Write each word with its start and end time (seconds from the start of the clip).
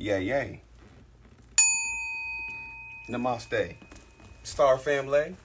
Yay, 0.00 0.22
yay. 0.22 0.62
Namaste. 3.06 3.76
Star 4.42 4.78
family. 4.78 5.36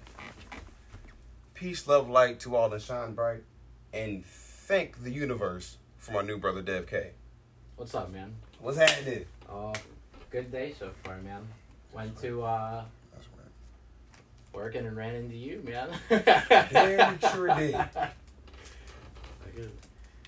Peace, 1.53 1.85
love, 1.85 2.09
light 2.09 2.39
to 2.39 2.55
all 2.55 2.71
and 2.71 2.81
shine 2.81 3.13
bright. 3.13 3.43
And 3.91 4.25
thank 4.25 5.03
the 5.03 5.11
universe 5.11 5.75
for 5.97 6.13
my 6.13 6.21
new 6.21 6.37
brother 6.37 6.61
Dev 6.61 6.87
K. 6.87 7.11
What's 7.75 7.93
up, 7.95 8.13
man? 8.13 8.33
What's 8.61 8.77
happening? 8.77 9.25
Oh, 9.49 9.73
good 10.31 10.53
day 10.53 10.73
so 10.79 10.91
far, 11.03 11.17
man. 11.17 11.45
Went 11.91 12.17
to 12.21 12.43
uh, 12.43 12.85
That's 13.11 13.27
right. 13.37 13.51
working 14.53 14.85
and 14.85 14.95
ran 14.95 15.15
into 15.15 15.35
you, 15.35 15.61
man. 15.65 15.89
Damn, 16.71 17.19
sure 17.19 17.53
did. 17.55 17.75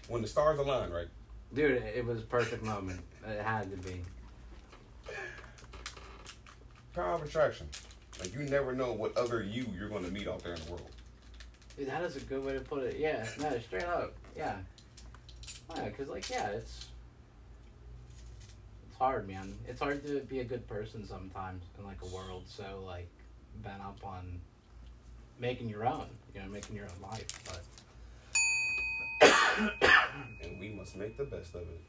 When 0.10 0.22
the 0.22 0.28
stars 0.28 0.60
align, 0.60 0.92
right? 0.92 1.08
Dude, 1.54 1.82
it 1.82 2.06
was 2.06 2.20
a 2.20 2.24
perfect 2.24 2.62
moment. 2.66 3.00
It 3.26 3.42
had 3.42 3.72
to 3.72 3.78
be. 3.78 4.02
Power 6.98 7.14
of 7.14 7.22
attraction. 7.22 7.70
Like 8.20 8.34
you 8.34 8.40
never 8.40 8.74
know 8.74 8.92
what 8.92 9.16
other 9.16 9.44
you 9.44 9.68
you're 9.78 9.88
gonna 9.88 10.08
meet 10.08 10.28
out 10.28 10.44
there 10.44 10.56
in 10.56 10.66
the 10.66 10.72
world. 10.72 10.90
Dude, 11.78 11.88
that 11.90 12.02
is 12.02 12.16
a 12.16 12.22
good 12.22 12.44
way 12.44 12.54
to 12.54 12.60
put 12.60 12.86
it. 12.86 12.98
Yeah, 12.98 13.24
no, 13.40 13.56
straight 13.60 13.84
up. 13.84 14.16
Yeah. 14.36 14.56
Yeah, 15.76 15.90
cause 15.92 16.08
like 16.08 16.28
yeah, 16.28 16.48
it's 16.48 16.88
it's 18.88 18.98
hard, 18.98 19.28
man. 19.28 19.54
It's 19.68 19.80
hard 19.80 20.04
to 20.08 20.22
be 20.22 20.40
a 20.40 20.44
good 20.44 20.68
person 20.68 21.08
sometimes 21.08 21.62
in 21.78 21.86
like 21.86 22.02
a 22.02 22.08
world 22.08 22.46
so 22.48 22.64
like 22.84 23.08
bent 23.64 23.80
up 23.82 24.00
on 24.04 24.42
making 25.40 25.70
your 25.70 25.86
own. 25.86 26.08
You 26.34 26.42
know, 26.42 26.48
making 26.48 26.76
your 26.76 26.86
own 26.86 27.12
life. 27.12 27.28
But 27.46 27.62
And 30.42 30.60
we 30.60 30.70
must 30.70 30.96
make 30.96 31.16
the 31.16 31.26
best 31.26 31.54
of 31.54 31.62
it. 31.62 31.82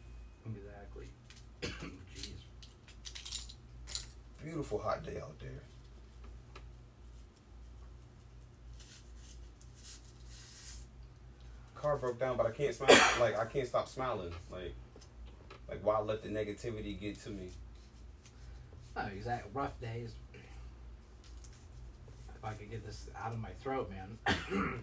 exactly. 0.45 1.09
Beautiful 4.49 4.79
hot 4.79 5.05
day 5.05 5.21
out 5.21 5.39
there. 5.41 5.63
Car 11.75 11.99
broke 11.99 12.19
down, 12.19 12.39
but 12.39 12.47
I 12.47 12.51
can't 12.51 12.75
smile. 12.75 12.89
Like 13.21 13.39
I 13.39 13.45
can't 13.45 13.69
stop 13.69 13.89
smiling. 13.89 14.33
Like, 14.51 14.75
like 15.69 15.85
why 15.85 16.01
let 16.01 16.23
the 16.23 16.31
negativity 16.31 16.99
get 16.99 17.23
to 17.25 17.29
me? 17.31 17.51
Oh, 18.97 19.07
exact 19.15 19.49
rough 19.53 19.79
days. 19.83 20.13
If 22.35 22.43
I 22.43 22.55
could 22.55 22.71
get 22.71 22.87
this 22.87 23.09
out 23.23 23.33
of 23.33 23.39
my 23.39 23.51
throat, 23.63 23.91
man. 23.91 24.79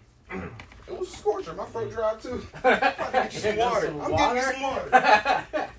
It 0.88 0.98
was 0.98 1.12
a 1.12 1.16
scorcher. 1.16 1.54
My 1.54 1.64
throat 1.66 1.92
dry 1.92 2.14
too. 2.14 2.40
I'm 2.62 2.78
gonna 2.78 3.28
you 3.32 3.38
some 3.38 3.56
water. 3.56 3.94
I'm 4.00 4.10
getting 4.16 4.42
some 4.52 4.62
water. 4.62 4.88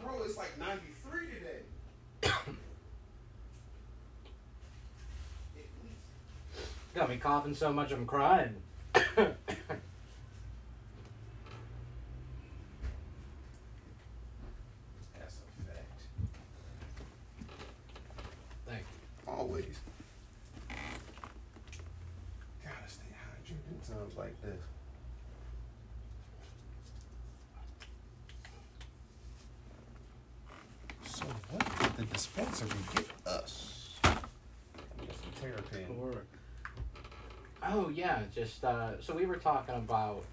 Bro, 0.00 0.22
it's 0.24 0.36
like 0.36 0.56
93 0.58 1.26
today. 1.26 1.62
At 2.22 2.30
least. 2.46 2.64
Got 6.94 7.08
me 7.08 7.16
coughing 7.16 7.54
so 7.54 7.72
much 7.72 7.90
I'm 7.90 8.06
crying. 8.06 8.54
That's 8.94 9.08
a 9.16 9.26
fact. 15.66 16.02
Thank 18.66 18.80
you. 18.80 19.32
Always. 19.32 19.80
Gotta 22.62 22.88
stay 22.88 23.02
hydrated 23.10 23.70
in 23.70 23.94
times 23.94 24.16
like 24.16 24.40
this. 24.42 24.60
So 31.04 31.24
what 31.50 31.64
did 31.80 31.96
the 31.96 32.04
dispensary 32.12 32.70
get 32.94 33.06
us? 33.26 33.94
Get 34.02 34.14
some 35.00 35.32
terrapin. 35.40 35.96
Or, 36.00 36.24
oh 37.62 37.88
yeah, 37.88 38.22
just 38.34 38.53
uh, 38.64 38.92
so 39.00 39.14
we 39.14 39.26
were 39.26 39.36
talking 39.36 39.74
about 39.74 40.24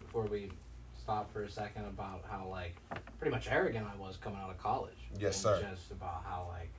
before 0.00 0.24
we 0.24 0.50
stopped 0.98 1.32
for 1.32 1.42
a 1.42 1.50
second 1.50 1.84
about 1.84 2.24
how 2.30 2.46
like 2.48 2.76
pretty 3.18 3.34
much 3.34 3.48
arrogant 3.50 3.86
I 3.86 4.00
was 4.00 4.16
coming 4.16 4.38
out 4.40 4.50
of 4.50 4.58
college. 4.58 4.96
Yes, 5.18 5.40
sir. 5.40 5.60
Just 5.70 5.90
about 5.90 6.24
how 6.24 6.48
like 6.50 6.70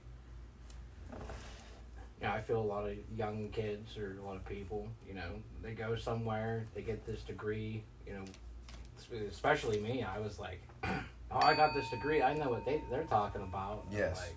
you 2.22 2.28
know, 2.28 2.34
I 2.34 2.42
feel 2.42 2.60
a 2.60 2.64
lot 2.64 2.88
of 2.88 2.96
young 3.16 3.50
kids 3.50 3.98
or 3.98 4.18
a 4.22 4.26
lot 4.26 4.36
of 4.36 4.46
people, 4.46 4.88
you 5.08 5.14
know, 5.14 5.30
they 5.62 5.74
go 5.74 5.96
somewhere, 5.96 6.66
they 6.74 6.82
get 6.82 7.06
this 7.06 7.22
degree, 7.22 7.84
you 8.08 8.14
know, 8.14 8.24
especially 9.30 9.80
me. 9.80 10.04
I 10.04 10.20
was 10.20 10.40
like, 10.40 10.62
oh, 10.84 10.98
I 11.32 11.54
got 11.54 11.74
this 11.74 11.90
degree. 11.90 12.22
I 12.22 12.34
know 12.34 12.50
what 12.50 12.66
they 12.66 12.82
they're 12.90 13.04
talking 13.04 13.42
about. 13.42 13.86
Yes. 13.92 14.18
Like, 14.18 14.36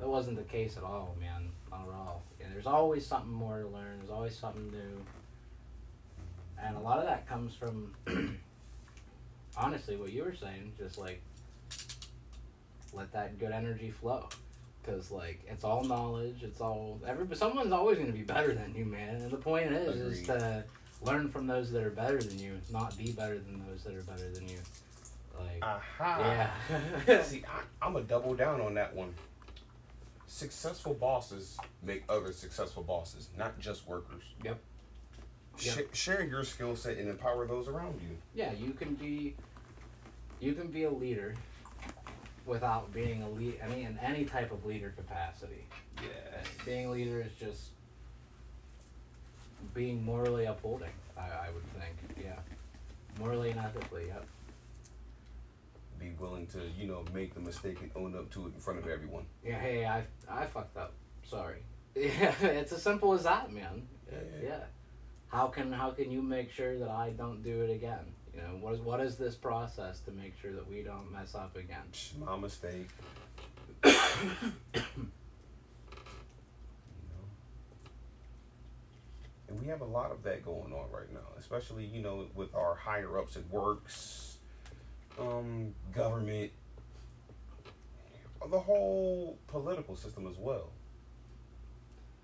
that 0.00 0.08
wasn't 0.08 0.36
the 0.36 0.44
case 0.44 0.76
at 0.76 0.82
all, 0.82 1.14
man. 1.20 1.50
Not 1.70 1.82
at 1.82 1.94
all. 1.94 2.07
There's 2.58 2.66
always 2.66 3.06
something 3.06 3.30
more 3.30 3.60
to 3.60 3.68
learn. 3.68 3.98
There's 3.98 4.10
always 4.10 4.36
something 4.36 4.68
new. 4.72 5.04
And 6.60 6.76
a 6.76 6.80
lot 6.80 6.98
of 6.98 7.04
that 7.04 7.24
comes 7.28 7.54
from, 7.54 7.94
honestly, 9.56 9.94
what 9.94 10.12
you 10.12 10.24
were 10.24 10.34
saying. 10.34 10.72
Just 10.76 10.98
like, 10.98 11.22
let 12.92 13.12
that 13.12 13.38
good 13.38 13.52
energy 13.52 13.92
flow. 13.92 14.28
Because, 14.82 15.12
like, 15.12 15.40
it's 15.46 15.62
all 15.62 15.84
knowledge. 15.84 16.42
It's 16.42 16.60
all. 16.60 17.00
Every, 17.06 17.36
someone's 17.36 17.70
always 17.70 17.96
going 17.96 18.10
to 18.10 18.18
be 18.18 18.24
better 18.34 18.52
than 18.52 18.74
you, 18.74 18.84
man. 18.84 19.14
And 19.14 19.30
the 19.30 19.36
point 19.36 19.70
is, 19.70 19.94
is 19.94 20.26
to 20.26 20.64
learn 21.00 21.28
from 21.28 21.46
those 21.46 21.70
that 21.70 21.84
are 21.84 21.90
better 21.90 22.20
than 22.20 22.40
you, 22.40 22.58
not 22.72 22.98
be 22.98 23.12
better 23.12 23.38
than 23.38 23.64
those 23.70 23.84
that 23.84 23.94
are 23.94 24.02
better 24.02 24.28
than 24.30 24.48
you. 24.48 24.58
Like, 25.38 25.62
Aha. 25.62 26.50
yeah. 27.06 27.22
See, 27.22 27.44
I, 27.46 27.86
I'm 27.86 27.94
a 27.94 28.02
double 28.02 28.34
down 28.34 28.60
on 28.60 28.74
that 28.74 28.96
one. 28.96 29.14
Successful 30.28 30.92
bosses 30.94 31.56
make 31.82 32.04
other 32.08 32.32
successful 32.32 32.82
bosses, 32.82 33.28
not 33.38 33.58
just 33.58 33.88
workers. 33.88 34.22
Yep. 34.44 34.58
Sh- 35.56 35.66
Yep. 35.76 35.94
share 35.94 36.22
your 36.22 36.44
skill 36.44 36.76
set 36.76 36.98
and 36.98 37.08
empower 37.08 37.46
those 37.46 37.66
around 37.66 37.98
you. 38.02 38.16
yeah, 38.34 38.52
you 38.52 38.72
can 38.72 38.94
be 38.94 39.34
you 40.40 40.52
can 40.52 40.68
be 40.68 40.84
a 40.84 40.90
leader 40.90 41.34
without 42.46 42.92
being 42.92 43.22
a 43.22 43.28
lead 43.30 43.58
any 43.60 43.82
in 43.84 43.98
any 43.98 44.24
type 44.24 44.52
of 44.52 44.64
leader 44.66 44.90
capacity. 44.96 45.64
Yeah. 46.02 46.40
Being 46.64 46.86
a 46.86 46.90
leader 46.90 47.20
is 47.22 47.32
just 47.40 47.70
being 49.74 50.04
morally 50.04 50.44
upholding, 50.44 50.92
I, 51.16 51.22
I 51.22 51.50
would 51.52 51.64
think. 51.72 51.96
Yeah. 52.22 52.38
Morally 53.18 53.50
and 53.50 53.58
ethically, 53.60 54.06
yep. 54.08 54.24
Be 55.98 56.10
willing 56.18 56.46
to, 56.48 56.60
you 56.78 56.86
know, 56.86 57.04
make 57.12 57.34
the 57.34 57.40
mistake 57.40 57.78
and 57.80 57.90
own 57.96 58.14
up 58.14 58.30
to 58.32 58.46
it 58.46 58.54
in 58.54 58.60
front 58.60 58.78
of 58.78 58.86
everyone. 58.86 59.24
Yeah, 59.44 59.58
hey, 59.58 59.84
I 59.84 60.04
I 60.28 60.46
fucked 60.46 60.76
up. 60.76 60.94
Sorry. 61.24 61.58
Yeah, 61.96 62.32
it's 62.42 62.70
as 62.72 62.82
simple 62.82 63.12
as 63.12 63.24
that, 63.24 63.52
man. 63.52 63.88
Yeah. 64.12 64.18
yeah. 64.40 64.60
How 65.28 65.48
can 65.48 65.72
how 65.72 65.90
can 65.90 66.12
you 66.12 66.22
make 66.22 66.52
sure 66.52 66.78
that 66.78 66.88
I 66.88 67.10
don't 67.10 67.42
do 67.42 67.62
it 67.62 67.70
again? 67.70 68.04
You 68.34 68.40
know, 68.42 68.48
what 68.60 68.74
is 68.74 68.80
what 68.80 69.00
is 69.00 69.16
this 69.16 69.34
process 69.34 70.00
to 70.00 70.12
make 70.12 70.38
sure 70.40 70.52
that 70.52 70.68
we 70.68 70.82
don't 70.82 71.10
mess 71.12 71.34
up 71.34 71.56
again? 71.56 71.82
My 72.20 72.36
mistake. 72.36 72.88
you 73.84 73.92
know. 74.74 74.84
And 79.48 79.60
we 79.60 79.66
have 79.68 79.80
a 79.80 79.86
lot 79.86 80.12
of 80.12 80.22
that 80.22 80.44
going 80.44 80.72
on 80.72 80.90
right 80.92 81.12
now, 81.12 81.20
especially, 81.38 81.84
you 81.84 82.02
know, 82.02 82.26
with 82.34 82.54
our 82.54 82.74
higher 82.74 83.18
ups 83.18 83.36
at 83.36 83.48
works, 83.50 84.27
um, 85.20 85.74
government, 85.94 86.50
the 88.50 88.58
whole 88.60 89.38
political 89.48 89.96
system 89.96 90.26
as 90.26 90.36
well. 90.38 90.70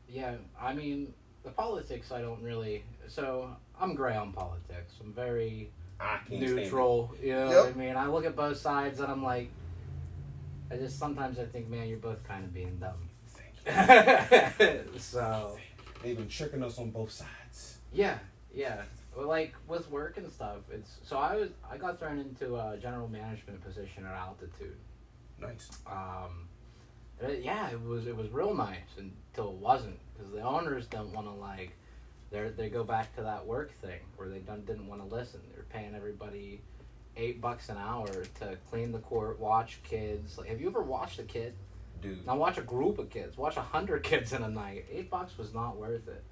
Yeah, 0.08 0.34
I 0.60 0.72
mean, 0.74 1.12
the 1.42 1.50
politics 1.50 2.12
I 2.12 2.20
don't 2.20 2.42
really. 2.42 2.84
So 3.08 3.50
I'm 3.80 3.94
gray 3.94 4.16
on 4.16 4.32
politics. 4.32 4.94
I'm 5.00 5.12
very 5.12 5.70
I 6.00 6.16
can't 6.18 6.26
stand 6.28 6.42
it. 6.42 6.54
neutral. 6.56 7.14
You 7.22 7.32
know 7.34 7.50
Yep. 7.50 7.64
what 7.66 7.74
I 7.74 7.78
mean? 7.86 7.96
I 7.96 8.06
look 8.08 8.24
at 8.24 8.36
both 8.36 8.56
sides 8.58 9.00
and 9.00 9.10
I'm 9.10 9.22
like, 9.22 9.50
I 10.70 10.76
just 10.76 10.98
sometimes 10.98 11.38
I 11.38 11.44
think, 11.46 11.68
man, 11.68 11.88
you're 11.88 11.98
both 11.98 12.22
kind 12.26 12.44
of 12.44 12.54
being 12.54 12.78
dumb. 12.78 13.08
Thank 13.66 14.60
you. 14.94 14.98
so 15.00 15.58
They've 16.02 16.16
been 16.16 16.28
tricking 16.28 16.62
us 16.62 16.78
on 16.78 16.90
both 16.90 17.10
sides. 17.10 17.78
yeah, 17.92 18.18
yeah. 18.54 18.82
Like 19.16 19.54
with 19.68 19.90
work 19.90 20.16
and 20.16 20.30
stuff, 20.32 20.58
it's 20.72 20.98
so 21.04 21.18
I 21.18 21.36
was 21.36 21.50
I 21.70 21.76
got 21.76 21.98
thrown 21.98 22.18
into 22.18 22.56
a 22.56 22.76
general 22.80 23.08
management 23.08 23.62
position 23.64 24.04
at 24.06 24.14
Altitude. 24.14 24.76
Nice. 25.40 25.70
Um, 25.86 26.48
it- 27.20 27.42
yeah, 27.42 27.70
it 27.70 27.80
was 27.80 28.06
it 28.06 28.16
was 28.16 28.28
real 28.30 28.54
nice 28.54 28.96
until 28.98 29.50
it 29.50 29.56
wasn't 29.58 29.98
because 30.14 30.32
the 30.32 30.40
owners 30.42 30.86
don't 30.86 31.12
want 31.12 31.26
to 31.26 31.32
like 31.32 31.72
they 32.30 32.48
they 32.56 32.68
go 32.68 32.82
back 32.82 33.14
to 33.16 33.22
that 33.22 33.46
work 33.46 33.72
thing 33.80 34.00
where 34.16 34.28
they 34.28 34.40
don't 34.40 34.66
didn't 34.66 34.88
want 34.88 35.08
to 35.08 35.14
listen. 35.14 35.40
They're 35.54 35.64
paying 35.64 35.94
everybody 35.94 36.60
eight 37.16 37.40
bucks 37.40 37.68
an 37.68 37.76
hour 37.78 38.08
to 38.08 38.58
clean 38.68 38.90
the 38.90 38.98
court, 38.98 39.38
watch 39.38 39.78
kids. 39.84 40.36
Like, 40.36 40.48
have 40.48 40.60
you 40.60 40.68
ever 40.68 40.82
watched 40.82 41.20
a 41.20 41.22
kid? 41.22 41.54
Dude. 42.02 42.26
Now 42.26 42.36
watch 42.36 42.58
a 42.58 42.62
group 42.62 42.98
of 42.98 43.08
kids. 43.10 43.38
Watch 43.38 43.56
a 43.56 43.62
hundred 43.62 44.02
kids 44.02 44.32
in 44.32 44.42
a 44.42 44.48
night. 44.50 44.86
Eight 44.90 45.08
bucks 45.10 45.38
was 45.38 45.54
not 45.54 45.76
worth 45.76 46.08
it. 46.08 46.24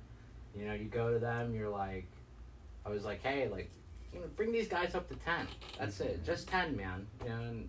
You 0.57 0.67
know, 0.67 0.75
you 0.75 0.87
go 0.87 1.13
to 1.13 1.21
them. 1.21 1.55
You're 1.55 1.69
like, 1.71 2.07
I 2.85 2.91
was 2.91 3.05
like, 3.05 3.23
hey, 3.23 3.49
like, 3.49 3.71
you 4.13 4.21
know, 4.21 4.27
bring 4.37 4.53
these 4.53 4.69
guys 4.69 4.95
up 4.95 5.09
to 5.09 5.15
ten. 5.17 5.47
That's 5.79 6.01
it, 6.01 6.25
just 6.25 6.49
ten, 6.49 6.77
man. 6.77 7.07
You 7.23 7.29
know, 7.31 7.37
and 7.37 7.69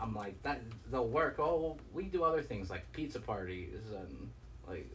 I'm 0.00 0.14
like 0.14 0.42
that 0.42 0.60
they'll 0.90 1.06
work. 1.08 1.36
Oh, 1.38 1.76
we 1.92 2.04
do 2.04 2.24
other 2.24 2.42
things 2.42 2.70
like 2.70 2.90
pizza 2.92 3.20
parties 3.20 3.78
and 3.96 4.30
like. 4.68 4.88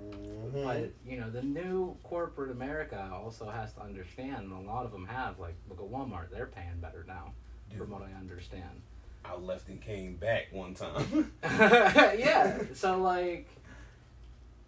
Mhm. 0.00 0.64
But 0.64 0.90
you 1.04 1.18
know, 1.18 1.28
the 1.28 1.42
new 1.42 1.96
corporate 2.04 2.52
America 2.52 3.10
also 3.12 3.50
has 3.50 3.72
to 3.74 3.82
understand. 3.82 4.44
and 4.44 4.52
A 4.52 4.60
lot 4.70 4.84
of 4.84 4.92
them 4.92 5.06
have. 5.06 5.40
Like, 5.40 5.54
look 5.68 5.80
at 5.80 5.86
Walmart; 5.86 6.30
they're 6.30 6.46
paying 6.46 6.78
better 6.80 7.04
now, 7.08 7.32
Dude, 7.68 7.80
from 7.80 7.90
what 7.90 8.02
I 8.02 8.16
understand. 8.18 8.82
I 9.24 9.34
left 9.36 9.68
and 9.68 9.80
came 9.82 10.14
back 10.14 10.46
one 10.52 10.74
time. 10.74 11.32
yeah. 11.42 12.60
So 12.74 12.98
like, 13.02 13.48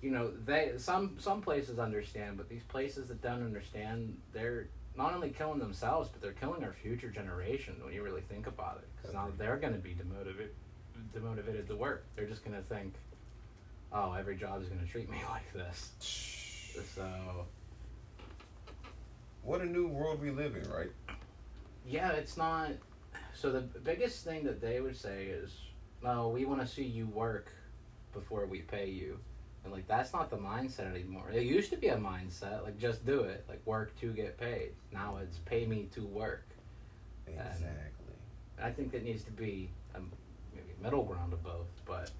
you 0.03 0.11
know, 0.11 0.31
they 0.45 0.73
some 0.77 1.17
some 1.19 1.43
places 1.43 1.79
understand, 1.79 2.37
but 2.37 2.49
these 2.49 2.63
places 2.65 3.09
that 3.09 3.23
don't 3.23 3.45
understand, 3.45 4.17
they're 4.33 4.69
not 4.97 5.15
only 5.15 5.31
killing 5.31 5.59
themselves, 5.59 6.09
but 6.09 6.21
they're 6.21 6.33
killing 6.33 6.65
our 6.65 6.73
future 6.73 7.11
generation. 7.11 7.77
When 7.83 7.93
you 7.93 8.03
really 8.03 8.23
think 8.23 8.47
about 8.47 8.79
it, 8.79 8.89
because 8.97 9.15
now 9.15 9.29
they're 9.37 9.57
going 9.57 9.75
to 9.75 9.79
be 9.79 9.95
demotivated, 9.95 10.51
demotivated 11.15 11.67
to 11.69 11.77
work. 11.77 12.07
They're 12.17 12.27
just 12.27 12.45
going 12.45 12.57
to 12.57 12.63
think, 12.63 12.95
oh, 13.93 14.13
every 14.15 14.37
job 14.37 14.63
is 14.63 14.69
going 14.69 14.81
to 14.81 14.87
treat 14.87 15.11
me 15.11 15.19
like 15.31 15.53
this. 15.53 15.93
So 16.95 17.47
what 19.43 19.61
a 19.61 19.67
new 19.67 19.87
world 19.87 20.21
we 20.21 20.31
live 20.31 20.57
in, 20.57 20.69
right? 20.71 20.91
yeah, 21.87 22.13
it's 22.13 22.37
not. 22.37 22.71
So 23.35 23.51
the 23.53 23.61
biggest 23.61 24.25
thing 24.25 24.45
that 24.45 24.61
they 24.61 24.81
would 24.81 24.97
say 24.97 25.27
is, 25.27 25.57
no, 26.03 26.29
we 26.29 26.45
want 26.45 26.61
to 26.61 26.67
see 26.67 26.85
you 26.85 27.07
work 27.07 27.53
before 28.13 28.47
we 28.47 28.61
pay 28.61 28.89
you. 28.89 29.19
And 29.65 29.73
like 29.73 29.87
that's 29.87 30.13
not 30.13 30.31
the 30.31 30.39
mindset 30.39 30.95
anymore. 30.95 31.31
It 31.33 31.43
used 31.43 31.71
to 31.71 31.77
be 31.77 31.89
a 31.89 31.97
mindset 31.97 32.63
like 32.65 32.79
just 32.79 33.05
do 33.05 33.21
it, 33.21 33.45
like 33.49 33.61
work 33.67 33.99
to 34.01 34.13
get 34.13 34.39
paid. 34.39 34.73
Now 34.93 35.19
it's 35.23 35.39
pay 35.39 35.67
me 35.67 35.89
to 35.95 36.07
work. 36.07 36.49
Exactly. 37.27 38.15
And 38.57 38.67
I 38.67 38.71
think 38.73 38.95
it 38.95 39.05
needs 39.05 39.25
to 39.25 39.33
be 39.33 39.71
a 39.95 40.01
maybe 40.55 40.75
middle 40.81 41.05
ground 41.05 41.33
of 41.33 41.43
both. 41.43 41.69
But 41.85 42.11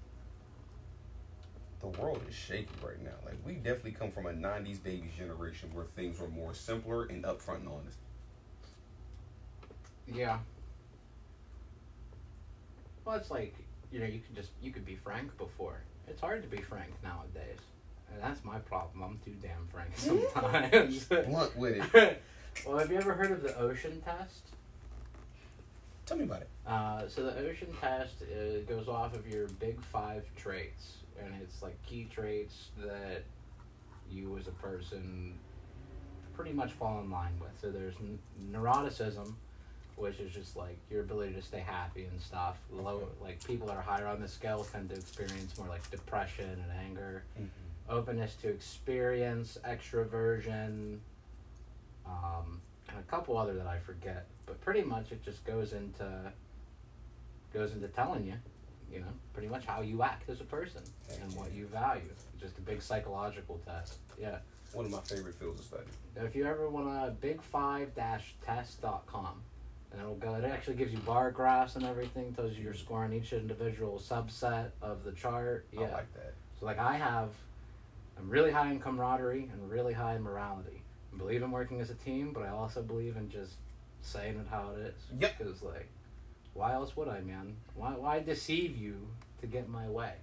the 1.79 1.87
world 1.87 2.23
is 2.27 2.33
shaky 2.35 2.77
right 2.81 3.01
now. 3.01 3.11
Like 3.25 3.37
we 3.45 3.55
definitely 3.55 3.91
come 3.93 4.11
from 4.11 4.25
a 4.27 4.33
'90s 4.33 4.79
baby 4.79 5.09
generation 5.15 5.73
where 5.73 5.85
things 5.85 6.19
were 6.19 6.29
more 6.29 6.53
simpler 6.53 7.05
and 7.05 7.23
upfront 7.23 7.57
and 7.61 7.69
honest. 7.69 7.97
yeah, 10.07 10.39
well, 13.05 13.15
it's 13.15 13.31
like 13.31 13.55
you 13.91 13.99
know 13.99 14.05
you 14.05 14.19
could 14.19 14.35
just 14.35 14.51
you 14.61 14.71
could 14.71 14.85
be 14.85 14.95
frank 14.95 15.37
before. 15.37 15.81
It's 16.11 16.19
hard 16.19 16.43
to 16.43 16.49
be 16.49 16.61
frank 16.61 16.91
nowadays. 17.01 17.59
And 18.11 18.21
that's 18.21 18.43
my 18.43 18.59
problem. 18.59 19.01
I'm 19.01 19.19
too 19.23 19.33
damn 19.41 19.65
frank 19.71 19.91
sometimes. 19.95 21.05
Blunt 21.05 21.55
with 21.55 21.95
it. 21.95 22.21
well, 22.67 22.77
have 22.77 22.91
you 22.91 22.97
ever 22.97 23.13
heard 23.13 23.31
of 23.31 23.41
the 23.41 23.57
ocean 23.57 24.01
test? 24.01 24.41
Tell 26.05 26.17
me 26.17 26.25
about 26.25 26.41
it. 26.41 26.49
Uh, 26.67 27.07
so 27.07 27.23
the 27.23 27.37
ocean 27.37 27.69
test 27.79 28.15
uh, 28.23 28.59
goes 28.67 28.89
off 28.89 29.15
of 29.15 29.25
your 29.25 29.47
big 29.47 29.81
five 29.81 30.25
traits, 30.35 30.97
and 31.17 31.33
it's 31.41 31.61
like 31.61 31.81
key 31.83 32.09
traits 32.13 32.71
that 32.83 33.23
you 34.11 34.37
as 34.37 34.47
a 34.47 34.51
person 34.51 35.33
pretty 36.35 36.51
much 36.51 36.73
fall 36.73 36.99
in 36.99 37.09
line 37.09 37.39
with. 37.39 37.51
So 37.61 37.71
there's 37.71 37.95
n- 38.01 38.19
neuroticism, 38.51 39.33
which 40.01 40.19
is 40.19 40.33
just 40.33 40.57
like 40.57 40.77
your 40.89 41.01
ability 41.01 41.33
to 41.33 41.41
stay 41.41 41.59
happy 41.59 42.05
and 42.05 42.19
stuff. 42.19 42.57
Low, 42.71 43.07
like 43.21 43.43
people 43.45 43.67
that 43.67 43.77
are 43.77 43.83
higher 43.83 44.07
on 44.07 44.19
the 44.19 44.27
scale 44.27 44.65
tend 44.71 44.89
to 44.89 44.95
experience 44.95 45.55
more 45.57 45.67
like 45.67 45.89
depression 45.91 46.49
and 46.49 46.71
anger 46.85 47.23
openness 47.87 48.35
to 48.35 48.47
experience, 48.47 49.59
extroversion, 49.67 50.97
um, 52.05 52.61
and 52.89 52.97
a 52.97 53.03
couple 53.03 53.37
other 53.37 53.53
that 53.53 53.67
I 53.67 53.77
forget. 53.77 54.25
But 54.45 54.59
pretty 54.61 54.81
much 54.81 55.11
it 55.11 55.23
just 55.23 55.45
goes 55.45 55.73
into 55.73 56.31
goes 57.53 57.73
into 57.73 57.87
telling 57.89 58.25
you, 58.25 58.33
you 58.91 59.01
know, 59.01 59.13
pretty 59.33 59.49
much 59.49 59.65
how 59.65 59.81
you 59.81 60.01
act 60.01 60.27
as 60.29 60.41
a 60.41 60.45
person 60.45 60.81
and 61.21 61.31
what 61.35 61.53
you 61.53 61.67
value. 61.67 62.09
Just 62.39 62.57
a 62.57 62.61
big 62.61 62.81
psychological 62.81 63.61
test. 63.65 63.99
Yeah. 64.19 64.37
One 64.73 64.85
of 64.85 64.91
my 64.91 65.01
favorite 65.01 65.35
fields 65.35 65.59
of 65.59 65.65
study. 65.65 65.83
If 66.15 66.33
you 66.33 66.45
ever 66.45 66.69
want 66.69 66.87
to, 66.87 67.13
big5-test.com. 67.27 69.41
And 69.91 70.01
it'll 70.01 70.15
go, 70.15 70.35
it 70.35 70.45
actually 70.45 70.75
gives 70.75 70.93
you 70.93 70.99
bar 70.99 71.31
graphs 71.31 71.75
and 71.75 71.85
everything, 71.85 72.33
tells 72.33 72.55
you 72.55 72.63
your 72.63 72.73
score 72.73 73.03
on 73.03 73.13
each 73.13 73.33
individual 73.33 73.99
subset 73.99 74.69
of 74.81 75.03
the 75.03 75.11
chart. 75.11 75.65
Yeah. 75.71 75.81
I 75.81 75.91
like 75.91 76.13
that. 76.13 76.33
So 76.59 76.65
like 76.65 76.79
I 76.79 76.95
have, 76.95 77.29
I'm 78.17 78.29
really 78.29 78.51
high 78.51 78.71
in 78.71 78.79
camaraderie 78.79 79.49
and 79.51 79.69
really 79.69 79.93
high 79.93 80.15
in 80.15 80.21
morality. 80.21 80.81
I 81.13 81.17
believe 81.17 81.43
in 81.43 81.51
working 81.51 81.81
as 81.81 81.89
a 81.89 81.95
team, 81.95 82.31
but 82.33 82.43
I 82.43 82.49
also 82.49 82.81
believe 82.81 83.17
in 83.17 83.29
just 83.29 83.55
saying 84.01 84.37
it 84.37 84.47
how 84.49 84.71
it 84.77 84.79
is. 84.79 85.01
Yep. 85.19 85.37
Because 85.37 85.61
like, 85.61 85.89
why 86.53 86.73
else 86.73 86.95
would 86.95 87.07
I, 87.07 87.21
man? 87.21 87.55
Why 87.75 87.91
why 87.91 88.19
deceive 88.19 88.77
you 88.77 89.07
to 89.41 89.47
get 89.47 89.67
my 89.67 89.89
way? 89.89 90.13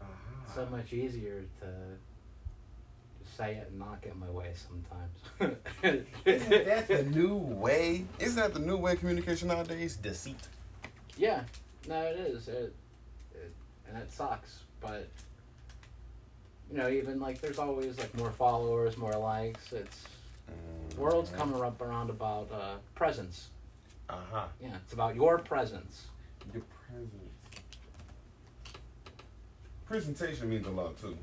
Uh-huh. 0.00 0.54
So 0.54 0.66
much 0.66 0.92
easier 0.92 1.44
to 1.60 1.66
say 3.38 3.54
it 3.54 3.68
and 3.70 3.78
not 3.78 4.02
get 4.02 4.16
my 4.18 4.28
way 4.28 4.52
sometimes. 4.54 5.56
Isn't 6.24 6.66
that 6.66 6.88
the 6.88 7.02
new 7.16 7.36
way? 7.36 8.04
Isn't 8.18 8.36
that 8.36 8.52
the 8.52 8.58
new 8.60 8.76
way 8.76 8.92
of 8.94 8.98
communication 8.98 9.48
nowadays? 9.48 9.96
Deceit. 9.96 10.36
yeah, 11.16 11.44
no, 11.88 12.02
it 12.02 12.16
is. 12.16 12.48
It, 12.48 12.74
it 13.34 13.52
and 13.88 13.96
it 13.96 14.12
sucks, 14.12 14.60
but 14.80 15.08
you 16.70 16.76
know, 16.76 16.88
even 16.88 17.20
like 17.20 17.40
there's 17.40 17.60
always 17.60 17.96
like 17.98 18.14
more 18.18 18.32
followers, 18.32 18.96
more 18.98 19.16
likes. 19.16 19.72
It's 19.72 20.04
world's 20.96 21.30
coming 21.30 21.62
up 21.62 21.80
around 21.80 22.10
about 22.10 22.50
uh, 22.52 22.74
presence. 22.96 23.48
Uh 24.10 24.16
huh. 24.32 24.46
Yeah, 24.60 24.74
it's 24.84 24.92
about 24.94 25.14
your 25.14 25.38
presence. 25.38 26.06
Your 26.52 26.64
presence. 26.88 27.12
Presentation 29.86 30.50
means 30.50 30.66
a 30.66 30.70
lot 30.70 31.00
too. 31.00 31.16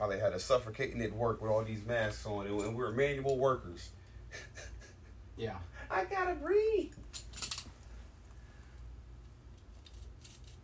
How 0.00 0.08
they 0.08 0.18
had 0.18 0.32
us 0.32 0.42
suffocating 0.42 1.00
at 1.02 1.12
work 1.12 1.40
with 1.42 1.50
all 1.50 1.62
these 1.62 1.84
masks 1.84 2.26
on, 2.26 2.46
and 2.46 2.60
and 2.60 2.76
we're 2.76 2.90
manual 2.90 3.38
workers. 3.38 3.90
Yeah. 5.40 5.56
I 5.90 6.04
gotta 6.04 6.34
breathe. 6.34 6.92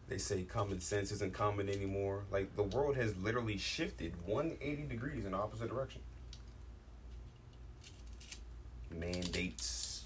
They 0.08 0.18
say 0.18 0.42
common 0.42 0.80
sense 0.80 1.10
isn't 1.12 1.32
common 1.32 1.70
anymore. 1.70 2.24
Like 2.30 2.54
the 2.56 2.62
world 2.62 2.94
has 2.96 3.16
literally 3.16 3.56
shifted 3.56 4.12
180 4.26 4.82
degrees 4.82 5.24
in 5.24 5.32
the 5.32 5.38
opposite 5.38 5.70
direction. 5.70 6.02
Mandates. 8.90 10.04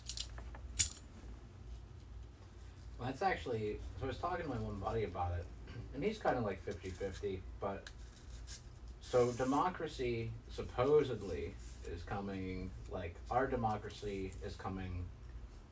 Well, 2.99 3.09
that's 3.09 3.23
actually. 3.23 3.81
So 3.99 4.05
I 4.05 4.09
was 4.09 4.19
talking 4.19 4.45
to 4.45 4.51
my 4.51 4.59
one 4.59 4.79
buddy 4.79 5.03
about 5.03 5.33
it, 5.33 5.45
and 5.95 6.05
he's 6.05 6.19
kind 6.19 6.39
of 6.39 6.45
like 6.45 6.65
50-50, 6.65 7.41
but. 7.61 7.91
So 9.11 9.33
democracy 9.33 10.31
supposedly 10.49 11.53
is 11.93 12.05
coming. 12.05 12.71
Like 12.93 13.17
our 13.29 13.49
democracy 13.49 14.31
is 14.47 14.55
coming 14.55 15.05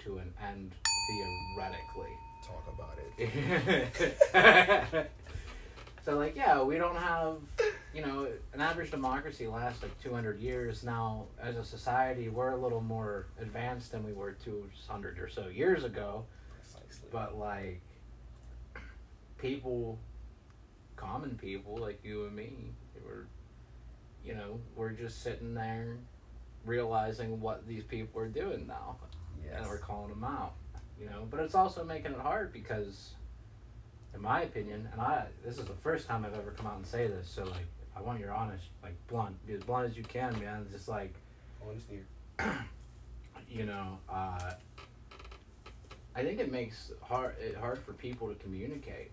to 0.01 0.19
an 0.19 0.35
end 0.45 0.75
theoretically. 1.07 2.11
Talk 2.45 2.67
about 2.75 2.99
it. 3.17 5.11
so 6.05 6.17
like 6.17 6.35
yeah 6.35 6.61
we 6.63 6.79
don't 6.79 6.97
have 6.97 7.37
you 7.95 8.05
know 8.05 8.27
an 8.55 8.61
average 8.61 8.91
democracy 8.91 9.47
lasts 9.47 9.83
like 9.83 9.97
200 10.01 10.41
years 10.41 10.83
now 10.83 11.27
as 11.41 11.57
a 11.57 11.65
society 11.65 12.29
we're 12.29 12.53
a 12.53 12.57
little 12.57 12.81
more 12.81 13.27
advanced 13.41 13.93
than 13.93 14.05
we 14.05 14.13
were 14.13 14.33
200 14.45 15.19
or 15.19 15.29
so 15.29 15.49
years 15.49 15.85
ago 15.85 16.25
Precisely. 16.61 17.09
but 17.13 17.39
like 17.39 17.83
people 19.37 19.99
common 20.97 21.37
people 21.37 21.77
like 21.77 22.01
you 22.03 22.25
and 22.25 22.35
me 22.35 22.53
we're 23.05 23.27
you 24.25 24.35
know 24.35 24.59
we're 24.77 24.91
just 24.91 25.23
sitting 25.23 25.55
there 25.55 25.97
realizing 26.65 27.41
what 27.41 27.67
these 27.67 27.85
people 27.85 28.21
are 28.21 28.29
doing 28.29 28.67
now 28.67 28.97
yes. 29.43 29.55
and 29.57 29.67
we're 29.67 29.79
calling 29.79 30.11
them 30.11 30.25
out 30.25 30.55
you 31.01 31.07
know 31.07 31.27
but 31.31 31.41
it's 31.41 31.55
also 31.55 31.85
making 31.85 32.13
it 32.13 32.19
hard 32.19 32.53
because 32.53 33.13
in 34.15 34.21
my 34.21 34.43
opinion 34.43 34.89
and 34.93 35.01
i 35.01 35.25
this 35.45 35.59
is 35.59 35.65
the 35.65 35.75
first 35.75 36.07
time 36.07 36.25
i've 36.25 36.35
ever 36.35 36.51
come 36.51 36.67
out 36.67 36.77
and 36.77 36.87
say 36.87 37.07
this 37.07 37.29
so 37.29 37.45
like 37.45 37.67
i 37.97 38.01
want 38.01 38.19
your 38.21 38.33
honest 38.33 38.65
like 38.83 38.95
blunt 39.09 39.35
be 39.47 39.55
as 39.55 39.63
blunt 39.63 39.89
as 39.89 39.97
you 39.97 40.03
can 40.05 40.39
man 40.41 40.67
just 40.71 40.89
like 40.89 41.15
Honest 41.67 41.87
ear. 41.93 42.07
you 43.51 43.65
know 43.65 43.99
uh 44.09 44.53
i 46.15 46.23
think 46.23 46.39
it 46.39 46.51
makes 46.51 46.93
hard 47.03 47.35
it 47.41 47.57
hard 47.57 47.79
for 47.79 47.93
people 47.93 48.29
to 48.29 48.35
communicate 48.37 49.11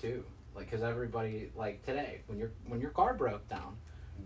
too 0.00 0.24
like 0.58 0.70
because 0.70 0.82
everybody 0.82 1.50
like 1.56 1.84
today 1.86 2.20
when 2.26 2.38
your 2.38 2.50
when 2.66 2.80
your 2.80 2.90
car 2.90 3.14
broke 3.14 3.48
down 3.48 3.76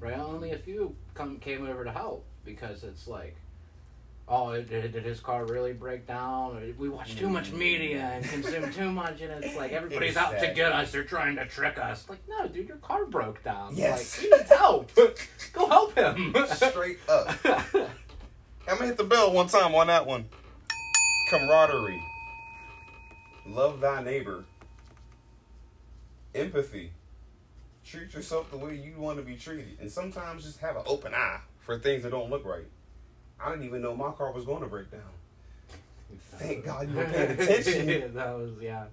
right 0.00 0.14
mm-hmm. 0.14 0.34
only 0.34 0.52
a 0.52 0.58
few 0.58 0.96
come 1.14 1.38
came 1.38 1.68
over 1.68 1.84
to 1.84 1.92
help 1.92 2.24
because 2.44 2.82
it's 2.84 3.06
like 3.06 3.36
oh 4.28 4.54
did, 4.62 4.92
did 4.92 5.04
his 5.04 5.20
car 5.20 5.44
really 5.44 5.74
break 5.74 6.06
down? 6.06 6.74
We 6.78 6.88
watch 6.88 7.16
too 7.16 7.28
much 7.28 7.48
mm-hmm. 7.48 7.58
media 7.58 8.00
and 8.00 8.24
consume 8.24 8.72
too 8.72 8.90
much 8.90 9.20
and 9.20 9.44
it's 9.44 9.54
like 9.56 9.72
everybody's 9.72 10.16
out 10.16 10.38
to 10.38 10.52
get 10.54 10.72
us. 10.72 10.90
They're 10.90 11.04
trying 11.04 11.36
to 11.36 11.44
trick 11.46 11.78
us. 11.78 12.08
Like 12.08 12.20
no 12.28 12.48
dude 12.48 12.68
your 12.68 12.78
car 12.78 13.04
broke 13.04 13.44
down. 13.44 13.76
Yes. 13.76 14.16
like 14.18 14.30
he 14.30 14.36
needs 14.36 14.50
help. 14.50 14.90
Go 15.52 15.66
help 15.66 15.94
him. 15.94 16.34
Straight 16.46 16.98
up. 17.08 17.36
I'm 17.44 18.78
gonna 18.78 18.86
hit 18.86 18.96
the 18.96 19.04
bell 19.04 19.32
one 19.32 19.48
time 19.48 19.74
on 19.74 19.88
that 19.88 20.06
one. 20.06 20.24
Camaraderie. 21.28 22.02
love 23.46 23.80
thy 23.80 24.02
neighbor, 24.02 24.44
empathy, 26.34 26.92
treat 27.84 28.12
yourself 28.14 28.50
the 28.50 28.56
way 28.56 28.76
you 28.76 28.94
want 28.98 29.18
to 29.18 29.24
be 29.24 29.36
treated, 29.36 29.78
and 29.80 29.90
sometimes 29.90 30.44
just 30.44 30.58
have 30.60 30.76
an 30.76 30.82
open 30.86 31.14
eye 31.14 31.40
for 31.58 31.78
things 31.78 32.02
that 32.02 32.10
don't 32.10 32.30
look 32.30 32.44
right. 32.44 32.66
I 33.40 33.50
didn't 33.50 33.64
even 33.64 33.82
know 33.82 33.94
my 33.94 34.12
car 34.12 34.32
was 34.32 34.44
going 34.44 34.62
to 34.62 34.68
break 34.68 34.90
down. 34.90 35.00
Thank 36.34 36.64
God 36.64 36.90
you 36.90 36.96
were 36.96 37.04
paying 37.04 37.30
attention. 37.40 37.86
that 38.14 38.38
was 38.38 38.52
yeah. 38.60 38.84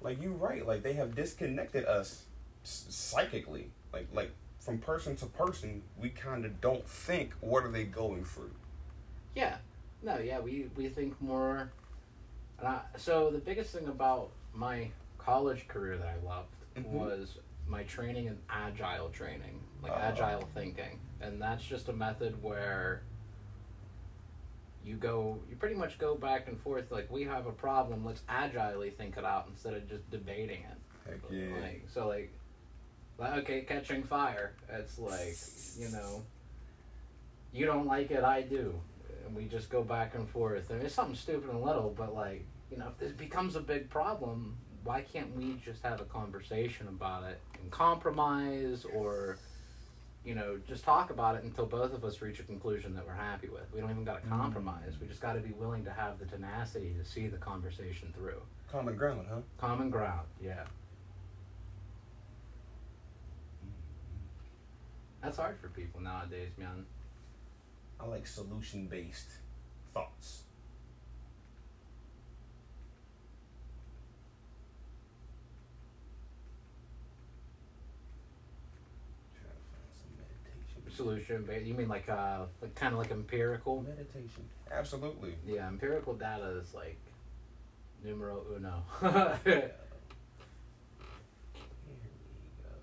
Like 0.00 0.22
you're 0.22 0.32
right, 0.32 0.66
like 0.66 0.82
they 0.82 0.92
have 0.94 1.14
disconnected 1.14 1.84
us 1.84 2.24
psychically. 2.62 3.70
Like 3.92 4.06
like 4.12 4.30
from 4.58 4.78
person 4.78 5.16
to 5.16 5.26
person, 5.26 5.82
we 5.98 6.10
kind 6.10 6.44
of 6.44 6.60
don't 6.60 6.86
think 6.86 7.32
what 7.40 7.64
are 7.64 7.70
they 7.70 7.84
going 7.84 8.24
through. 8.24 8.50
Yeah. 9.34 9.56
No, 10.02 10.18
yeah, 10.18 10.40
we, 10.40 10.68
we 10.76 10.88
think 10.88 11.20
more. 11.20 11.70
And 12.58 12.68
I, 12.68 12.80
so 12.96 13.30
the 13.30 13.38
biggest 13.38 13.70
thing 13.74 13.88
about 13.88 14.30
my 14.54 14.88
college 15.18 15.68
career 15.68 15.96
that 15.98 16.06
I 16.08 16.26
loved 16.26 16.48
Mhm. 16.76 16.84
was 16.92 17.38
my 17.66 17.84
training 17.84 18.26
in 18.26 18.38
agile 18.48 19.10
training, 19.10 19.60
like 19.82 19.92
Oh. 19.92 19.96
agile 19.96 20.48
thinking. 20.54 20.98
And 21.20 21.40
that's 21.42 21.64
just 21.64 21.88
a 21.88 21.92
method 21.92 22.42
where 22.42 23.02
you 24.84 24.96
go, 24.96 25.38
you 25.50 25.56
pretty 25.56 25.74
much 25.74 25.98
go 25.98 26.14
back 26.14 26.48
and 26.48 26.58
forth. 26.60 26.90
Like, 26.90 27.10
we 27.10 27.24
have 27.24 27.46
a 27.46 27.52
problem, 27.52 28.04
let's 28.04 28.22
agilely 28.28 28.90
think 28.90 29.18
it 29.18 29.24
out 29.24 29.46
instead 29.48 29.74
of 29.74 29.86
just 29.88 30.08
debating 30.10 30.62
it. 30.62 30.78
Heck 31.06 31.18
yeah. 31.30 31.60
Like 31.60 31.82
so, 31.88 32.06
like, 32.08 32.30
like 33.18 33.38
okay, 33.42 33.62
catching 33.62 34.02
fire. 34.02 34.54
It's 34.70 34.98
like 34.98 35.36
you 35.78 35.88
know, 35.90 36.24
you 37.52 37.66
don't 37.66 37.86
like 37.86 38.10
it, 38.10 38.24
I 38.24 38.42
do, 38.42 38.80
and 39.26 39.34
we 39.34 39.44
just 39.46 39.68
go 39.70 39.82
back 39.82 40.14
and 40.14 40.28
forth. 40.28 40.70
And 40.70 40.82
it's 40.82 40.94
something 40.94 41.16
stupid 41.16 41.50
and 41.50 41.62
little, 41.62 41.90
but 41.90 42.14
like 42.14 42.44
you 42.70 42.76
know, 42.76 42.88
if 42.88 42.98
this 42.98 43.12
becomes 43.12 43.56
a 43.56 43.60
big 43.60 43.88
problem, 43.90 44.56
why 44.84 45.02
can't 45.02 45.34
we 45.36 45.56
just 45.64 45.82
have 45.82 46.00
a 46.00 46.04
conversation 46.04 46.88
about 46.88 47.24
it 47.24 47.40
and 47.60 47.70
compromise, 47.70 48.84
or 48.94 49.38
you 50.24 50.34
know, 50.34 50.58
just 50.68 50.84
talk 50.84 51.10
about 51.10 51.36
it 51.36 51.44
until 51.44 51.64
both 51.66 51.94
of 51.94 52.04
us 52.04 52.20
reach 52.20 52.38
a 52.40 52.42
conclusion 52.42 52.94
that 52.94 53.06
we're 53.06 53.14
happy 53.14 53.48
with. 53.48 53.62
We 53.72 53.80
don't 53.80 53.90
even 53.90 54.04
got 54.04 54.22
to 54.22 54.28
mm. 54.28 54.38
compromise. 54.38 54.94
We 55.00 55.06
just 55.06 55.20
got 55.20 55.34
to 55.34 55.40
be 55.40 55.52
willing 55.52 55.84
to 55.84 55.90
have 55.90 56.18
the 56.18 56.26
tenacity 56.26 56.94
to 56.98 57.04
see 57.08 57.28
the 57.28 57.38
conversation 57.38 58.12
through. 58.16 58.42
Common 58.70 58.96
ground, 58.96 59.26
huh? 59.30 59.40
Common 59.58 59.88
ground, 59.90 60.26
yeah. 60.42 60.64
That's 65.22 65.36
hard 65.36 65.58
for 65.60 65.68
people 65.68 66.00
nowadays, 66.00 66.50
man. 66.56 66.84
I 68.00 68.06
like 68.06 68.26
solution 68.26 68.86
based 68.86 69.28
thoughts. 69.92 70.44
Trying 79.34 79.50
to 79.50 79.60
find 79.72 79.90
some 79.98 80.14
meditation. 80.16 80.82
Solution 80.98 81.44
based. 81.44 81.64
You 81.64 81.74
mean 81.74 81.86
like 81.86 82.08
uh, 82.08 82.46
like 82.60 82.74
kind 82.74 82.92
of 82.92 82.98
like 82.98 83.12
empirical? 83.12 83.82
Meditation. 83.82 84.42
Absolutely. 84.68 85.36
Yeah, 85.46 85.68
empirical 85.68 86.12
data 86.12 86.58
is 86.60 86.74
like 86.74 86.98
numero 88.04 88.42
uno. 88.56 88.82
Here 89.44 89.72
we 91.86 91.94
go. 92.64 92.74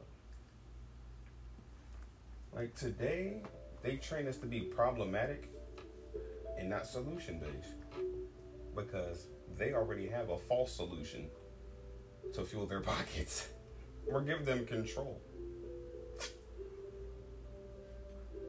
Like 2.56 2.74
today, 2.74 3.44
they 3.84 3.98
train 3.98 4.30
us 4.30 4.38
to 4.38 4.46
be 4.46 4.62
problematic 4.62 5.52
and 6.58 6.70
not 6.70 6.88
solution 6.88 7.38
based 7.40 7.76
because 8.78 9.28
they 9.58 9.74
already 9.74 10.08
have 10.08 10.30
a 10.30 10.38
false 10.38 10.72
solution 10.74 11.28
to 12.34 12.46
fuel 12.46 12.66
their 12.66 12.80
pockets 12.94 13.50
or 14.08 14.22
give 14.22 14.46
them 14.46 14.66
control. 14.66 15.20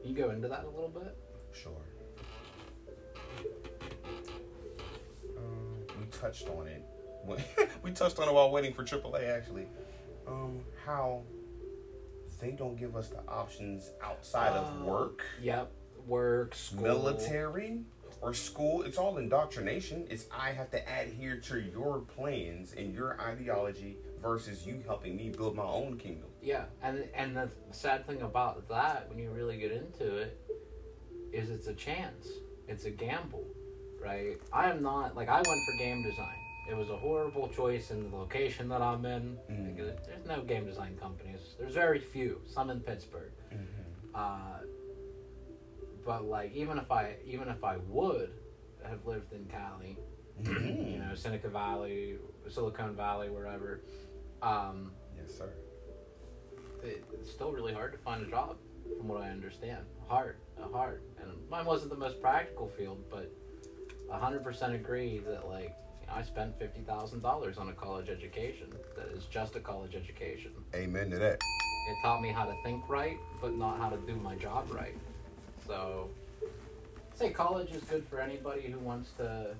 You 0.07 0.15
go 0.15 0.29
into 0.31 0.47
that 0.47 0.63
a 0.63 0.69
little 0.69 0.89
bit. 0.89 1.15
Sure. 1.51 1.73
Um, 5.37 5.77
we 5.99 6.05
touched 6.07 6.47
on 6.49 6.67
it. 6.67 6.83
we 7.83 7.91
touched 7.91 8.17
on 8.19 8.29
it 8.29 8.33
while 8.33 8.49
waiting 8.51 8.73
for 8.73 8.83
AAA, 8.83 9.27
actually. 9.29 9.67
Um, 10.27 10.59
how 10.85 11.23
they 12.39 12.51
don't 12.51 12.77
give 12.77 12.95
us 12.95 13.09
the 13.09 13.19
options 13.27 13.91
outside 14.03 14.53
of 14.53 14.67
Oh, 14.81 14.85
work, 14.85 15.23
Yep. 15.41 15.71
Work, 16.05 16.55
school. 16.55 16.83
military, 16.83 17.81
or 18.21 18.33
school. 18.33 18.83
It's 18.83 18.97
all 18.97 19.17
indoctrination. 19.17 20.07
It's 20.09 20.25
I 20.31 20.51
have 20.51 20.71
to 20.71 20.77
adhere 20.89 21.37
to 21.41 21.59
your 21.59 21.99
plans 21.99 22.73
and 22.73 22.93
your 22.93 23.19
ideology 23.19 23.97
versus 24.21 24.65
you 24.65 24.83
helping 24.85 25.15
me 25.15 25.29
build 25.29 25.55
my 25.55 25.63
own 25.63 25.97
kingdom. 25.97 26.29
Yeah, 26.41 26.65
and 26.81 27.07
and 27.13 27.35
the 27.35 27.49
sad 27.71 28.05
thing 28.07 28.21
about 28.21 28.67
that, 28.69 29.09
when 29.09 29.19
you 29.19 29.29
really 29.31 29.57
get 29.57 29.71
into 29.71 30.17
it, 30.17 30.39
is 31.33 31.49
it's 31.49 31.67
a 31.67 31.73
chance. 31.73 32.27
It's 32.67 32.85
a 32.85 32.91
gamble, 32.91 33.45
right? 34.01 34.37
I 34.51 34.69
am 34.69 34.81
not 34.81 35.15
like 35.15 35.29
I 35.29 35.37
went 35.37 35.47
for 35.65 35.77
game 35.77 36.03
design. 36.03 36.35
It 36.69 36.75
was 36.75 36.89
a 36.89 36.97
horrible 36.97 37.47
choice 37.47 37.91
in 37.91 38.09
the 38.11 38.15
location 38.17 38.67
that 38.69 38.81
I'm 38.81 39.05
in. 39.05 39.37
Mm. 39.49 39.75
because 39.75 39.93
There's 40.05 40.25
no 40.27 40.41
game 40.41 40.65
design 40.65 40.97
companies. 41.01 41.55
There's 41.57 41.73
very 41.73 41.99
few. 41.99 42.41
Some 42.45 42.69
in 42.69 42.81
Pittsburgh. 42.81 43.31
Uh, 44.13 44.59
but 46.05 46.25
like 46.25 46.53
even 46.55 46.77
if 46.77 46.91
I 46.91 47.15
even 47.25 47.47
if 47.49 47.63
I 47.63 47.77
would 47.87 48.31
have 48.83 49.05
lived 49.05 49.33
in 49.33 49.45
Cali, 49.45 49.97
you 50.43 50.99
know, 50.99 51.13
Seneca 51.15 51.49
Valley, 51.49 52.17
Silicon 52.49 52.95
Valley, 52.95 53.29
wherever, 53.29 53.81
um, 54.41 54.91
Yes, 55.17 55.37
sir. 55.37 55.49
it's 56.83 57.29
still 57.31 57.51
really 57.51 57.73
hard 57.73 57.91
to 57.91 57.97
find 57.97 58.25
a 58.25 58.29
job, 58.29 58.57
from 58.97 59.07
what 59.07 59.21
I 59.21 59.29
understand. 59.29 59.85
Hard, 60.07 60.37
hard, 60.71 61.01
and 61.21 61.31
mine 61.49 61.65
wasn't 61.65 61.91
the 61.91 61.97
most 61.97 62.21
practical 62.21 62.67
field, 62.77 63.03
but 63.09 63.31
hundred 64.09 64.43
percent 64.43 64.73
agree 64.73 65.19
that 65.19 65.47
like 65.47 65.75
you 66.01 66.07
know, 66.07 66.13
I 66.15 66.21
spent 66.21 66.57
fifty 66.57 66.81
thousand 66.81 67.21
dollars 67.21 67.57
on 67.57 67.69
a 67.69 67.73
college 67.73 68.09
education 68.09 68.73
that 68.95 69.07
is 69.09 69.25
just 69.25 69.55
a 69.55 69.59
college 69.59 69.95
education. 69.95 70.51
Amen 70.75 71.09
to 71.11 71.17
that. 71.17 71.41
It 71.89 71.95
taught 72.01 72.21
me 72.21 72.29
how 72.29 72.45
to 72.45 72.55
think 72.63 72.87
right, 72.89 73.17
but 73.41 73.55
not 73.57 73.79
how 73.79 73.89
to 73.89 73.97
do 73.97 74.15
my 74.15 74.35
job 74.35 74.67
right. 74.71 74.95
So, 75.65 76.09
I 76.43 77.17
say 77.17 77.31
college 77.31 77.71
is 77.71 77.81
good 77.83 78.05
for 78.09 78.19
anybody 78.21 78.69
who 78.71 78.79
wants 78.79 79.11
to 79.17 79.55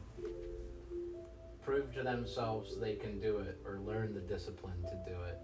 prove 1.68 1.94
to 1.94 2.02
themselves 2.02 2.80
they 2.80 2.96
can 2.96 3.20
do 3.20 3.40
it 3.40 3.60
or 3.66 3.82
learn 3.86 4.14
the 4.14 4.22
discipline 4.22 4.82
to 4.84 4.96
do 5.06 5.18
it. 5.24 5.38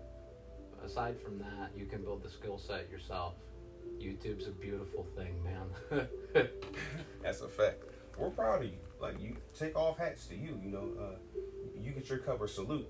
Aside 0.85 1.21
from 1.21 1.37
that, 1.39 1.71
you 1.75 1.85
can 1.85 2.01
build 2.01 2.23
the 2.23 2.29
skill 2.29 2.57
set 2.57 2.89
yourself. 2.89 3.33
YouTube's 3.99 4.47
a 4.47 4.51
beautiful 4.51 5.05
thing, 5.17 5.43
man. 5.43 6.07
That's 7.21 7.41
a 7.41 7.49
fact. 7.49 7.83
We're 8.17 8.29
proud 8.29 8.63
of 8.63 8.69
you. 8.69 8.77
Like 9.01 9.19
you 9.19 9.35
take 9.53 9.75
off 9.75 9.97
hats 9.97 10.25
to 10.27 10.35
you. 10.35 10.57
You 10.63 10.71
know, 10.71 10.89
uh, 10.97 11.39
you 11.77 11.91
get 11.91 12.07
your 12.09 12.19
cover 12.19 12.47
salute 12.47 12.87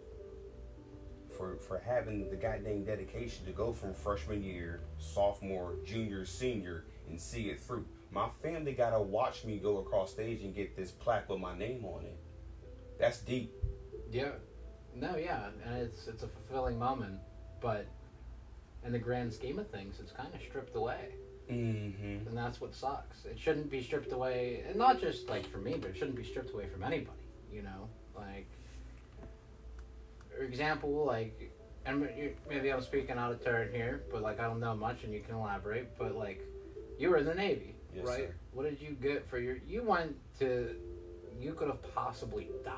for 1.35 1.57
for 1.57 1.79
having 1.79 2.29
the 2.29 2.35
goddamn 2.35 2.83
dedication 2.83 3.47
to 3.47 3.51
go 3.51 3.73
from 3.73 3.95
freshman 3.95 4.43
year, 4.43 4.81
sophomore, 4.99 5.73
junior, 5.83 6.23
senior, 6.23 6.85
and 7.09 7.19
see 7.19 7.49
it 7.49 7.59
through. 7.59 7.85
My 8.11 8.29
family 8.43 8.73
gotta 8.73 9.01
watch 9.01 9.43
me 9.43 9.57
go 9.57 9.79
across 9.79 10.11
stage 10.11 10.43
and 10.43 10.53
get 10.53 10.77
this 10.77 10.91
plaque 10.91 11.29
with 11.29 11.39
my 11.39 11.57
name 11.57 11.83
on 11.83 12.05
it. 12.05 12.19
That's 13.03 13.19
deep. 13.19 13.51
yeah. 14.11 14.29
No, 14.95 15.17
yeah, 15.17 15.47
and 15.65 15.75
it's 15.77 16.07
it's 16.07 16.23
a 16.23 16.27
fulfilling 16.27 16.79
moment, 16.79 17.19
but 17.59 17.85
in 18.85 18.91
the 18.93 18.99
grand 18.99 19.33
scheme 19.33 19.59
of 19.59 19.67
things, 19.69 19.99
it's 19.99 20.11
kind 20.13 20.33
of 20.33 20.39
stripped 20.41 20.75
away. 20.75 21.15
Mm-hmm. 21.51 22.25
and 22.29 22.37
that's 22.37 22.61
what 22.61 22.73
sucks. 22.73 23.25
It 23.25 23.37
shouldn't 23.37 23.69
be 23.69 23.83
stripped 23.83 24.13
away, 24.13 24.63
and 24.65 24.77
not 24.77 25.01
just 25.01 25.27
like 25.27 25.45
for 25.51 25.57
me, 25.57 25.75
but 25.81 25.89
it 25.89 25.97
shouldn't 25.97 26.15
be 26.15 26.23
stripped 26.23 26.53
away 26.53 26.67
from 26.67 26.81
anybody. 26.83 27.17
You 27.51 27.63
know, 27.63 27.89
like 28.15 28.47
for 30.29 30.43
example, 30.43 31.03
like, 31.05 31.51
and 31.85 32.07
maybe 32.47 32.71
I'm 32.71 32.81
speaking 32.81 33.17
out 33.17 33.33
of 33.33 33.43
turn 33.43 33.73
here, 33.73 34.03
but 34.11 34.21
like 34.21 34.39
I 34.39 34.43
don't 34.43 34.61
know 34.61 34.75
much, 34.75 35.03
and 35.03 35.13
you 35.13 35.19
can 35.19 35.35
elaborate. 35.35 35.97
But 35.97 36.15
like, 36.15 36.39
you 36.97 37.09
were 37.09 37.17
in 37.17 37.25
the 37.25 37.35
Navy, 37.35 37.75
Yes, 37.93 38.05
right? 38.07 38.17
sir. 38.29 38.35
What 38.53 38.63
did 38.63 38.79
you 38.79 38.91
get 38.91 39.27
for 39.27 39.37
your? 39.39 39.57
You 39.67 39.83
went 39.83 40.15
to, 40.39 40.75
you 41.39 41.53
could 41.53 41.67
have 41.67 41.81
possibly 41.95 42.49
died. 42.63 42.73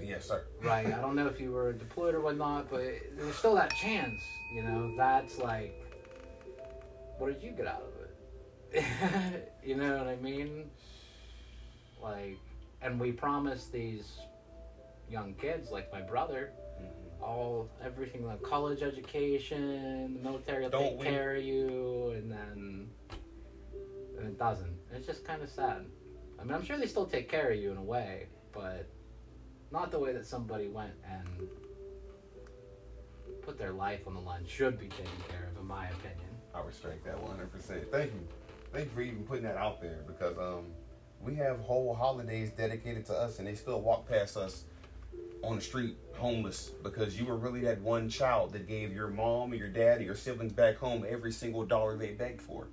Yes, 0.00 0.26
sir. 0.26 0.44
Right, 0.62 0.86
I 0.86 1.00
don't 1.00 1.16
know 1.16 1.26
if 1.26 1.40
you 1.40 1.52
were 1.52 1.72
deployed 1.72 2.14
or 2.14 2.20
whatnot, 2.20 2.68
but 2.70 2.82
there's 3.16 3.34
still 3.36 3.54
that 3.54 3.74
chance, 3.74 4.20
you 4.54 4.62
know. 4.62 4.92
That's 4.96 5.38
like, 5.38 5.74
what 7.18 7.32
did 7.32 7.42
you 7.42 7.52
get 7.52 7.66
out 7.66 7.82
of 7.82 7.92
it? 8.72 9.52
you 9.64 9.74
know 9.76 9.96
what 9.96 10.06
I 10.06 10.16
mean? 10.16 10.70
Like, 12.02 12.36
and 12.82 13.00
we 13.00 13.10
promised 13.12 13.72
these 13.72 14.18
young 15.08 15.34
kids, 15.34 15.70
like 15.70 15.90
my 15.92 16.02
brother, 16.02 16.52
Mhm. 16.78 17.22
all 17.22 17.70
everything 17.82 18.26
like 18.26 18.42
college 18.42 18.82
education, 18.82 20.12
the 20.14 20.20
military 20.20 20.64
will 20.64 20.70
Don't 20.70 20.82
take 20.90 20.98
we? 20.98 21.04
care 21.06 21.36
of 21.36 21.42
you, 21.42 22.10
and 22.10 22.30
then 22.30 22.90
and 24.18 24.26
it 24.26 24.38
doesn't. 24.38 24.76
It's 24.92 25.06
just 25.06 25.24
kind 25.24 25.42
of 25.42 25.48
sad. 25.48 25.86
I 26.38 26.44
mean, 26.44 26.54
I'm 26.54 26.64
sure 26.64 26.76
they 26.78 26.86
still 26.86 27.06
take 27.06 27.28
care 27.28 27.50
of 27.50 27.58
you 27.58 27.70
in 27.70 27.76
a 27.76 27.82
way, 27.82 28.26
but 28.52 28.88
not 29.72 29.90
the 29.90 29.98
way 29.98 30.12
that 30.12 30.26
somebody 30.26 30.68
went 30.68 30.92
and 31.08 31.48
put 33.42 33.58
their 33.58 33.72
life 33.72 34.06
on 34.06 34.14
the 34.14 34.20
line 34.20 34.44
should 34.46 34.78
be 34.78 34.88
taken 34.88 35.06
care 35.28 35.48
of, 35.52 35.60
in 35.60 35.66
my 35.66 35.86
opinion. 35.88 36.28
I 36.54 36.60
respect 36.60 37.04
that 37.04 37.16
100%. 37.16 37.90
Thank 37.90 38.12
you. 38.12 38.28
Thank 38.72 38.86
you 38.86 38.90
for 38.94 39.00
even 39.02 39.24
putting 39.24 39.44
that 39.44 39.56
out 39.56 39.80
there 39.80 40.00
because 40.06 40.36
um, 40.38 40.66
we 41.20 41.34
have 41.36 41.58
whole 41.60 41.94
holidays 41.94 42.50
dedicated 42.50 43.06
to 43.06 43.14
us 43.14 43.38
and 43.38 43.46
they 43.46 43.54
still 43.54 43.80
walk 43.80 44.08
past 44.08 44.36
us 44.36 44.64
on 45.42 45.56
the 45.56 45.62
street 45.62 45.96
homeless 46.14 46.70
because 46.82 47.18
you 47.18 47.26
were 47.26 47.36
really 47.36 47.60
that 47.60 47.80
one 47.80 48.08
child 48.08 48.52
that 48.52 48.66
gave 48.66 48.92
your 48.92 49.08
mom 49.08 49.52
or 49.52 49.54
your 49.54 49.68
dad 49.68 50.00
or 50.00 50.04
your 50.04 50.14
siblings 50.14 50.52
back 50.52 50.76
home 50.76 51.04
every 51.08 51.30
single 51.30 51.64
dollar 51.64 51.96
they 51.96 52.12
begged 52.12 52.40
for 52.42 52.68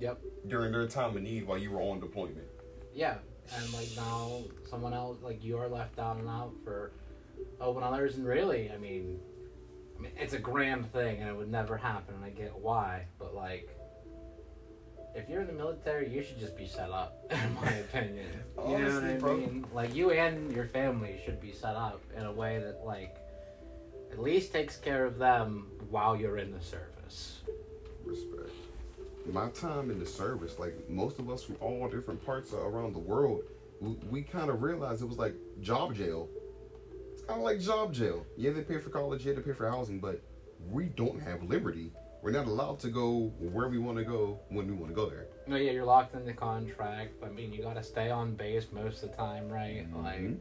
Yep. 0.00 0.20
during 0.46 0.72
their 0.72 0.86
time 0.86 1.16
of 1.16 1.22
need 1.22 1.46
while 1.46 1.58
you 1.58 1.70
were 1.70 1.80
on 1.80 2.00
deployment. 2.00 2.46
Yeah, 2.94 3.16
and 3.56 3.72
like 3.72 3.88
now 3.96 4.42
someone 4.68 4.92
else 4.92 5.18
like 5.22 5.42
you 5.42 5.56
are 5.58 5.68
left 5.68 5.96
down 5.96 6.18
and 6.18 6.28
out 6.28 6.52
for 6.64 6.92
open 7.60 7.82
others, 7.82 8.16
and 8.16 8.26
really, 8.26 8.70
I 8.70 8.76
mean, 8.78 9.20
I 9.98 10.02
mean, 10.02 10.12
it's 10.16 10.34
a 10.34 10.38
grand 10.38 10.92
thing, 10.92 11.20
and 11.20 11.28
it 11.28 11.36
would 11.36 11.50
never 11.50 11.76
happen, 11.76 12.14
and 12.14 12.24
I 12.24 12.30
get 12.30 12.56
why, 12.56 13.06
but 13.18 13.34
like. 13.34 13.74
If 15.14 15.28
you're 15.28 15.40
in 15.40 15.48
the 15.48 15.52
military, 15.54 16.08
you 16.14 16.22
should 16.22 16.38
just 16.38 16.56
be 16.56 16.66
set 16.66 16.90
up, 16.90 17.24
in 17.30 17.54
my 17.54 17.72
opinion. 17.86 18.26
You 18.68 18.78
know 18.78 18.94
what 18.94 19.04
I 19.04 19.14
bro. 19.14 19.36
mean? 19.36 19.66
Like 19.72 19.94
you 19.94 20.10
and 20.12 20.52
your 20.52 20.66
family 20.66 21.20
should 21.24 21.40
be 21.40 21.50
set 21.50 21.74
up 21.74 22.00
in 22.16 22.24
a 22.24 22.30
way 22.30 22.58
that, 22.58 22.84
like, 22.84 23.16
at 24.12 24.20
least 24.20 24.52
takes 24.52 24.76
care 24.76 25.04
of 25.04 25.18
them 25.18 25.72
while 25.90 26.14
you're 26.14 26.38
in 26.38 26.52
the 26.52 26.60
service. 26.60 27.40
Respect. 28.04 28.50
My 29.32 29.48
time 29.50 29.90
in 29.90 29.98
the 29.98 30.06
service, 30.06 30.58
like 30.58 30.88
most 30.88 31.18
of 31.18 31.28
us 31.28 31.42
from 31.42 31.56
all 31.60 31.86
different 31.88 32.24
parts 32.24 32.52
around 32.54 32.94
the 32.94 32.98
world, 32.98 33.42
we, 33.80 33.90
we 34.10 34.22
kind 34.22 34.48
of 34.48 34.62
realized 34.62 35.02
it 35.02 35.08
was 35.08 35.18
like 35.18 35.34
job 35.60 35.94
jail. 35.94 36.28
It's 37.12 37.22
kind 37.22 37.38
of 37.40 37.44
like 37.44 37.60
job 37.60 37.92
jail. 37.92 38.24
Yeah, 38.36 38.52
they 38.52 38.62
pay 38.62 38.78
for 38.78 38.88
college, 38.90 39.26
yeah, 39.26 39.34
they 39.34 39.42
pay 39.42 39.52
for 39.52 39.68
housing, 39.68 39.98
but 40.00 40.22
we 40.70 40.84
don't 40.86 41.20
have 41.20 41.42
liberty. 41.42 41.92
We're 42.22 42.30
not 42.32 42.46
allowed 42.46 42.80
to 42.80 42.88
go 42.88 43.30
where 43.38 43.68
we 43.68 43.78
want 43.78 43.98
to 43.98 44.04
go 44.04 44.40
when 44.48 44.66
we 44.66 44.72
want 44.72 44.88
to 44.88 44.94
go 44.94 45.08
there. 45.10 45.26
No, 45.46 45.56
yeah, 45.56 45.72
you're 45.72 45.84
locked 45.84 46.14
in 46.14 46.24
the 46.24 46.32
contract. 46.32 47.22
I 47.22 47.28
mean, 47.28 47.52
you 47.52 47.62
gotta 47.62 47.82
stay 47.82 48.10
on 48.10 48.34
base 48.34 48.66
most 48.72 49.02
of 49.02 49.10
the 49.10 49.16
time, 49.16 49.48
right? 49.50 49.86
Like, 49.94 50.20
Mhm. 50.20 50.38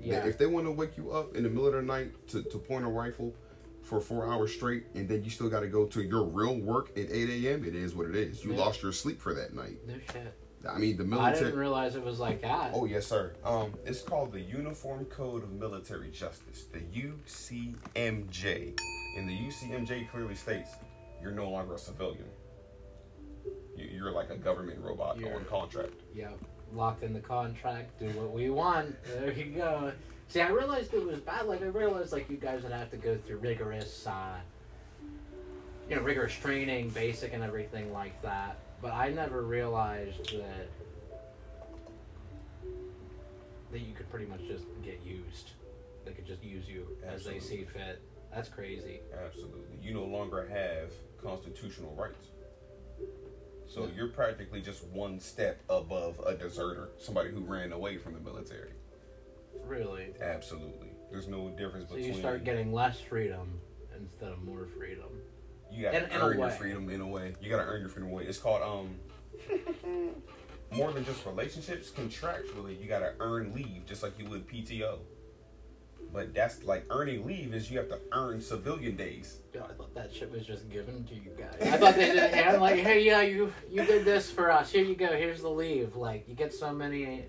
yeah, 0.00 0.26
If 0.26 0.38
they 0.38 0.46
want 0.46 0.66
to 0.66 0.70
wake 0.72 0.96
you 0.96 1.10
up 1.12 1.34
in 1.34 1.42
the 1.44 1.48
middle 1.48 1.66
of 1.66 1.72
the 1.72 1.82
night 1.82 2.12
to, 2.28 2.42
to 2.42 2.58
point 2.58 2.84
a 2.84 2.88
rifle 2.88 3.34
for 3.82 4.00
four 4.00 4.26
hours 4.30 4.52
straight, 4.54 4.86
and 4.94 5.08
then 5.08 5.24
you 5.24 5.30
still 5.30 5.48
got 5.48 5.60
to 5.60 5.68
go 5.68 5.86
to 5.86 6.02
your 6.02 6.24
real 6.24 6.56
work 6.58 6.90
at 6.96 7.10
8 7.10 7.44
a.m., 7.44 7.64
it 7.64 7.74
is 7.74 7.94
what 7.94 8.06
it 8.08 8.14
is. 8.14 8.44
You 8.44 8.52
Yeah. 8.52 8.58
lost 8.58 8.82
your 8.82 8.92
sleep 8.92 9.20
for 9.20 9.34
that 9.34 9.54
night. 9.54 9.78
no 9.86 9.94
shit. 10.12 10.32
I 10.68 10.76
mean, 10.78 10.98
the 10.98 11.04
military. 11.04 11.36
I 11.36 11.38
didn't 11.44 11.58
realize 11.58 11.96
it 11.96 12.04
was 12.04 12.20
like 12.20 12.42
that. 12.42 12.72
Oh 12.74 12.84
yes, 12.84 13.06
sir. 13.06 13.32
Um, 13.44 13.72
it's 13.86 14.02
called 14.02 14.30
the 14.30 14.40
Uniform 14.42 15.06
Code 15.06 15.42
of 15.42 15.52
Military 15.52 16.10
Justice, 16.10 16.66
the 16.70 16.80
UCMJ, 16.80 18.78
and 19.16 19.26
the 19.26 19.32
UCMJ 19.32 20.10
clearly 20.10 20.34
states 20.34 20.72
you're 21.22 21.32
no 21.32 21.48
longer 21.48 21.74
a 21.74 21.78
civilian. 21.78 22.26
You- 23.74 23.86
You're 23.90 24.10
like 24.12 24.28
a 24.28 24.36
government 24.36 24.80
robot 24.82 25.18
You're- 25.18 25.32
on 25.32 25.46
contract. 25.46 25.94
Yeah, 26.14 26.32
locked 26.74 27.02
in 27.04 27.14
the 27.14 27.20
contract. 27.20 27.98
Do 27.98 28.10
what 28.10 28.30
we 28.30 28.50
want. 28.50 29.02
There 29.04 29.32
you 29.32 29.54
go. 29.56 29.92
See, 30.30 30.40
I 30.40 30.50
realized 30.50 30.94
it 30.94 31.04
was 31.04 31.18
bad. 31.18 31.46
Like 31.46 31.60
I 31.60 31.66
realized, 31.66 32.12
like 32.12 32.30
you 32.30 32.36
guys 32.36 32.62
would 32.62 32.70
have 32.70 32.88
to 32.92 32.96
go 32.96 33.18
through 33.26 33.38
rigorous, 33.38 34.06
uh, 34.06 34.36
you 35.88 35.96
know, 35.96 36.02
rigorous 36.02 36.32
training, 36.32 36.90
basic 36.90 37.32
and 37.32 37.42
everything 37.42 37.92
like 37.92 38.22
that. 38.22 38.60
But 38.80 38.92
I 38.92 39.10
never 39.10 39.42
realized 39.42 40.32
that 40.38 40.68
that 43.72 43.80
you 43.80 43.92
could 43.92 44.08
pretty 44.08 44.26
much 44.26 44.42
just 44.46 44.66
get 44.84 45.00
used. 45.04 45.50
They 46.04 46.12
could 46.12 46.26
just 46.26 46.44
use 46.44 46.68
you 46.68 46.86
as 47.04 47.24
they 47.24 47.40
see 47.40 47.64
fit. 47.64 48.00
That's 48.32 48.48
crazy. 48.48 49.00
Absolutely. 49.26 49.78
You 49.82 49.94
no 49.94 50.04
longer 50.04 50.48
have 50.48 50.92
constitutional 51.20 51.92
rights. 51.96 52.26
So 53.66 53.88
you're 53.96 54.08
practically 54.08 54.60
just 54.60 54.84
one 54.86 55.18
step 55.18 55.60
above 55.68 56.20
a 56.24 56.34
deserter, 56.34 56.90
somebody 56.98 57.30
who 57.30 57.40
ran 57.40 57.72
away 57.72 57.98
from 57.98 58.14
the 58.14 58.20
military. 58.20 58.70
Really. 59.64 60.14
Absolutely. 60.20 60.88
There's 61.10 61.28
no 61.28 61.48
difference 61.50 61.88
So 61.88 61.96
between 61.96 62.14
you 62.14 62.18
start 62.20 62.44
getting 62.44 62.72
less 62.72 63.00
freedom 63.00 63.60
instead 63.98 64.32
of 64.32 64.42
more 64.42 64.66
freedom. 64.78 65.08
You 65.72 65.82
gotta 65.82 66.04
In- 66.04 66.10
in 66.10 66.16
earn 66.20 66.38
your 66.38 66.46
way. 66.48 66.56
freedom 66.56 66.90
in 66.90 67.00
a 67.00 67.06
way. 67.06 67.34
You 67.40 67.50
gotta 67.50 67.64
earn 67.68 67.80
your 67.80 67.88
freedom 67.90 68.10
away. 68.10 68.24
It's 68.24 68.38
called 68.38 68.62
um 68.62 68.98
more 70.72 70.92
than 70.92 71.04
just 71.04 71.24
relationships. 71.26 71.90
Contractually, 71.90 72.80
you 72.80 72.88
gotta 72.88 73.14
earn 73.20 73.52
leave 73.54 73.86
just 73.86 74.02
like 74.02 74.18
you 74.18 74.26
would 74.28 74.46
PTO. 74.48 74.98
But 76.12 76.34
that's 76.34 76.64
like 76.64 76.86
earning 76.90 77.24
leave 77.24 77.54
is 77.54 77.70
you 77.70 77.78
have 77.78 77.88
to 77.88 78.00
earn 78.12 78.40
civilian 78.40 78.96
days. 78.96 79.38
Yeah, 79.54 79.62
I 79.64 79.74
thought 79.74 79.94
that 79.94 80.12
shit 80.12 80.32
was 80.32 80.44
just 80.44 80.68
given 80.68 81.04
to 81.04 81.14
you 81.14 81.30
guys. 81.38 81.54
I 81.72 81.76
thought 81.76 81.94
they 81.94 82.06
did 82.12 82.32
hand 82.34 82.60
like, 82.60 82.80
hey, 82.80 83.04
yeah, 83.04 83.22
you 83.22 83.52
you 83.70 83.84
did 83.84 84.04
this 84.04 84.28
for 84.30 84.50
us. 84.50 84.72
Here 84.72 84.84
you 84.84 84.96
go. 84.96 85.06
Here's 85.08 85.42
the 85.42 85.50
leave. 85.50 85.94
Like, 85.94 86.28
you 86.28 86.34
get 86.34 86.52
so 86.52 86.72
many. 86.72 87.26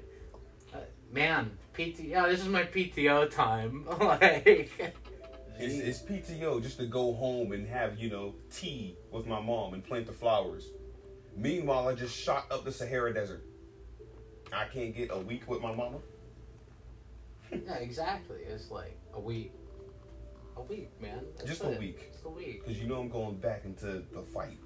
Uh, 0.73 0.77
man, 1.11 1.51
PT. 1.73 1.99
Yeah, 2.01 2.25
oh, 2.25 2.29
this 2.29 2.41
is 2.41 2.47
my 2.47 2.63
PTO 2.63 3.29
time. 3.29 3.85
like, 3.99 4.71
It's, 5.57 5.75
it's 5.75 6.01
PTO 6.01 6.61
just 6.61 6.77
to 6.79 6.85
go 6.85 7.13
home 7.13 7.51
and 7.51 7.67
have 7.67 7.99
you 7.99 8.09
know 8.09 8.35
tea 8.51 8.97
with 9.11 9.27
my 9.27 9.39
mom 9.39 9.73
and 9.73 9.83
plant 9.83 10.07
the 10.07 10.13
flowers. 10.13 10.69
Meanwhile, 11.35 11.87
I 11.87 11.95
just 11.95 12.17
shot 12.17 12.45
up 12.51 12.65
the 12.65 12.71
Sahara 12.71 13.13
Desert. 13.13 13.45
I 14.51 14.65
can't 14.65 14.95
get 14.95 15.11
a 15.11 15.19
week 15.19 15.49
with 15.49 15.61
my 15.61 15.73
mama. 15.73 15.99
yeah, 17.51 17.75
exactly. 17.75 18.39
It's 18.47 18.69
like 18.69 18.97
a 19.13 19.19
week. 19.19 19.53
A 20.57 20.61
week, 20.61 20.89
man. 21.01 21.21
That's 21.37 21.49
Just 21.49 21.63
a 21.63 21.69
week. 21.69 22.11
Just 22.11 22.25
a 22.25 22.29
week. 22.29 22.65
Because 22.65 22.81
you 22.81 22.87
know 22.87 22.99
I'm 22.99 23.07
going 23.09 23.37
back 23.37 23.63
into 23.63 24.03
the 24.13 24.23
fight. 24.33 24.57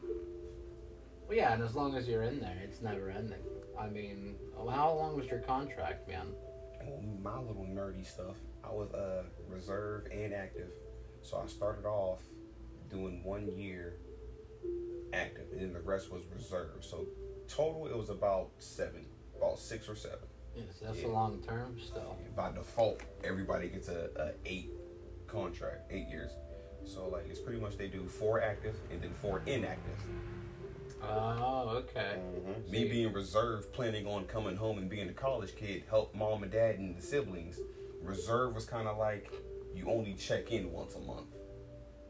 Well, 1.27 1.37
yeah, 1.37 1.53
and 1.53 1.63
as 1.63 1.75
long 1.75 1.95
as 1.95 2.07
you're 2.07 2.23
in 2.23 2.39
there, 2.39 2.57
it's 2.63 2.81
never 2.81 3.09
ending. 3.09 3.39
I 3.79 3.87
mean, 3.87 4.35
oh, 4.57 4.67
how 4.69 4.93
long 4.93 5.15
was 5.15 5.27
your 5.27 5.39
contract, 5.39 6.07
man? 6.07 6.27
My 7.21 7.37
little 7.39 7.65
nerdy 7.69 8.05
stuff. 8.05 8.35
I 8.63 8.69
was 8.71 8.91
uh 8.93 9.23
reserve 9.47 10.07
and 10.11 10.33
active, 10.33 10.69
so 11.21 11.37
I 11.43 11.47
started 11.47 11.85
off 11.85 12.21
doing 12.89 13.23
one 13.23 13.47
year 13.57 13.95
active, 15.13 15.45
and 15.51 15.61
then 15.61 15.73
the 15.73 15.81
rest 15.81 16.11
was 16.11 16.23
reserve. 16.33 16.83
So 16.83 17.05
total, 17.47 17.87
it 17.87 17.97
was 17.97 18.09
about 18.09 18.49
seven, 18.59 19.05
about 19.37 19.59
six 19.59 19.87
or 19.89 19.95
seven. 19.95 20.19
Yes, 20.55 20.65
that's 20.81 20.99
Yeah. 21.01 21.07
a 21.07 21.09
long 21.09 21.41
term 21.41 21.77
still. 21.79 22.15
By 22.35 22.51
default, 22.51 23.01
everybody 23.23 23.69
gets 23.69 23.87
a, 23.89 24.09
a 24.17 24.31
eight 24.45 24.71
contract, 25.27 25.91
eight 25.91 26.07
years. 26.07 26.31
So 26.85 27.07
like 27.09 27.25
it's 27.29 27.39
pretty 27.39 27.59
much 27.59 27.77
they 27.77 27.87
do 27.87 28.07
four 28.07 28.41
active 28.41 28.75
and 28.91 29.01
then 29.01 29.13
four 29.21 29.41
inactive. 29.47 29.99
Oh, 31.07 31.69
okay. 31.77 32.17
Mm-hmm. 32.19 32.71
Me 32.71 32.85
being 32.85 33.13
reserve, 33.13 33.71
planning 33.73 34.07
on 34.07 34.25
coming 34.25 34.55
home 34.55 34.77
and 34.77 34.89
being 34.89 35.09
a 35.09 35.13
college 35.13 35.55
kid, 35.55 35.83
help 35.89 36.15
mom 36.15 36.43
and 36.43 36.51
dad 36.51 36.79
and 36.79 36.97
the 36.97 37.01
siblings. 37.01 37.59
Reserve 38.01 38.55
was 38.55 38.65
kind 38.65 38.87
of 38.87 38.97
like 38.97 39.31
you 39.73 39.89
only 39.89 40.13
check 40.13 40.51
in 40.51 40.71
once 40.71 40.95
a 40.95 40.99
month. 40.99 41.35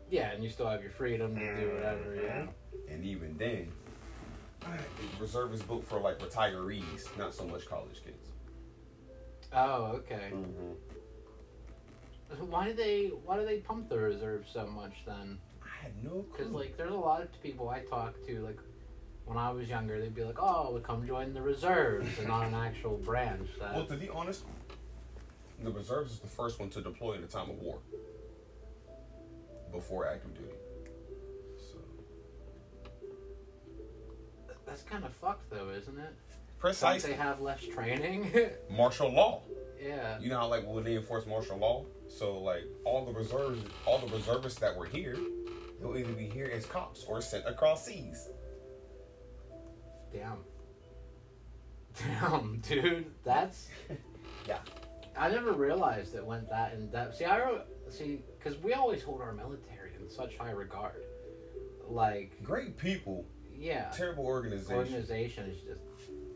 Yeah, 0.10 0.32
and 0.32 0.44
you 0.44 0.50
still 0.50 0.68
have 0.70 0.82
your 0.82 0.92
freedom 0.92 1.36
to 1.36 1.56
do 1.56 1.74
whatever, 1.74 2.16
mm-hmm. 2.16 2.26
yeah. 2.26 2.94
And 2.94 3.04
even 3.04 3.38
then, 3.38 3.72
reserve 5.20 5.54
is 5.54 5.62
built 5.62 5.86
for 5.88 6.00
like 6.00 6.20
retirees, 6.20 7.16
not 7.18 7.34
so 7.34 7.46
much 7.46 7.68
college 7.68 8.04
kids. 8.04 8.30
Oh, 9.54 9.94
okay. 9.96 10.32
Mm-hmm. 10.34 10.74
Why 12.50 12.68
do 12.68 12.74
they 12.74 13.12
why 13.24 13.38
do 13.38 13.46
they 13.46 13.60
pump 13.60 13.88
the 13.90 13.98
reserve 13.98 14.46
so 14.52 14.66
much 14.68 15.06
then? 15.06 15.38
I 15.64 15.84
had 15.84 16.04
no 16.04 16.26
clue. 16.34 16.38
Because 16.38 16.52
like 16.52 16.78
there's 16.78 16.92
a 16.92 16.96
lot 16.96 17.22
of 17.22 17.30
people 17.42 17.70
I 17.70 17.80
talk 17.80 18.16
to 18.28 18.42
like 18.42 18.60
when 19.26 19.38
I 19.38 19.52
was 19.52 19.68
younger 19.68 20.00
they'd 20.00 20.14
be 20.14 20.24
like, 20.24 20.38
oh, 20.40 20.72
we 20.74 20.82
come 20.82 21.06
join 21.06 21.34
the 21.34 21.42
reserves 21.42 22.08
and 22.20 22.28
not 22.28 22.46
an 22.46 22.54
actual 22.54 22.98
branch. 22.98 23.50
That 23.60 23.74
well, 23.76 23.86
to 23.86 23.96
be 23.96 24.10
honest, 24.10 24.44
the 25.64 25.72
reserves 25.72 26.14
is 26.14 26.20
the 26.20 26.28
first 26.28 26.60
one 26.60 26.70
to 26.72 26.82
deploy 26.82 27.14
in 27.14 27.24
a 27.24 27.28
time 27.28 27.50
of 27.50 27.58
war. 27.58 27.80
Before 29.72 30.08
active 30.08 30.34
duty. 30.36 30.54
So 31.58 31.78
that's 34.66 34.84
kind 34.84 35.04
of 35.04 35.14
fucked 35.14 35.50
though, 35.50 35.70
isn't 35.70 35.98
it? 35.98 36.14
Don't 36.30 36.60
precisely 36.60 37.12
they 37.12 37.18
have 37.18 37.42
less 37.42 37.66
training? 37.66 38.32
martial 38.70 39.12
law. 39.12 39.42
yeah. 39.82 40.20
You 40.20 40.30
know 40.30 40.40
how 40.40 40.48
like 40.48 40.66
when 40.66 40.84
they 40.84 40.96
enforce 40.96 41.26
martial 41.26 41.58
law, 41.58 41.86
so 42.08 42.38
like 42.40 42.64
all 42.86 43.06
the 43.06 43.12
reserves, 43.12 43.62
all 43.86 43.98
the 43.98 44.16
reservists 44.16 44.60
that 44.60 44.76
were 44.76 44.86
here, 44.86 45.18
they'll 45.82 45.98
either 45.98 46.14
be 46.14 46.30
here 46.30 46.50
as 46.54 46.66
cops 46.66 47.04
or 47.08 47.22
sent 47.22 47.46
across 47.46 47.86
seas. 47.86 48.30
Damn. 50.16 50.38
Damn, 52.22 52.60
dude, 52.60 53.06
that's. 53.24 53.68
Yeah. 54.48 54.60
I 55.18 55.30
never 55.30 55.54
realized 55.54 56.14
it 56.14 56.24
went 56.24 56.48
that 56.50 56.74
in 56.74 56.92
depth. 56.92 57.16
See, 57.16 57.26
I 57.26 57.38
re- 57.38 57.62
see 57.90 58.20
because 58.38 58.62
we 58.62 58.74
always 58.74 59.02
hold 59.02 59.22
our 59.22 59.32
military 59.34 59.92
in 60.00 60.08
such 60.08 60.38
high 60.38 60.52
regard. 60.52 61.02
Like, 61.88 62.44
Great 62.44 62.78
people, 62.78 63.26
yeah, 63.58 63.90
terrible 63.90 64.24
organization. 64.26 64.76
organization 64.76 65.50
is 65.50 65.62
just 65.62 65.82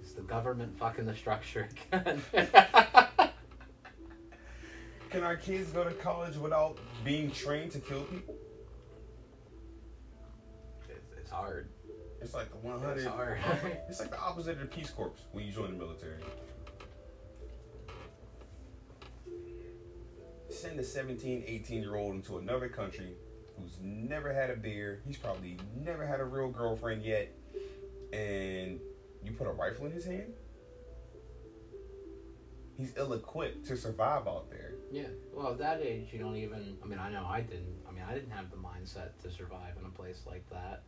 it's 0.02 0.14
the 0.14 0.22
government 0.22 0.76
fucking 0.80 1.06
the 1.06 1.16
structure 1.16 1.70
again. 1.92 2.20
Can 5.12 5.24
our 5.24 5.36
kids 5.38 5.72
go 5.72 5.84
to 5.84 5.92
college 5.92 6.38
without 6.38 6.80
being 7.04 7.30
trained 7.30 7.72
to 7.74 7.80
kill 7.80 8.02
people? 8.04 8.36
It's, 10.90 11.12
it's 11.20 11.30
hard. 11.30 11.70
It's 12.22 12.34
like 12.34 12.52
the 12.52 12.58
100. 12.58 13.08
It's 13.88 14.00
like 14.00 14.10
the 14.10 14.20
opposite 14.20 14.54
of 14.54 14.60
the 14.60 14.66
Peace 14.66 14.90
Corps 14.90 15.12
when 15.32 15.46
you 15.46 15.52
join 15.52 15.72
the 15.72 15.78
military. 15.78 16.20
Send 20.50 20.80
a 20.80 20.84
17, 20.84 21.44
18 21.46 21.82
year 21.82 21.96
old 21.96 22.16
into 22.16 22.38
another 22.38 22.68
country 22.68 23.14
who's 23.58 23.78
never 23.82 24.34
had 24.34 24.50
a 24.50 24.56
beer. 24.56 25.02
He's 25.06 25.18
probably 25.18 25.58
never 25.84 26.06
had 26.06 26.20
a 26.20 26.26
real 26.26 26.50
girlfriend 26.50 27.04
yet. 27.04 27.34
And 28.12 28.80
you 29.24 29.32
put 29.38 29.48
a 29.48 29.52
rifle 29.52 29.86
in 29.86 29.92
his 29.92 30.06
hand? 30.06 30.34
He's 32.78 32.94
ill 32.98 33.14
equipped 33.14 33.66
to 33.68 33.78
survive 33.78 34.28
out 34.28 34.50
there. 34.50 34.74
Yeah. 34.92 35.04
Well, 35.34 35.52
at 35.52 35.58
that 35.60 35.82
age, 35.82 36.08
you 36.12 36.20
don't 36.20 36.38
even. 36.38 36.78
I 36.82 36.88
mean, 36.88 36.98
I 36.98 37.12
know 37.12 37.26
I 37.26 37.42
didn't. 37.42 37.76
I 37.88 37.92
mean, 37.92 38.04
I 38.10 38.14
didn't 38.14 38.32
have 38.32 38.50
the 38.50 38.58
mindset 38.58 39.22
to 39.24 39.30
survive 39.30 39.74
in 39.78 39.86
a 39.86 39.90
place 39.90 40.22
like 40.26 40.50
that. 40.50 40.84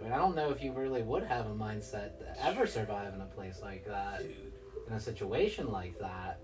I 0.00 0.04
mean, 0.04 0.12
I 0.12 0.16
don't 0.16 0.34
know 0.34 0.50
if 0.50 0.62
you 0.62 0.72
really 0.72 1.02
would 1.02 1.24
have 1.24 1.46
a 1.46 1.54
mindset 1.54 2.18
to 2.18 2.44
ever 2.46 2.66
survive 2.66 3.12
in 3.14 3.20
a 3.20 3.26
place 3.26 3.60
like 3.62 3.84
that, 3.86 4.22
Dude. 4.22 4.52
in 4.88 4.94
a 4.94 5.00
situation 5.00 5.70
like 5.70 5.98
that, 5.98 6.40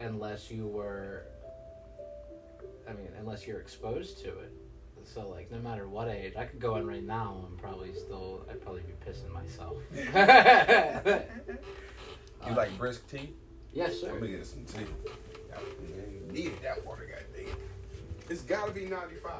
unless 0.00 0.50
you 0.50 0.66
were. 0.66 1.26
I 2.88 2.92
mean, 2.92 3.08
unless 3.18 3.46
you're 3.46 3.60
exposed 3.60 4.18
to 4.22 4.28
it. 4.28 4.52
So, 5.04 5.28
like, 5.28 5.50
no 5.52 5.58
matter 5.58 5.88
what 5.88 6.08
age, 6.08 6.34
I 6.36 6.44
could 6.46 6.58
go 6.60 6.76
in 6.76 6.86
right 6.86 7.02
now 7.02 7.44
and 7.48 7.56
probably 7.58 7.94
still. 7.94 8.44
I'd 8.50 8.60
probably 8.60 8.82
be 8.82 8.94
pissing 9.08 9.32
myself. 9.32 9.76
You 12.46 12.54
like 12.54 12.76
brisk 12.78 13.08
tea? 13.10 13.34
yes, 13.72 14.00
sir. 14.00 14.10
I'm 14.10 14.20
gonna 14.20 14.30
get 14.30 14.46
some 14.46 14.64
tea. 14.64 14.86
God, 15.50 15.60
Needed 16.30 16.62
that 16.62 16.84
water, 16.86 17.08
goddamn. 17.10 17.56
It's 18.30 18.42
gotta 18.42 18.70
be 18.70 18.84
95. 18.86 19.32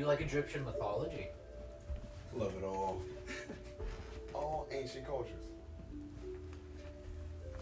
Do 0.00 0.04
you 0.04 0.08
like 0.08 0.22
Egyptian 0.22 0.64
mythology? 0.64 1.26
Love 2.32 2.54
it 2.56 2.64
all. 2.64 3.02
all 4.34 4.66
ancient 4.72 5.06
cultures. 5.06 5.34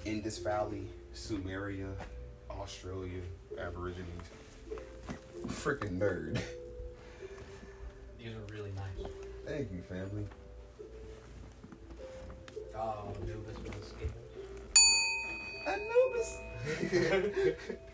Indus 0.04 0.38
Valley, 0.38 0.86
Sumeria, 1.12 1.90
Australia, 2.48 3.22
Aborigines. 3.58 4.28
Freaking 5.48 5.98
nerd. 5.98 6.40
These 8.20 8.28
are 8.28 8.52
really 8.52 8.70
nice. 8.70 9.10
Thank 9.44 9.72
you, 9.72 9.82
family. 9.82 10.24
Oh, 12.76 13.16
Anubis 13.20 13.58
the. 13.64 14.12
Anubis. 15.66 16.38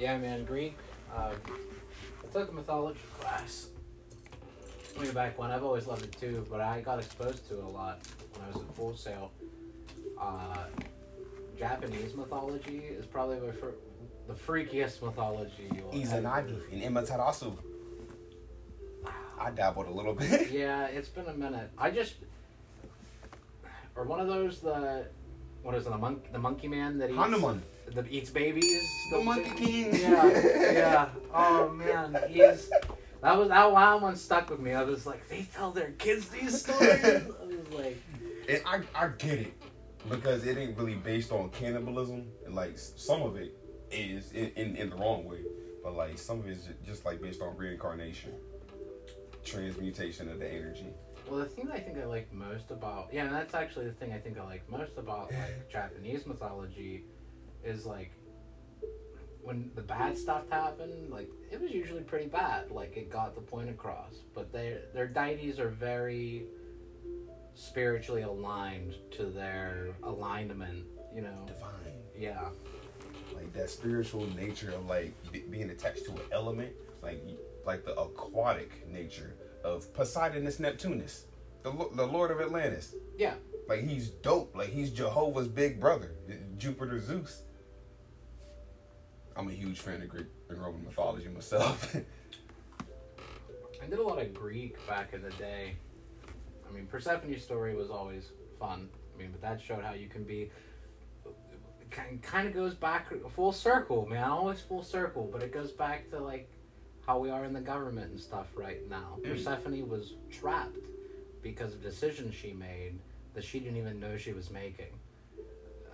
Yeah, 0.00 0.16
man, 0.16 0.46
Greek. 0.46 0.78
Um, 1.14 1.32
I 2.24 2.32
took 2.32 2.48
a 2.48 2.52
mythology 2.54 2.98
class 3.18 3.66
way 4.98 5.10
back 5.10 5.38
when. 5.38 5.50
I've 5.50 5.62
always 5.62 5.86
loved 5.86 6.04
it 6.04 6.16
too, 6.18 6.46
but 6.50 6.62
I 6.62 6.80
got 6.80 7.00
exposed 7.00 7.46
to 7.48 7.58
it 7.58 7.64
a 7.64 7.68
lot 7.68 8.00
when 8.32 8.46
I 8.46 8.50
was 8.50 8.62
in 8.62 8.68
Full 8.72 8.96
Sail. 8.96 9.30
Uh, 10.18 10.64
Japanese 11.58 12.14
mythology 12.14 12.78
is 12.78 13.04
probably 13.04 13.40
my 13.40 13.52
fir- 13.52 13.74
the 14.26 14.32
freakiest 14.32 15.02
mythology 15.02 15.68
Izanagi 15.92 16.72
and 16.72 16.96
Amaterasu. 16.96 17.54
I 19.38 19.50
dabbled 19.50 19.86
a 19.88 19.90
little 19.90 20.14
bit. 20.14 20.50
Yeah, 20.50 20.86
it's 20.86 21.10
been 21.10 21.26
a 21.26 21.34
minute. 21.34 21.70
I 21.76 21.90
just 21.90 22.14
or 23.94 24.04
one 24.04 24.20
of 24.20 24.28
those 24.28 24.60
the 24.60 25.08
what 25.62 25.74
is 25.74 25.86
it 25.86 25.90
the 25.90 25.98
monk 25.98 26.32
the 26.32 26.38
monkey 26.38 26.68
man 26.68 26.96
that 26.98 27.10
eats 27.10 27.18
Hanuman. 27.18 27.62
That 27.94 28.10
eats 28.10 28.30
babies. 28.30 28.88
The 29.10 29.20
Monkey 29.20 29.50
King. 29.50 29.94
Yeah, 29.94 30.72
yeah. 30.72 31.08
Oh 31.34 31.68
man, 31.68 32.18
he's 32.28 32.70
that 33.22 33.36
was 33.36 33.48
that 33.48 33.70
one 33.70 34.00
one 34.00 34.16
stuck 34.16 34.50
with 34.50 34.60
me. 34.60 34.72
I 34.72 34.82
was 34.82 35.06
like, 35.06 35.28
they 35.28 35.46
tell 35.54 35.70
their 35.70 35.92
kids 35.92 36.28
these 36.28 36.62
stories. 36.62 37.04
I 37.04 37.22
was 37.44 37.70
like, 37.72 38.02
And 38.48 38.62
I, 38.66 38.80
I 38.94 39.08
get 39.18 39.38
it 39.38 39.52
because 40.08 40.46
it 40.46 40.56
ain't 40.56 40.76
really 40.78 40.94
based 40.94 41.32
on 41.32 41.50
cannibalism 41.50 42.26
like 42.48 42.78
some 42.78 43.22
of 43.22 43.36
it 43.36 43.56
is 43.90 44.32
in, 44.32 44.50
in, 44.56 44.76
in 44.76 44.90
the 44.90 44.96
wrong 44.96 45.24
way 45.24 45.40
but 45.82 45.94
like 45.94 46.18
some 46.18 46.38
of 46.38 46.46
it 46.46 46.52
is 46.52 46.68
just 46.86 47.04
like 47.04 47.20
based 47.20 47.42
on 47.42 47.56
reincarnation 47.56 48.32
transmutation 49.44 50.28
of 50.28 50.38
the 50.38 50.48
energy 50.48 50.86
well, 51.28 51.40
the 51.40 51.46
thing 51.46 51.68
I 51.72 51.78
think 51.78 51.96
I 51.96 52.06
like 52.06 52.32
most 52.32 52.70
about 52.70 53.10
yeah, 53.12 53.24
and 53.26 53.32
that's 53.32 53.54
actually 53.54 53.86
the 53.86 53.92
thing 53.92 54.12
I 54.12 54.18
think 54.18 54.38
I 54.38 54.44
like 54.44 54.68
most 54.68 54.92
about 54.96 55.30
like 55.32 55.70
Japanese 55.70 56.26
mythology 56.26 57.04
is 57.64 57.86
like 57.86 58.12
when 59.42 59.70
the 59.74 59.82
bad 59.82 60.16
stuff 60.18 60.42
happened, 60.50 61.10
like 61.10 61.28
it 61.50 61.60
was 61.60 61.70
usually 61.70 62.02
pretty 62.02 62.26
bad. 62.26 62.70
Like 62.70 62.96
it 62.96 63.10
got 63.10 63.34
the 63.34 63.40
point 63.40 63.70
across. 63.70 64.14
But 64.34 64.52
their 64.52 64.82
their 64.94 65.06
deities 65.08 65.58
are 65.58 65.68
very 65.70 66.44
spiritually 67.54 68.22
aligned 68.22 68.94
to 69.12 69.26
their 69.26 69.88
alignment. 70.02 70.84
You 71.14 71.22
know. 71.22 71.44
divine 71.46 71.96
Yeah. 72.16 72.50
like 73.34 73.52
that 73.54 73.68
spiritual 73.68 74.26
nature 74.36 74.70
of 74.70 74.86
like 74.86 75.12
be- 75.32 75.40
being 75.40 75.70
attached 75.70 76.04
to 76.04 76.12
an 76.12 76.20
element 76.30 76.72
like 77.02 77.20
like 77.66 77.84
the 77.84 77.98
aquatic 77.98 78.88
nature 78.88 79.34
of 79.64 79.92
Poseidonus 79.92 80.58
Neptunus 80.58 81.24
the, 81.64 81.72
the 81.96 82.06
lord 82.06 82.30
of 82.30 82.40
Atlantis 82.40 82.94
Yeah. 83.18 83.34
like 83.68 83.80
he's 83.82 84.10
dope 84.10 84.54
like 84.54 84.68
he's 84.68 84.90
Jehovah's 84.90 85.48
big 85.48 85.80
brother 85.80 86.12
Jupiter 86.58 87.00
Zeus 87.00 87.42
I'm 89.40 89.48
a 89.48 89.52
huge 89.52 89.78
fan 89.80 90.02
of 90.02 90.08
Greek 90.10 90.26
and 90.50 90.58
Roman 90.58 90.84
mythology 90.84 91.28
myself 91.28 91.96
I 93.82 93.86
did 93.86 93.98
a 93.98 94.02
lot 94.02 94.20
of 94.20 94.34
Greek 94.34 94.76
back 94.86 95.14
in 95.14 95.22
the 95.22 95.30
day. 95.30 95.72
I 96.68 96.72
mean, 96.74 96.86
Persephone's 96.86 97.42
story 97.42 97.74
was 97.74 97.88
always 97.88 98.28
fun. 98.58 98.90
I 99.14 99.18
mean, 99.18 99.30
but 99.32 99.40
that 99.40 99.58
showed 99.62 99.82
how 99.82 99.94
you 99.94 100.06
can 100.06 100.22
be. 100.24 100.50
Kind 101.90 102.46
of 102.46 102.52
goes 102.52 102.74
back 102.74 103.10
full 103.34 103.52
circle, 103.52 104.06
man. 104.06 104.24
Always 104.24 104.60
full 104.60 104.82
circle, 104.82 105.30
but 105.32 105.42
it 105.42 105.50
goes 105.50 105.72
back 105.72 106.10
to 106.10 106.18
like 106.18 106.50
how 107.06 107.18
we 107.18 107.30
are 107.30 107.46
in 107.46 107.54
the 107.54 107.60
government 107.62 108.10
and 108.10 108.20
stuff 108.20 108.48
right 108.54 108.86
now. 108.90 109.16
Mm. 109.22 109.30
Persephone 109.30 109.88
was 109.88 110.12
trapped 110.30 110.76
because 111.40 111.72
of 111.72 111.82
decisions 111.82 112.34
she 112.34 112.52
made 112.52 112.98
that 113.32 113.42
she 113.44 113.58
didn't 113.60 113.78
even 113.78 113.98
know 113.98 114.18
she 114.18 114.34
was 114.34 114.50
making. 114.50 114.92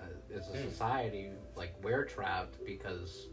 Uh, 0.03 0.37
as 0.37 0.49
a 0.49 0.53
Mm. 0.59 0.69
society, 0.71 1.31
like 1.55 1.73
we're 1.85 2.05
trapped 2.05 2.63
because 2.67 3.29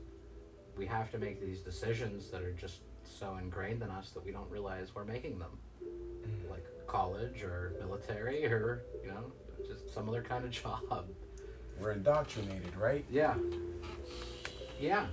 we 0.78 0.86
have 0.86 1.12
to 1.12 1.18
make 1.18 1.42
these 1.42 1.60
decisions 1.60 2.30
that 2.32 2.42
are 2.42 2.54
just 2.54 2.80
so 3.04 3.38
ingrained 3.38 3.82
in 3.82 3.90
us 3.90 4.12
that 4.12 4.26
we 4.26 4.32
don't 4.32 4.50
realize 4.50 4.94
we're 4.96 5.06
making 5.06 5.40
them. 5.40 5.58
Mm. 5.84 6.50
Like 6.50 6.66
college 6.88 7.44
or 7.44 7.74
military 7.80 8.46
or, 8.46 8.84
you 9.04 9.10
know, 9.10 9.32
just 9.68 9.94
some 9.94 10.10
other 10.10 10.22
kind 10.22 10.46
of 10.46 10.52
job. 10.64 11.08
we're 11.80 11.92
indoctrinated 11.92 12.76
right 12.78 13.06
Yeah. 13.10 13.36
Yeah. 14.80 15.08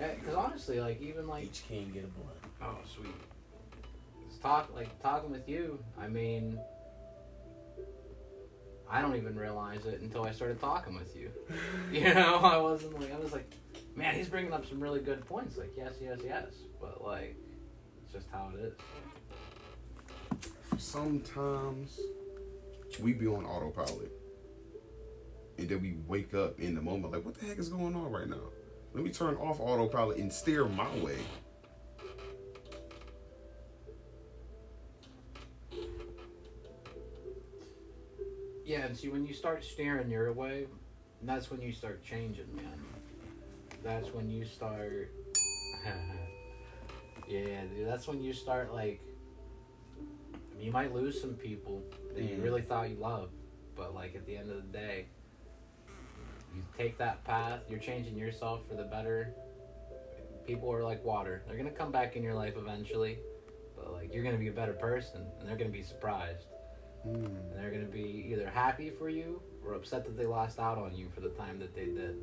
Yeah, 0.00 0.14
because 0.14 0.34
honestly, 0.34 0.80
like, 0.80 1.00
even 1.00 1.28
like, 1.28 1.44
each 1.44 1.62
king 1.68 1.90
get 1.94 2.04
a 2.04 2.08
blood 2.08 2.34
oh, 2.64 2.78
sweet. 2.94 3.14
Just 4.28 4.42
talk, 4.42 4.74
like, 4.74 5.00
talking 5.02 5.30
with 5.30 5.48
you, 5.48 5.78
I 6.00 6.08
mean, 6.08 6.58
I 8.94 9.02
don't 9.02 9.16
even 9.16 9.34
realize 9.34 9.86
it 9.86 10.00
until 10.02 10.24
I 10.24 10.30
started 10.30 10.60
talking 10.60 10.94
with 10.94 11.16
you. 11.16 11.32
You 11.92 12.14
know, 12.14 12.36
I 12.36 12.56
wasn't 12.58 12.98
like, 13.00 13.12
I 13.12 13.18
was 13.18 13.32
like, 13.32 13.52
man, 13.96 14.14
he's 14.14 14.28
bringing 14.28 14.52
up 14.52 14.64
some 14.66 14.78
really 14.78 15.00
good 15.00 15.26
points. 15.26 15.56
Like, 15.56 15.72
yes, 15.76 15.94
yes, 16.00 16.20
yes. 16.24 16.46
But, 16.80 17.02
like, 17.04 17.36
it's 18.04 18.12
just 18.12 18.26
how 18.30 18.52
it 18.54 18.72
is. 20.38 20.82
sometimes 20.82 21.98
we 23.00 23.12
be 23.12 23.26
on 23.26 23.44
autopilot. 23.44 24.12
And 25.58 25.68
then 25.68 25.82
we 25.82 25.96
wake 26.06 26.32
up 26.34 26.60
in 26.60 26.76
the 26.76 26.82
moment 26.82 27.12
like, 27.12 27.24
what 27.24 27.34
the 27.34 27.46
heck 27.46 27.58
is 27.58 27.68
going 27.68 27.96
on 27.96 28.12
right 28.12 28.28
now? 28.28 28.50
Let 28.92 29.02
me 29.02 29.10
turn 29.10 29.34
off 29.36 29.58
autopilot 29.58 30.18
and 30.18 30.32
steer 30.32 30.66
my 30.66 30.88
way. 30.98 31.18
Yeah, 38.64 38.86
and 38.86 38.96
see, 38.96 39.08
when 39.08 39.26
you 39.26 39.34
start 39.34 39.62
steering 39.62 40.10
your 40.10 40.32
way, 40.32 40.66
that's 41.22 41.50
when 41.50 41.60
you 41.60 41.72
start 41.72 42.02
changing, 42.02 42.54
man. 42.56 42.84
That's 43.82 44.12
when 44.14 44.30
you 44.30 44.44
start. 44.46 45.12
yeah, 47.28 47.64
dude, 47.64 47.86
that's 47.86 48.08
when 48.08 48.22
you 48.22 48.32
start, 48.32 48.72
like. 48.72 49.00
You 50.58 50.72
might 50.72 50.94
lose 50.94 51.20
some 51.20 51.34
people 51.34 51.82
that 52.14 52.22
you 52.22 52.36
Mhm. 52.36 52.42
really 52.42 52.62
thought 52.62 52.88
you 52.88 52.96
loved, 52.96 53.34
but, 53.74 53.92
like, 53.94 54.14
at 54.14 54.24
the 54.24 54.36
end 54.36 54.50
of 54.50 54.56
the 54.56 54.78
day, 54.78 55.08
you 56.54 56.62
take 56.78 56.96
that 56.98 57.22
path, 57.24 57.68
you're 57.68 57.80
changing 57.80 58.16
yourself 58.16 58.66
for 58.66 58.74
the 58.74 58.84
better. 58.84 59.34
People 60.46 60.72
are 60.72 60.82
like 60.82 61.04
water. 61.04 61.42
They're 61.46 61.56
going 61.56 61.68
to 61.68 61.74
come 61.74 61.90
back 61.92 62.16
in 62.16 62.22
your 62.22 62.34
life 62.34 62.56
eventually, 62.56 63.18
but, 63.76 63.92
like, 63.92 64.14
you're 64.14 64.22
going 64.22 64.36
to 64.36 64.40
be 64.40 64.48
a 64.48 64.52
better 64.52 64.72
person, 64.72 65.26
and 65.38 65.46
they're 65.46 65.56
going 65.56 65.70
to 65.70 65.76
be 65.76 65.82
surprised 65.82 66.46
Mm. 67.06 67.26
and 67.26 67.52
they're 67.54 67.70
going 67.70 67.84
to 67.84 67.92
be 67.92 68.26
either 68.32 68.48
happy 68.48 68.90
for 68.90 69.08
you 69.08 69.40
or 69.64 69.74
upset 69.74 70.04
that 70.04 70.16
they 70.16 70.26
lost 70.26 70.58
out 70.58 70.78
on 70.78 70.94
you 70.94 71.08
for 71.14 71.20
the 71.20 71.28
time 71.30 71.58
that 71.58 71.74
they 71.74 71.86
did. 71.86 72.16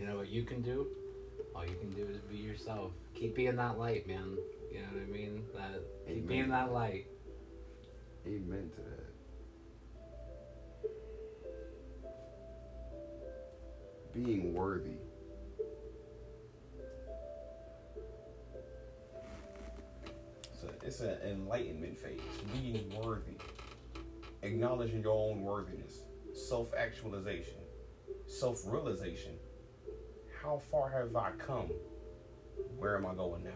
You 0.00 0.06
know 0.06 0.16
what 0.16 0.28
you 0.28 0.44
can 0.44 0.62
do? 0.62 0.86
All 1.54 1.64
you 1.64 1.74
can 1.80 1.90
do 1.90 2.06
is 2.08 2.18
be 2.30 2.36
yourself. 2.36 2.92
Keep 3.14 3.34
being 3.34 3.56
that 3.56 3.78
light, 3.78 4.06
man. 4.06 4.36
You 4.72 4.80
know 4.80 4.86
what 4.92 5.02
I 5.02 5.06
mean? 5.06 5.42
That 5.54 5.82
keep 6.06 6.16
Amen. 6.16 6.26
being 6.26 6.48
that 6.50 6.72
light. 6.72 7.06
Amen 8.26 8.70
to 8.74 8.80
that. 8.82 9.04
Being 14.14 14.54
worthy. 14.54 14.98
It's 20.82 21.00
an 21.00 21.18
enlightenment 21.24 21.98
phase. 21.98 22.20
Being 22.52 22.92
worthy. 23.02 23.36
Acknowledging 24.42 25.02
your 25.02 25.12
own 25.12 25.42
worthiness. 25.42 26.00
Self 26.32 26.74
actualization. 26.74 27.58
Self 28.26 28.62
realization. 28.66 29.32
How 30.42 30.60
far 30.70 30.90
have 30.90 31.14
I 31.16 31.30
come? 31.32 31.70
Where 32.76 32.96
am 32.96 33.06
I 33.06 33.14
going 33.14 33.44
now? 33.44 33.50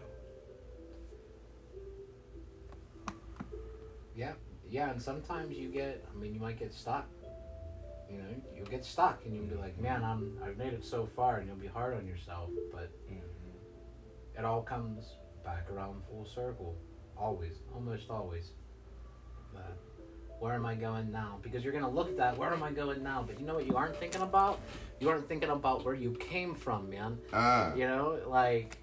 Yeah, 4.15 4.33
yeah, 4.69 4.91
and 4.91 5.01
sometimes 5.01 5.57
you 5.57 5.69
get. 5.69 6.05
I 6.11 6.19
mean, 6.19 6.33
you 6.33 6.39
might 6.39 6.59
get 6.59 6.73
stuck. 6.73 7.07
You 8.09 8.17
know, 8.17 8.25
you'll 8.55 8.67
get 8.67 8.85
stuck, 8.85 9.25
and 9.25 9.35
you'll 9.35 9.45
be 9.45 9.55
like, 9.55 9.79
"Man, 9.79 10.03
I'm 10.03 10.37
I've 10.43 10.57
made 10.57 10.73
it 10.73 10.85
so 10.85 11.05
far," 11.05 11.37
and 11.37 11.47
you'll 11.47 11.55
be 11.55 11.67
hard 11.67 11.95
on 11.95 12.05
yourself. 12.05 12.49
But 12.71 12.91
mm-hmm. 13.09 14.37
it 14.37 14.45
all 14.45 14.61
comes 14.61 15.15
back 15.43 15.69
around 15.71 16.03
full 16.05 16.25
circle. 16.25 16.75
Always, 17.17 17.53
almost 17.73 18.09
always. 18.09 18.51
But 19.53 19.77
where 20.39 20.53
am 20.53 20.65
I 20.65 20.75
going 20.75 21.11
now? 21.11 21.39
Because 21.41 21.63
you're 21.63 21.73
gonna 21.73 21.89
look 21.89 22.09
at 22.09 22.17
that. 22.17 22.37
Where 22.37 22.51
am 22.51 22.63
I 22.63 22.71
going 22.71 23.03
now? 23.03 23.23
But 23.25 23.39
you 23.39 23.45
know 23.45 23.55
what? 23.55 23.65
You 23.65 23.77
aren't 23.77 23.95
thinking 23.97 24.21
about. 24.21 24.59
You 24.99 25.09
aren't 25.09 25.27
thinking 25.27 25.49
about 25.49 25.85
where 25.85 25.93
you 25.93 26.11
came 26.19 26.55
from, 26.55 26.89
man. 26.89 27.17
Ah. 27.31 27.73
You 27.75 27.87
know, 27.87 28.19
like 28.27 28.77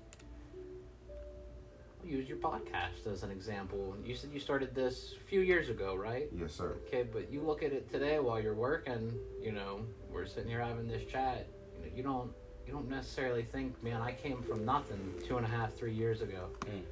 use 2.04 2.28
your 2.28 2.38
podcast 2.38 3.06
as 3.10 3.22
an 3.22 3.30
example. 3.30 3.96
You 4.04 4.14
said 4.14 4.30
you 4.32 4.40
started 4.40 4.74
this 4.74 5.14
a 5.20 5.28
few 5.28 5.40
years 5.40 5.68
ago, 5.68 5.94
right? 5.94 6.28
Yes, 6.34 6.54
sir. 6.54 6.76
Okay, 6.86 7.02
but 7.02 7.30
you 7.30 7.42
look 7.42 7.62
at 7.62 7.72
it 7.72 7.90
today 7.90 8.18
while 8.18 8.40
you're 8.40 8.54
working. 8.54 9.12
You 9.42 9.52
know, 9.52 9.80
we're 10.10 10.26
sitting 10.26 10.48
here 10.48 10.60
having 10.60 10.88
this 10.88 11.04
chat. 11.10 11.46
You, 11.76 11.82
know, 11.84 11.96
you 11.96 12.02
don't 12.02 12.32
you 12.66 12.72
don't 12.72 12.88
necessarily 12.88 13.42
think, 13.42 13.82
man, 13.82 14.00
I 14.00 14.12
came 14.12 14.42
from 14.42 14.64
nothing 14.64 15.14
two 15.26 15.36
and 15.36 15.44
a 15.44 15.48
half, 15.48 15.74
three 15.74 15.92
years 15.92 16.20
ago. 16.20 16.50
Mm. 16.66 16.82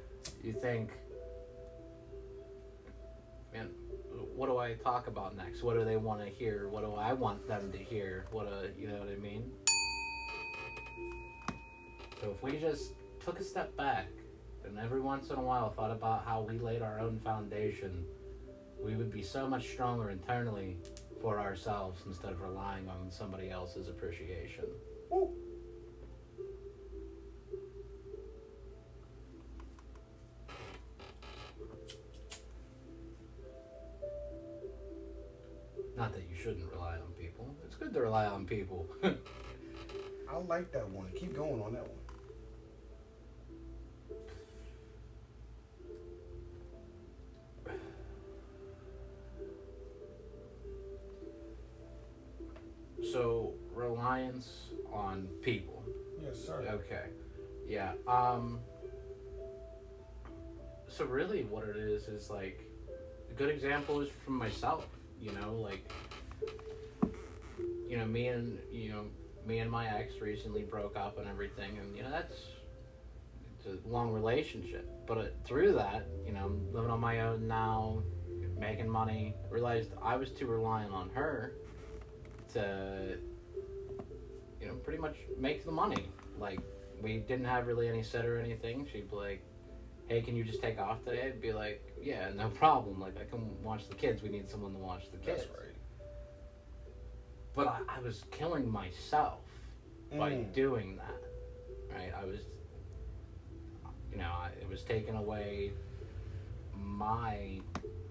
You 0.43 0.53
think, 0.53 0.89
what 4.39 4.47
do 4.47 4.57
I 4.57 4.75
talk 4.75 5.07
about 5.07 5.35
next? 5.35 5.63
What 5.63 5.75
do 5.75 5.83
they 5.83 5.97
want 5.97 6.21
to 6.21 6.29
hear? 6.29 6.69
What 6.69 6.85
do 6.85 6.93
I 6.93 7.11
want 7.11 7.45
them 7.45 7.73
to 7.73 7.77
hear? 7.77 8.25
What 8.31 8.47
do 8.49 8.81
you 8.81 8.87
know 8.87 8.97
what 8.99 9.09
I 9.09 9.17
mean? 9.17 9.51
So 12.21 12.31
if 12.31 12.41
we 12.41 12.57
just 12.57 12.93
took 13.19 13.41
a 13.41 13.43
step 13.43 13.75
back 13.75 14.07
and 14.63 14.79
every 14.79 15.01
once 15.01 15.29
in 15.29 15.35
a 15.35 15.41
while 15.41 15.71
thought 15.71 15.91
about 15.91 16.23
how 16.23 16.39
we 16.49 16.57
laid 16.57 16.81
our 16.81 17.01
own 17.01 17.19
foundation, 17.19 18.05
we 18.81 18.95
would 18.95 19.11
be 19.11 19.23
so 19.23 19.45
much 19.45 19.67
stronger 19.67 20.09
internally 20.09 20.77
for 21.21 21.37
ourselves 21.37 22.03
instead 22.07 22.31
of 22.31 22.39
relying 22.39 22.87
on 22.87 23.11
somebody 23.11 23.49
else's 23.49 23.89
appreciation. 23.89 24.63
Woo. 25.09 25.35
Not 35.99 36.13
that 36.13 36.23
you 36.29 36.35
shouldn't 36.41 36.71
rely 36.71 36.93
on 36.93 37.11
people. 37.19 37.53
It's 37.65 37.75
good 37.75 37.93
to 37.93 37.99
rely 37.99 38.25
on 38.25 38.45
people. 38.45 38.87
I 39.03 40.37
like 40.47 40.71
that 40.71 40.89
one. 40.89 41.07
Keep 41.13 41.35
going 41.35 41.61
on 41.61 41.73
that 41.73 41.85
one. 47.67 47.75
so 53.11 53.55
reliance 53.73 54.69
on 54.93 55.27
people. 55.41 55.83
Yes, 56.23 56.37
sir. 56.39 56.65
Okay. 56.71 57.07
Yeah. 57.67 57.91
Um 58.07 58.61
so 60.87 61.03
really 61.03 61.43
what 61.43 61.67
it 61.67 61.75
is 61.75 62.07
is 62.07 62.29
like 62.29 62.61
a 63.29 63.33
good 63.33 63.49
example 63.49 63.99
is 63.99 64.07
from 64.23 64.35
myself, 64.35 64.87
you 65.19 65.31
know, 65.33 65.53
like 65.53 65.91
you 67.87 67.97
know, 67.97 68.05
me 68.05 68.27
and 68.27 68.59
you 68.71 68.91
know, 68.91 69.05
me 69.45 69.59
and 69.59 69.69
my 69.69 69.87
ex 69.87 70.13
recently 70.21 70.63
broke 70.63 70.95
up 70.95 71.17
and 71.17 71.27
everything 71.27 71.77
and 71.77 71.95
you 71.95 72.03
know 72.03 72.11
that's 72.11 72.35
it's 73.57 73.67
a 73.67 73.87
long 73.87 74.11
relationship. 74.11 74.89
But 75.05 75.17
uh, 75.17 75.23
through 75.45 75.73
that, 75.73 76.07
you 76.25 76.31
know, 76.31 76.45
I'm 76.45 76.73
living 76.73 76.91
on 76.91 76.99
my 76.99 77.21
own 77.21 77.47
now, 77.47 78.01
making 78.57 78.87
money, 78.87 79.35
realized 79.49 79.91
I 80.01 80.15
was 80.15 80.31
too 80.31 80.47
reliant 80.47 80.93
on 80.93 81.09
her 81.09 81.55
to 82.53 83.17
you 84.59 84.67
know, 84.67 84.73
pretty 84.75 84.99
much 84.99 85.15
make 85.37 85.65
the 85.65 85.71
money. 85.71 86.11
Like, 86.37 86.59
we 87.01 87.19
didn't 87.19 87.45
have 87.45 87.67
really 87.67 87.87
any 87.87 88.03
set 88.03 88.25
or 88.25 88.39
anything. 88.39 88.87
She'd 88.91 89.09
be 89.09 89.15
like, 89.15 89.43
hey, 90.09 90.21
can 90.21 90.35
you 90.35 90.43
just 90.43 90.59
take 90.61 90.79
off 90.79 91.05
today? 91.05 91.27
I'd 91.27 91.39
be 91.39 91.53
like, 91.53 91.81
yeah, 92.01 92.29
no 92.35 92.49
problem. 92.49 92.99
Like, 92.99 93.15
I 93.21 93.25
can 93.25 93.61
watch 93.63 93.87
the 93.87 93.95
kids. 93.95 94.23
We 94.23 94.29
need 94.29 94.49
someone 94.49 94.73
to 94.73 94.79
watch 94.79 95.03
the 95.11 95.17
kids. 95.17 95.43
That's 95.45 95.59
right. 95.59 95.75
But 97.55 97.67
I, 97.67 97.97
I 97.97 97.99
was 98.01 98.23
killing 98.31 98.69
myself 98.69 99.41
by 100.17 100.31
Mm. 100.31 100.51
doing 100.53 100.97
that. 100.97 101.95
Right? 101.95 102.11
I 102.19 102.25
was, 102.25 102.39
you 104.11 104.17
know, 104.17 104.31
I, 104.31 104.49
it 104.59 104.67
was 104.67 104.81
taking 104.81 105.15
away 105.15 105.71
my 106.75 107.59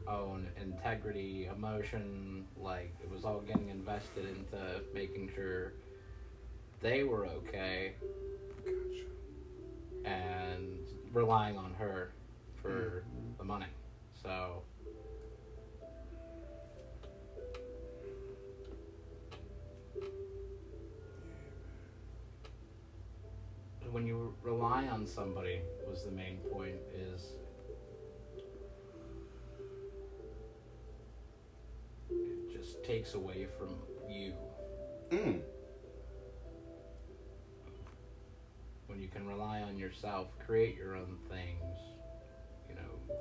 own 0.06 0.48
integrity, 0.60 1.46
emotion. 1.46 2.46
Like, 2.56 2.94
it 3.02 3.10
was 3.10 3.24
all 3.24 3.40
getting 3.40 3.70
invested 3.70 4.24
into 4.24 4.82
making 4.94 5.30
sure 5.34 5.72
they 6.80 7.02
were 7.02 7.26
okay 7.26 7.94
Gotcha. 8.64 9.04
and 10.04 10.86
relying 11.12 11.56
on 11.56 11.74
her 11.74 12.12
for 12.60 13.04
the 13.38 13.44
money. 13.44 13.66
So 14.22 14.62
when 23.90 24.06
you 24.06 24.34
rely 24.42 24.86
on 24.88 25.06
somebody 25.06 25.60
was 25.88 26.04
the 26.04 26.10
main 26.10 26.36
point 26.52 26.76
is 26.94 27.32
it 32.10 32.52
just 32.52 32.84
takes 32.84 33.14
away 33.14 33.46
from 33.58 33.76
you 34.08 34.34
Mm. 35.10 35.40
When 38.88 39.00
you 39.00 39.08
can 39.08 39.26
rely 39.26 39.60
on 39.60 39.76
yourself, 39.78 40.28
create 40.44 40.76
your 40.76 40.96
own 40.96 41.18
things, 41.28 41.76
you 42.68 42.74
know, 42.74 43.14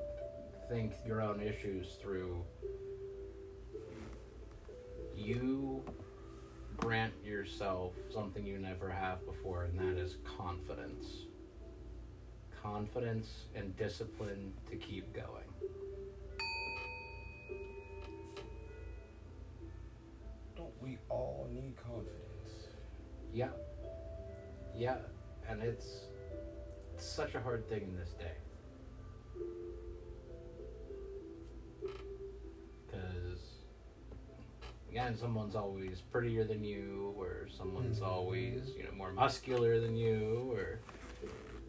think 0.70 0.94
your 1.06 1.22
own 1.22 1.42
issues 1.42 1.98
through, 2.02 2.44
you 5.16 5.84
grant 6.78 7.14
yourself 7.24 7.94
something 8.14 8.46
you 8.46 8.58
never 8.60 8.90
have 8.90 9.26
before, 9.26 9.64
and 9.64 9.78
that 9.80 10.00
is 10.00 10.18
confidence. 10.38 11.26
confidence 12.64 13.46
and 13.56 13.76
discipline 13.78 14.52
to 14.70 14.76
keep 14.76 15.14
going. 15.14 15.46
Don't 20.56 20.74
we 20.82 20.98
all 21.10 21.48
need 21.52 21.76
confidence? 21.78 22.68
Yeah. 23.34 23.50
Yeah, 24.76 24.98
and 25.48 25.62
it's, 25.62 26.06
such 27.00 27.36
a 27.36 27.40
hard 27.40 27.70
thing 27.70 27.84
in 27.84 27.96
this 27.96 28.10
day. 28.14 28.32
Because, 32.86 33.40
again, 34.90 35.16
someone's 35.16 35.56
always 35.56 36.02
prettier 36.12 36.44
than 36.44 36.64
you, 36.64 37.14
or 37.18 37.48
someone's 37.50 38.00
Mhm. 38.00 38.08
always, 38.08 38.76
you 38.76 38.84
know, 38.84 38.92
more 38.94 39.12
muscular 39.12 39.80
than 39.80 39.96
you, 39.96 40.52
or 40.54 40.80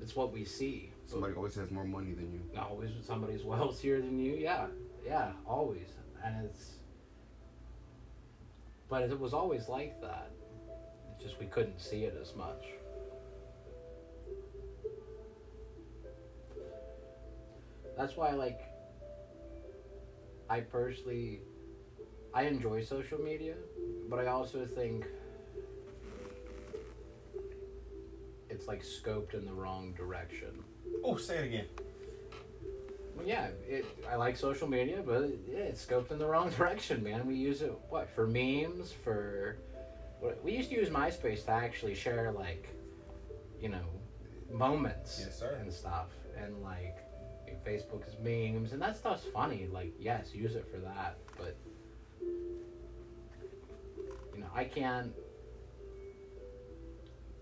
it's 0.00 0.16
what 0.16 0.32
we 0.32 0.44
see. 0.46 0.92
Somebody 1.04 1.34
always 1.34 1.54
has 1.56 1.70
more 1.70 1.84
money 1.84 2.12
than 2.12 2.32
you. 2.32 2.40
always 2.58 2.90
somebody's 3.04 3.44
wealthier 3.52 4.00
than 4.00 4.18
you. 4.18 4.34
Yeah, 4.34 4.68
yeah, 5.04 5.32
always, 5.46 5.88
and 6.24 6.44
it's. 6.46 6.76
But 8.88 9.02
it 9.10 9.20
was 9.20 9.34
always 9.34 9.68
like 9.68 10.00
that. 10.00 10.30
It's 11.12 11.22
just 11.22 11.38
we 11.38 11.46
couldn't 11.46 11.78
see 11.80 12.04
it 12.04 12.16
as 12.18 12.34
much. 12.34 12.64
That's 17.98 18.16
why, 18.16 18.30
like, 18.30 18.60
I 20.48 20.60
personally, 20.60 21.40
I 22.32 22.42
enjoy 22.44 22.84
social 22.84 23.18
media, 23.18 23.54
but 24.08 24.20
I 24.20 24.28
also 24.28 24.64
think 24.64 25.04
it's 28.48 28.68
like 28.68 28.84
scoped 28.84 29.34
in 29.34 29.44
the 29.44 29.52
wrong 29.52 29.92
direction. 29.94 30.62
Oh, 31.02 31.16
say 31.16 31.38
it 31.38 31.44
again. 31.46 31.66
Well, 33.16 33.26
yeah, 33.26 33.48
it, 33.68 33.84
I 34.08 34.14
like 34.14 34.36
social 34.36 34.68
media, 34.68 35.02
but 35.04 35.28
yeah, 35.50 35.58
it's 35.58 35.84
scoped 35.84 36.12
in 36.12 36.18
the 36.20 36.26
wrong 36.26 36.50
direction, 36.56 37.02
man. 37.02 37.26
We 37.26 37.34
use 37.34 37.62
it 37.62 37.72
what 37.88 38.08
for 38.08 38.28
memes, 38.28 38.92
for 38.92 39.56
what, 40.20 40.42
we 40.44 40.52
used 40.52 40.70
to 40.70 40.76
use 40.76 40.88
MySpace 40.88 41.44
to 41.46 41.50
actually 41.50 41.96
share 41.96 42.30
like, 42.30 42.68
you 43.60 43.68
know, 43.70 43.84
moments 44.52 45.20
Yes, 45.20 45.36
sir. 45.38 45.58
and 45.60 45.72
stuff, 45.72 46.06
and 46.40 46.62
like 46.62 46.98
Facebook 47.66 48.06
is 48.06 48.14
memes, 48.22 48.72
and 48.72 48.82
that 48.82 48.96
stuff's 48.96 49.24
funny. 49.32 49.68
Like, 49.72 49.94
yes, 49.98 50.34
use 50.34 50.54
it 50.54 50.68
for 50.70 50.78
that, 50.78 51.18
but 51.36 51.56
you 52.20 52.26
know, 54.40 54.46
I 54.54 54.64
can't 54.64 55.12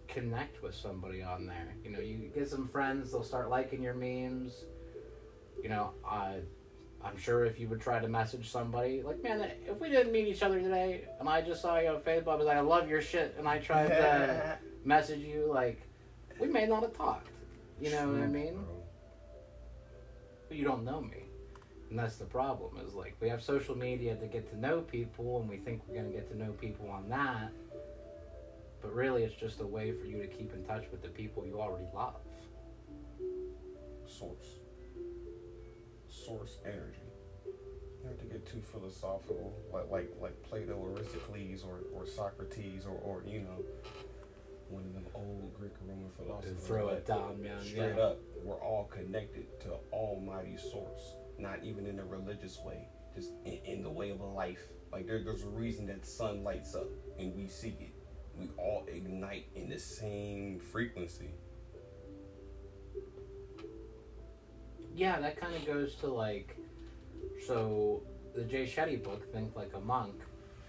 connect 0.08 0.62
with 0.62 0.74
somebody 0.74 1.22
on 1.22 1.46
there. 1.46 1.74
You 1.84 1.90
know, 1.90 2.00
you 2.00 2.30
get 2.34 2.48
some 2.48 2.68
friends, 2.68 3.12
they'll 3.12 3.22
start 3.22 3.50
liking 3.50 3.82
your 3.82 3.94
memes. 3.94 4.64
You 5.62 5.68
know, 5.68 5.90
I, 6.08 6.38
I'm 7.04 7.18
sure 7.18 7.44
if 7.44 7.60
you 7.60 7.68
would 7.68 7.80
try 7.80 7.98
to 7.98 8.08
message 8.08 8.50
somebody, 8.50 9.02
like, 9.02 9.22
man, 9.22 9.50
if 9.66 9.78
we 9.78 9.90
didn't 9.90 10.12
meet 10.12 10.26
each 10.26 10.42
other 10.42 10.60
today, 10.60 11.04
and 11.20 11.28
I 11.28 11.42
just 11.42 11.60
saw 11.60 11.78
you 11.78 11.88
on 11.88 12.00
Facebook, 12.00 12.28
I 12.28 12.34
was 12.36 12.46
like, 12.46 12.56
I 12.56 12.60
love 12.60 12.88
your 12.88 13.02
shit, 13.02 13.34
and 13.38 13.46
I 13.46 13.58
tried 13.58 13.88
to 13.88 14.58
message 14.84 15.20
you, 15.20 15.50
like, 15.52 15.82
we 16.40 16.48
may 16.48 16.66
not 16.66 16.82
have 16.82 16.94
talked. 16.94 17.28
You 17.80 17.90
know 17.90 18.08
what 18.08 18.22
I 18.22 18.26
mean? 18.26 18.54
bro. 18.54 18.75
But 20.48 20.56
you 20.56 20.64
don't 20.64 20.84
know 20.84 21.00
me. 21.00 21.24
And 21.90 21.98
that's 21.98 22.16
the 22.16 22.24
problem, 22.24 22.78
is 22.84 22.94
like, 22.94 23.16
we 23.20 23.28
have 23.28 23.42
social 23.42 23.76
media 23.76 24.16
to 24.16 24.26
get 24.26 24.50
to 24.50 24.58
know 24.58 24.80
people, 24.80 25.40
and 25.40 25.48
we 25.48 25.56
think 25.56 25.82
we're 25.86 25.94
going 25.94 26.10
to 26.10 26.16
get 26.16 26.28
to 26.30 26.36
know 26.36 26.52
people 26.52 26.90
on 26.90 27.08
that. 27.08 27.52
But 28.82 28.94
really, 28.94 29.22
it's 29.22 29.34
just 29.34 29.60
a 29.60 29.66
way 29.66 29.92
for 29.92 30.06
you 30.06 30.18
to 30.18 30.26
keep 30.26 30.52
in 30.52 30.64
touch 30.64 30.84
with 30.90 31.02
the 31.02 31.08
people 31.08 31.46
you 31.46 31.60
already 31.60 31.86
love. 31.94 32.16
Source. 34.06 34.46
Source 36.08 36.58
energy. 36.64 37.06
You 37.44 38.08
have 38.08 38.18
to 38.18 38.26
get 38.26 38.46
too 38.46 38.60
philosophical, 38.60 39.52
like 39.72 39.90
like 39.90 40.12
like 40.20 40.40
Plato 40.44 40.74
or 40.74 40.90
Aristocles 40.90 41.64
or, 41.64 41.80
or 41.92 42.06
Socrates 42.06 42.86
or, 42.86 42.96
or 43.02 43.22
you 43.26 43.40
know 43.40 43.64
one 44.68 44.84
of 44.84 44.92
them 44.94 45.06
old 45.14 45.54
Greek 45.54 45.72
Roman 45.86 46.10
philosophers. 46.16 46.66
throw 46.66 46.88
it 46.88 47.06
down, 47.06 47.42
man. 47.42 47.62
Straight 47.62 47.94
yeah. 47.96 48.02
up, 48.02 48.18
we're 48.42 48.60
all 48.60 48.84
connected 48.84 49.46
to 49.60 49.74
Almighty 49.92 50.56
Source. 50.56 51.14
Not 51.38 51.62
even 51.62 51.86
in 51.86 51.98
a 51.98 52.04
religious 52.04 52.58
way, 52.64 52.88
just 53.14 53.32
in, 53.44 53.58
in 53.64 53.82
the 53.82 53.90
way 53.90 54.10
of 54.10 54.20
life. 54.20 54.62
Like 54.92 55.06
there, 55.06 55.22
there's 55.22 55.42
a 55.42 55.48
reason 55.48 55.86
that 55.86 56.06
sun 56.06 56.42
lights 56.42 56.74
up 56.74 56.88
and 57.18 57.34
we 57.36 57.48
see 57.48 57.76
it. 57.80 57.92
We 58.38 58.48
all 58.58 58.86
ignite 58.88 59.46
in 59.54 59.68
the 59.68 59.78
same 59.78 60.58
frequency. 60.58 61.30
Yeah, 64.94 65.20
that 65.20 65.38
kind 65.38 65.54
of 65.54 65.66
goes 65.66 65.94
to 65.96 66.06
like, 66.06 66.56
so 67.46 68.02
the 68.34 68.42
Jay 68.42 68.64
Shetty 68.64 69.02
book, 69.02 69.30
Think 69.32 69.54
Like 69.54 69.72
a 69.74 69.80
Monk, 69.80 70.14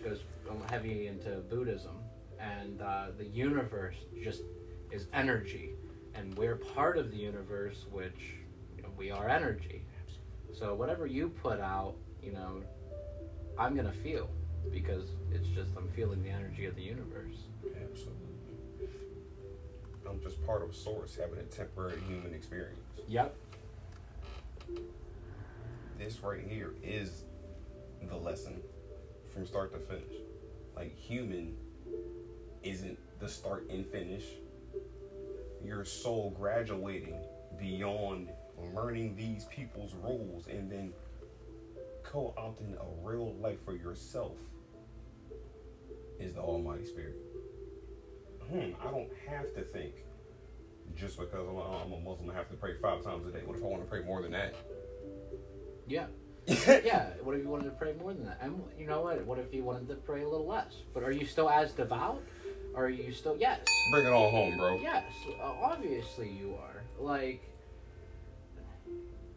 goes 0.03 0.19
um, 0.49 0.61
heavy 0.69 1.07
into 1.07 1.29
Buddhism, 1.49 1.95
and 2.39 2.81
uh, 2.81 3.07
the 3.17 3.25
universe 3.25 3.95
just 4.23 4.43
is 4.91 5.07
energy, 5.13 5.71
and 6.15 6.35
we're 6.37 6.55
part 6.55 6.97
of 6.97 7.11
the 7.11 7.17
universe, 7.17 7.85
which 7.91 8.35
you 8.75 8.83
know, 8.83 8.89
we 8.97 9.11
are 9.11 9.29
energy. 9.29 9.83
So 10.53 10.73
whatever 10.73 11.05
you 11.05 11.29
put 11.29 11.59
out, 11.59 11.95
you 12.23 12.31
know, 12.31 12.63
I'm 13.57 13.75
gonna 13.75 13.91
feel 13.91 14.29
because 14.71 15.11
it's 15.31 15.47
just 15.49 15.71
I'm 15.77 15.87
feeling 15.89 16.23
the 16.23 16.29
energy 16.29 16.65
of 16.65 16.75
the 16.75 16.81
universe. 16.81 17.35
Absolutely. 17.65 18.27
I'm 20.09 20.21
just 20.21 20.43
part 20.45 20.63
of 20.63 20.75
Source 20.75 21.15
having 21.15 21.39
a 21.39 21.43
temporary 21.43 21.99
human 22.07 22.33
experience. 22.33 22.79
Yep. 23.07 23.35
This 25.97 26.19
right 26.21 26.43
here 26.47 26.73
is 26.83 27.23
the 28.07 28.15
lesson 28.15 28.61
from 29.33 29.45
start 29.45 29.73
to 29.73 29.79
finish. 29.79 30.13
Like 30.75 30.95
human 30.95 31.55
isn't 32.69 32.97
the 33.19 33.27
start 33.27 33.69
and 33.69 33.85
finish. 33.85 34.23
Your 35.63 35.85
soul 35.85 36.33
graduating 36.37 37.19
beyond 37.59 38.29
learning 38.73 39.15
these 39.15 39.45
people's 39.45 39.93
rules 39.95 40.47
and 40.47 40.71
then 40.71 40.93
co-opting 42.03 42.75
a 42.75 43.07
real 43.07 43.33
life 43.35 43.63
for 43.65 43.75
yourself 43.75 44.37
is 46.19 46.33
the 46.33 46.41
Almighty 46.41 46.85
Spirit. 46.85 47.15
Hmm, 48.49 48.71
I 48.81 48.91
don't 48.91 49.09
have 49.27 49.53
to 49.55 49.61
think 49.61 49.93
just 50.95 51.19
because 51.19 51.47
I'm 51.47 51.55
a, 51.55 51.83
I'm 51.83 51.91
a 51.91 51.99
Muslim, 51.99 52.29
I 52.31 52.33
have 52.33 52.49
to 52.49 52.55
pray 52.55 52.75
five 52.81 53.03
times 53.03 53.27
a 53.27 53.31
day. 53.31 53.41
What 53.45 53.57
if 53.57 53.63
I 53.63 53.67
want 53.67 53.83
to 53.83 53.89
pray 53.89 54.03
more 54.03 54.21
than 54.21 54.31
that? 54.31 54.55
Yeah. 55.87 56.07
yeah, 56.47 57.09
what 57.23 57.35
if 57.35 57.43
you 57.43 57.49
wanted 57.49 57.65
to 57.65 57.71
pray 57.71 57.93
more 57.99 58.13
than 58.13 58.25
that? 58.25 58.39
And 58.41 58.61
you 58.79 58.87
know 58.87 59.01
what? 59.01 59.23
What 59.25 59.37
if 59.37 59.53
you 59.53 59.63
wanted 59.63 59.89
to 59.89 59.95
pray 59.95 60.21
a 60.21 60.29
little 60.29 60.47
less? 60.47 60.75
But 60.93 61.03
are 61.03 61.11
you 61.11 61.25
still 61.25 61.49
as 61.49 61.73
devout? 61.73 62.23
Or 62.77 62.85
are 62.85 62.89
you 62.89 63.11
still 63.11 63.35
yes? 63.39 63.65
Bring 63.89 64.05
it 64.05 64.13
all 64.13 64.29
home, 64.29 64.55
bro. 64.55 64.79
Yes, 64.79 65.03
obviously 65.41 66.29
you 66.29 66.55
are. 66.61 66.83
Like 66.99 67.43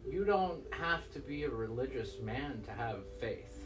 you 0.07 0.23
don't 0.23 0.61
have 0.69 1.11
to 1.13 1.19
be 1.19 1.45
a 1.45 1.49
religious 1.49 2.19
man 2.21 2.61
to 2.67 2.71
have 2.71 2.99
faith. 3.19 3.65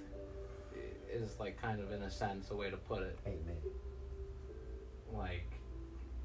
Is 1.11 1.35
like 1.41 1.61
kind 1.61 1.81
of 1.81 1.91
in 1.91 2.03
a 2.03 2.09
sense 2.09 2.51
a 2.51 2.55
way 2.55 2.69
to 2.71 2.77
put 2.77 3.03
it. 3.03 3.19
Amen. 3.27 3.57
Like 5.13 5.51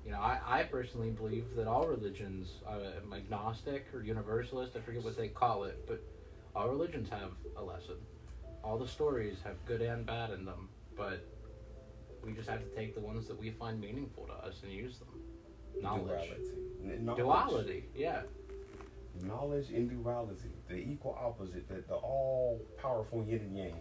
you 0.06 0.12
know, 0.12 0.18
I, 0.18 0.38
I 0.46 0.62
personally 0.62 1.10
believe 1.10 1.56
that 1.56 1.66
all 1.66 1.88
religions, 1.88 2.52
uh, 2.66 2.78
I'm 3.02 3.12
agnostic 3.12 3.86
or 3.92 4.02
universalist, 4.02 4.76
I 4.76 4.80
forget 4.80 5.02
what 5.02 5.16
they 5.16 5.28
call 5.28 5.64
it, 5.64 5.84
but 5.88 6.00
all 6.54 6.68
religions 6.68 7.08
have 7.10 7.32
a 7.56 7.62
lesson. 7.62 7.96
All 8.62 8.78
the 8.78 8.88
stories 8.88 9.38
have 9.44 9.56
good 9.66 9.82
and 9.82 10.06
bad 10.06 10.30
in 10.30 10.44
them, 10.44 10.68
but 10.96 11.26
we 12.24 12.32
just 12.32 12.48
have 12.48 12.60
to 12.60 12.76
take 12.76 12.94
the 12.94 13.00
ones 13.00 13.26
that 13.28 13.38
we 13.38 13.50
find 13.50 13.80
meaningful 13.80 14.26
to 14.26 14.32
us 14.46 14.60
and 14.62 14.72
use 14.72 14.98
them. 14.98 15.08
Knowledge. 15.80 16.06
Duality. 16.06 17.00
Knowledge. 17.00 17.18
Duality, 17.18 17.84
yeah. 17.94 18.22
Knowledge 19.22 19.70
and 19.70 19.90
duality. 19.90 20.50
The 20.68 20.76
equal 20.76 21.18
opposite, 21.20 21.68
the, 21.68 21.82
the 21.88 21.94
all 21.94 22.60
powerful 22.80 23.24
yin 23.24 23.40
and 23.40 23.56
yang. 23.56 23.74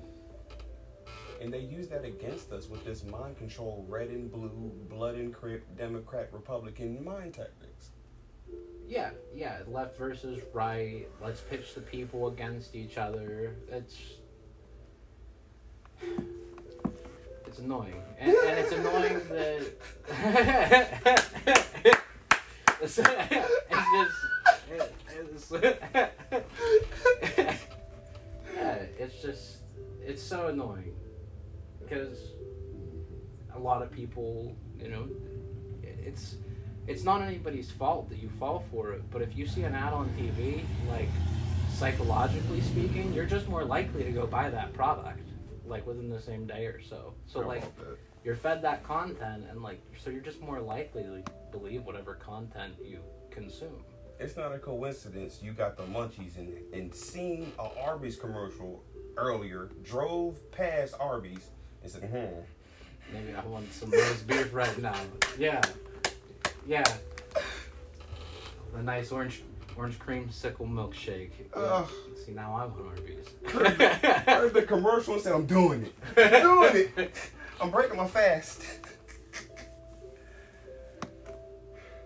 And 1.42 1.54
they 1.54 1.60
use 1.60 1.88
that 1.90 2.04
against 2.04 2.52
us 2.52 2.68
with 2.68 2.84
this 2.84 3.06
mind 3.06 3.38
control, 3.38 3.86
red 3.88 4.10
and 4.10 4.32
blue, 4.32 4.72
blood 4.90 5.16
and 5.16 5.34
crypt, 5.34 5.78
Democrat, 5.78 6.30
Republican 6.34 7.04
mind 7.04 7.34
tactics. 7.34 7.92
Yeah, 8.88 9.12
yeah, 9.34 9.60
left 9.68 9.98
versus 9.98 10.42
right. 10.54 11.08
Let's 11.22 11.42
pitch 11.42 11.76
the 11.76 11.82
people 11.82 12.28
against 12.28 12.76
each 12.76 12.98
other. 12.98 13.56
It's 13.72 13.96
it's 17.60 17.66
annoying, 17.66 18.01
and, 18.20 18.32
and 18.32 18.60
it's 18.60 18.72
annoying 18.72 19.20
that 19.30 19.62
it's, 22.82 22.97
it's 22.99 23.88
just 23.93 24.22
it, 24.72 24.93
it's, 25.20 25.51
yeah, 28.55 28.78
it's 28.97 29.22
just 29.22 29.57
it's 30.01 30.24
so 30.24 30.47
annoying 30.47 30.95
because 31.82 32.18
a 33.53 33.60
lot 33.60 33.82
of 33.82 33.91
people, 33.91 34.55
you 34.80 34.88
know, 34.88 35.10
it's 35.84 36.38
it's 36.88 37.03
not 37.03 37.22
anybody's 37.22 37.70
fault 37.72 38.10
that 38.10 38.20
you 38.20 38.30
fall 38.39 38.64
for 38.72 38.93
it. 38.93 39.03
But 39.12 39.22
if 39.22 39.36
you 39.36 39.45
see 39.45 39.64
an 39.64 39.76
ad 39.76 39.91
on 39.91 40.07
TV, 40.18 40.64
like 40.89 41.10
psychologically 41.74 42.62
speaking, 42.62 43.14
you're 43.14 43.26
just 43.26 43.49
more 43.49 43.66
likely 43.66 44.05
to 44.05 44.12
go 44.12 44.26
buy 44.26 44.49
that 44.49 44.74
product, 44.74 45.29
like 45.70 45.86
within 45.86 46.09
the 46.09 46.20
same 46.20 46.45
day 46.45 46.65
or 46.65 46.82
so. 46.82 47.13
So 47.28 47.41
How 47.41 47.47
like 47.47 47.63
you're 48.26 48.36
fed 48.36 48.61
that 48.63 48.84
content, 48.84 49.45
and 49.49 49.61
like 49.61 49.82
so 49.97 50.09
you're 50.09 50.22
just 50.22 50.41
more 50.41 50.59
likely 50.59 51.03
to 51.03 51.24
believe 51.51 51.86
whatever 51.86 52.15
content 52.15 52.74
you 52.84 52.99
consume. 53.30 53.84
It's 54.20 54.36
not 54.36 54.53
a 54.53 54.59
coincidence 54.59 55.39
you 55.41 55.53
got 55.53 55.78
the 55.78 55.84
munchies 55.84 56.38
and 56.38 56.57
and 56.74 56.93
seen 56.93 57.53
a 57.59 57.70
Arby's 57.80 58.17
commercial 58.17 58.84
earlier, 59.17 59.70
drove 59.84 60.51
past 60.51 60.95
Arby's 60.99 61.49
and 61.84 61.91
said, 61.91 62.03
hmm. 62.03 62.41
Maybe 63.11 63.34
I 63.36 63.43
want 63.45 63.72
some 63.74 63.89
roast 63.89 64.28
beef 64.28 64.53
right 64.53 64.78
now. 64.78 64.95
Yeah, 65.38 65.61
yeah. 66.67 66.86
The 68.74 68.84
nice 68.84 69.11
orange 69.11 69.41
orange 69.76 69.97
Creamsicle 69.99 70.59
milkshake. 70.59 71.32
Yeah. 71.55 71.86
See 72.26 72.32
now 72.32 72.55
I 72.55 72.65
want 72.65 72.88
Arby's. 72.88 73.28
Heard 74.26 74.53
the 74.53 74.63
commercial 74.63 75.13
and 75.13 75.24
said, 75.24 75.34
I'm 75.34 75.45
doing 75.45 75.84
it. 75.84 75.93
I'm 76.17 76.41
doing 76.41 76.91
it. 76.97 77.15
I'm 77.61 77.72
breaking 77.72 77.97
my 77.97 78.07
fast. 78.07 78.63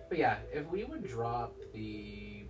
But 0.09 0.17
yeah, 0.17 0.37
if 0.51 0.67
we 0.67 0.83
would 0.83 1.07
drop 1.07 1.55
the 1.73 2.45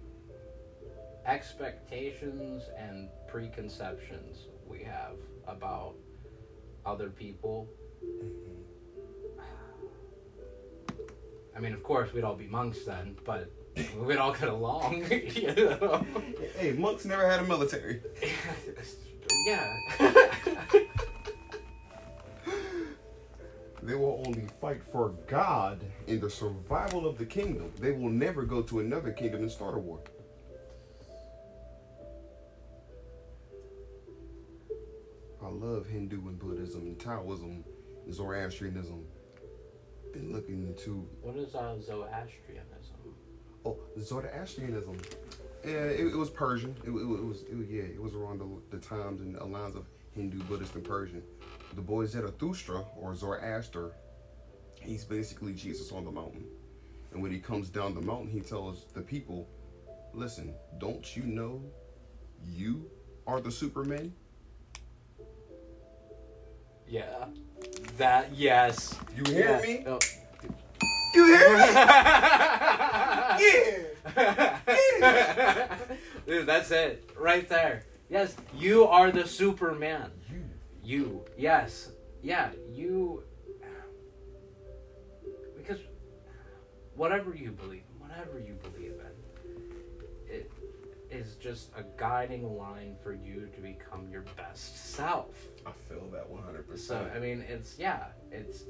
expectations 1.26 2.64
and 2.78 3.08
preconceptions 3.28 4.48
we 4.68 4.84
have 4.84 5.16
about 5.48 5.96
other 6.86 7.10
people, 7.10 7.70
mm-hmm. 8.04 8.64
I 11.56 11.60
mean, 11.60 11.74
of 11.74 11.84
course, 11.84 12.12
we'd 12.14 12.24
all 12.24 12.36
be 12.36 12.48
monks 12.48 12.84
then, 12.84 13.16
but 13.24 13.52
we'd 13.98 14.18
all 14.18 14.34
get 14.34 14.50
along, 14.50 15.06
you 15.12 15.54
know? 15.56 16.06
Hey, 16.58 16.74
monks 16.74 17.06
never 17.06 17.28
had 17.28 17.40
a 17.40 17.44
military. 17.44 18.02
yeah. 19.46 19.78
They 23.82 23.96
will 23.96 24.24
only 24.26 24.48
fight 24.62 24.82
for 24.82 25.10
God 25.28 25.84
in 26.08 26.22
the 26.22 26.30
survival 26.30 27.06
of 27.06 27.18
the 27.18 27.26
kingdom. 27.26 27.72
They 27.80 27.92
will 27.92 28.10
never 28.10 28.44
go 28.44 28.62
to 28.62 28.80
another 28.80 29.12
kingdom 29.12 29.42
and 29.42 29.52
start 29.52 29.76
a 29.76 29.80
war. 29.80 30.00
I 35.44 35.50
love 35.50 35.86
Hindu 35.88 36.16
and 36.30 36.40
Buddhism 36.40 36.84
and 36.84 36.98
Taoism, 36.98 37.66
and 38.06 38.14
Zoroastrianism. 38.14 39.04
Been 40.14 40.32
looking 40.32 40.64
into 40.64 41.06
what 41.22 41.36
is 41.36 41.54
uh, 41.54 41.76
Zoroastrianism? 41.82 42.83
Oh 43.66 43.78
Zoroastrianism. 44.00 44.98
Yeah, 45.66 45.72
it, 45.86 46.08
it 46.08 46.16
was 46.18 46.30
Persian. 46.30 46.76
It, 46.84 46.90
it, 46.90 46.94
it 46.94 47.26
was 47.26 47.42
it, 47.44 47.56
yeah, 47.70 47.84
it 47.84 48.02
was 48.02 48.14
around 48.14 48.40
the, 48.40 48.78
the 48.78 48.86
times 48.86 49.22
and 49.22 49.36
the 49.36 49.44
lines 49.46 49.76
of 49.76 49.86
Hindu, 50.12 50.40
Buddhist, 50.44 50.76
and 50.76 50.84
Persian. 50.84 51.24
The 51.76 51.82
boy 51.82 52.06
Zarathustra 52.06 52.84
or 52.98 53.16
Zoroaster, 53.16 53.92
he's 54.82 55.04
basically 55.06 55.54
Jesus 55.54 55.92
on 55.92 56.06
the 56.06 56.12
mountain. 56.12 56.46
And 57.14 57.22
when 57.22 57.32
he 57.32 57.40
comes 57.40 57.70
down 57.70 57.94
the 57.96 58.02
mountain, 58.02 58.30
he 58.30 58.42
tells 58.42 58.86
the 58.94 59.02
people, 59.02 59.48
"Listen, 60.14 60.54
don't 60.80 61.16
you 61.16 61.24
know 61.24 61.62
you 62.46 62.90
are 63.26 63.40
the 63.40 63.52
Superman? 63.52 64.14
Yeah. 66.88 67.26
That, 67.98 68.36
yes. 68.36 68.96
You 69.16 69.24
hear 69.32 69.50
Yeah. 69.50 69.62
me? 69.62 69.84
Oh. 69.88 70.00
You 71.16 71.26
hear 71.26 71.58
me? 71.58 71.64
yeah. 73.40 74.58
Dude, 76.26 76.46
that's 76.46 76.72
it. 76.72 77.10
Right 77.18 77.48
there. 77.48 77.84
Yes, 78.10 78.36
you 78.56 78.86
are 78.86 79.12
the 79.12 79.28
Superman. 79.28 80.12
You. 80.30 80.44
You. 80.84 81.26
Yes. 81.38 81.92
Yeah, 82.22 82.50
you. 82.72 83.24
Because 85.58 85.80
whatever 86.96 87.34
you 87.34 87.52
believe, 87.52 87.84
whatever 87.98 88.40
you 88.40 88.56
believe 88.62 88.92
in, 88.92 90.34
it 90.34 90.52
is 91.10 91.36
just 91.36 91.72
a 91.78 91.84
guiding 91.98 92.58
line 92.58 92.96
for 93.02 93.14
you 93.14 93.50
to 93.56 93.62
become 93.62 94.10
your 94.12 94.24
best 94.36 94.94
self. 94.94 95.36
I 95.66 95.72
feel 95.90 96.08
that 96.12 96.30
100%. 96.30 96.78
So. 96.80 97.10
I 97.16 97.20
mean, 97.20 97.44
it's, 97.48 97.78
yeah, 97.80 98.08
it's. 98.32 98.64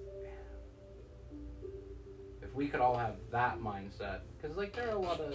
If 2.53 2.57
we 2.57 2.67
could 2.67 2.81
all 2.81 2.95
have 2.95 3.15
that 3.31 3.59
mindset, 3.61 4.19
because, 4.39 4.55
like, 4.55 4.75
there 4.75 4.87
are 4.89 4.95
a 4.95 4.99
lot 4.99 5.19
of. 5.19 5.33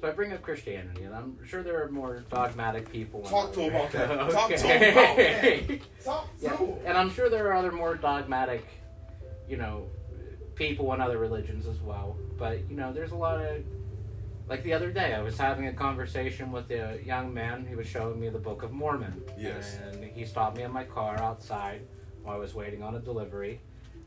So 0.00 0.08
I 0.08 0.10
bring 0.12 0.32
up 0.32 0.40
Christianity, 0.40 1.04
and 1.04 1.14
I'm 1.14 1.36
sure 1.46 1.62
there 1.62 1.82
are 1.84 1.90
more 1.90 2.24
dogmatic 2.30 2.90
people. 2.90 3.20
in 3.20 3.26
Talk 3.28 3.52
to 3.52 3.58
there. 3.60 3.70
him 3.70 3.74
about 3.76 3.92
that. 3.92 4.30
Talk 4.32 4.48
to 4.48 4.54
Okay. 4.54 4.78
him 4.78 4.92
about 4.98 5.16
that. 5.18 5.80
Talk 6.04 6.38
to 6.40 6.48
him. 6.56 6.74
and 6.86 6.96
I'm 6.96 7.10
sure 7.10 7.28
there 7.28 7.46
are 7.48 7.54
other 7.54 7.72
more 7.72 7.94
dogmatic, 7.94 8.64
you 9.46 9.58
know, 9.58 9.86
people 10.54 10.94
in 10.94 11.00
other 11.02 11.18
religions 11.18 11.66
as 11.66 11.78
well. 11.82 12.16
But 12.38 12.60
you 12.70 12.76
know, 12.76 12.90
there's 12.90 13.12
a 13.12 13.16
lot 13.16 13.38
of, 13.44 13.62
like 14.48 14.62
the 14.62 14.72
other 14.72 14.90
day, 14.90 15.12
I 15.12 15.20
was 15.20 15.36
having 15.36 15.66
a 15.66 15.74
conversation 15.74 16.52
with 16.52 16.70
a 16.70 17.00
young 17.04 17.34
man. 17.34 17.66
He 17.68 17.74
was 17.74 17.86
showing 17.86 18.18
me 18.18 18.30
the 18.30 18.38
Book 18.38 18.62
of 18.62 18.72
Mormon. 18.72 19.22
Yes. 19.38 19.76
And 19.92 20.02
he 20.04 20.24
stopped 20.24 20.56
me 20.56 20.62
in 20.62 20.72
my 20.72 20.84
car 20.84 21.18
outside 21.20 21.82
while 22.22 22.34
I 22.34 22.38
was 22.38 22.54
waiting 22.54 22.82
on 22.82 22.94
a 22.96 22.98
delivery, 23.00 23.60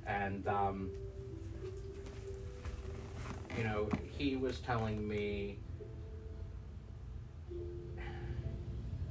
and 0.07 0.47
um, 0.47 0.89
you 3.59 3.65
know, 3.65 3.89
he 4.17 4.37
was 4.37 4.59
telling 4.59 5.05
me. 5.05 5.57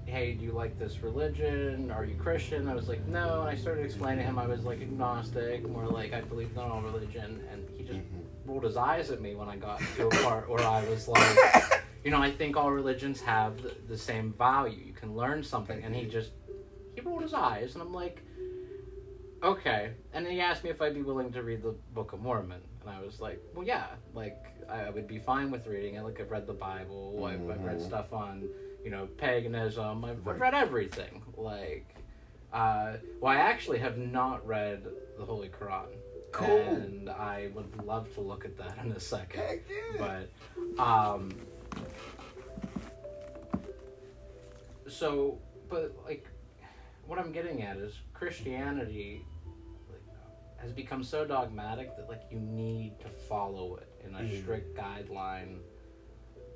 hey, 0.07 0.33
do 0.33 0.43
you 0.43 0.53
like 0.53 0.79
this 0.79 1.03
religion? 1.03 1.91
Are 1.91 2.03
you 2.03 2.15
Christian? 2.15 2.67
I 2.67 2.75
was 2.75 2.89
like, 2.89 3.07
no. 3.07 3.43
And 3.43 3.51
I 3.51 3.55
started 3.55 3.85
explaining 3.85 4.21
to 4.21 4.25
him 4.25 4.39
I 4.39 4.47
was 4.47 4.65
like 4.65 4.81
agnostic, 4.81 5.69
more 5.69 5.85
like 5.85 6.15
I 6.15 6.23
believed 6.23 6.53
in 6.53 6.61
all 6.61 6.81
religion. 6.81 7.47
And 7.53 7.69
he 7.77 7.85
just 7.85 7.99
mm-hmm. 7.99 8.51
rolled 8.51 8.65
his 8.65 8.79
eyes 8.79 9.11
at 9.11 9.21
me 9.21 9.35
when 9.35 9.51
I 9.51 9.57
got 9.57 9.83
to 9.97 10.07
a 10.07 10.11
part 10.23 10.49
where 10.49 10.65
I 10.65 10.83
was 10.89 11.09
like, 11.09 11.85
you 12.05 12.11
know, 12.11 12.23
I 12.23 12.31
think 12.31 12.57
all 12.57 12.71
religions 12.71 13.21
have 13.21 13.61
the, 13.61 13.77
the 13.87 13.99
same 13.99 14.33
value. 14.33 14.83
You 14.83 14.95
can 14.95 15.15
learn 15.15 15.43
something. 15.43 15.85
And 15.85 15.95
he 15.95 16.05
mm-hmm. 16.05 16.11
just, 16.11 16.31
he 16.95 17.03
rolled 17.03 17.21
his 17.21 17.35
eyes. 17.35 17.75
And 17.75 17.83
I'm 17.83 17.93
like, 17.93 18.23
okay. 19.43 19.91
And 20.15 20.25
then 20.25 20.33
he 20.33 20.41
asked 20.41 20.65
me 20.65 20.71
if 20.71 20.81
I'd 20.81 20.95
be 20.95 21.03
willing 21.03 21.33
to 21.33 21.43
read 21.43 21.63
the 21.63 21.75
Book 21.93 22.15
of 22.15 22.23
Mormon. 22.23 22.63
And 22.89 22.97
I 22.97 23.05
was 23.05 23.21
like, 23.21 23.43
well, 23.55 23.67
yeah. 23.67 23.87
Like, 24.15 24.45
I 24.71 24.89
would 24.91 25.07
be 25.07 25.19
fine 25.19 25.51
with 25.51 25.67
reading 25.67 25.95
it. 25.97 26.03
Like, 26.03 26.21
I've 26.21 26.31
read 26.31 26.47
the 26.47 26.55
Bible. 26.55 27.23
I've, 27.25 27.49
I've 27.51 27.65
read 27.65 27.79
Mhm. 27.79 27.87
stuff 27.87 28.13
on 28.13 28.49
you 28.85 28.91
know, 28.93 29.07
paganism. 29.19 30.05
I've, 30.05 30.25
Right. 30.25 30.35
I've 30.37 30.41
read 30.41 30.55
everything. 30.55 31.23
Like, 31.37 31.95
uh, 32.53 32.95
well, 33.21 33.33
I 33.33 33.37
actually 33.37 33.79
have 33.81 33.99
not 33.99 34.47
read 34.47 34.87
the 35.19 35.25
Holy 35.25 35.49
Quran. 35.49 35.89
Cool. 36.33 36.47
And 36.61 37.11
I 37.11 37.51
would 37.55 37.85
love 37.85 38.13
to 38.15 38.21
look 38.21 38.45
at 38.45 38.57
that 38.57 38.79
in 38.83 38.93
a 38.93 39.01
second. 39.01 39.41
Heck 39.41 39.63
yeah. 39.69 40.27
But, 40.79 40.83
um, 40.83 41.35
so, 44.87 45.39
but 45.69 45.95
like, 46.07 46.27
what 47.07 47.19
I'm 47.19 47.33
getting 47.33 47.63
at 47.63 47.77
is 47.79 47.99
Christianity 48.15 49.25
has 50.59 50.73
become 50.73 51.03
so 51.05 51.25
dogmatic 51.25 51.97
that 51.97 52.09
like 52.09 52.23
you 52.31 52.39
need 52.39 52.99
to 53.01 53.09
follow 53.09 53.77
it 53.77 53.89
in 54.07 54.15
a 54.15 54.19
Mhm. 54.19 54.43
strict 54.43 54.77
guideline. 54.77 55.61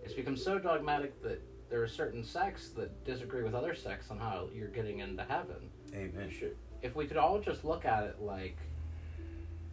It's 0.04 0.14
become 0.14 0.36
so 0.36 0.58
dogmatic 0.58 1.20
that 1.22 1.40
there 1.70 1.82
are 1.82 1.88
certain 1.88 2.22
sects 2.24 2.70
that 2.70 3.04
disagree 3.04 3.42
with 3.42 3.54
other 3.54 3.74
sects 3.74 4.10
on 4.10 4.18
how 4.18 4.48
you're 4.52 4.68
getting 4.68 4.98
into 4.98 5.22
heaven. 5.24 5.70
Amen. 5.94 6.30
Should- 6.30 6.56
If 6.82 6.96
we 6.96 7.06
could 7.06 7.16
all 7.16 7.38
just 7.40 7.64
look 7.64 7.84
at 7.84 8.02
it 8.04 8.20
like, 8.20 8.56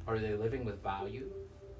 are 0.07 0.19
they 0.19 0.35
living 0.35 0.63
with 0.63 0.81
value? 0.83 1.31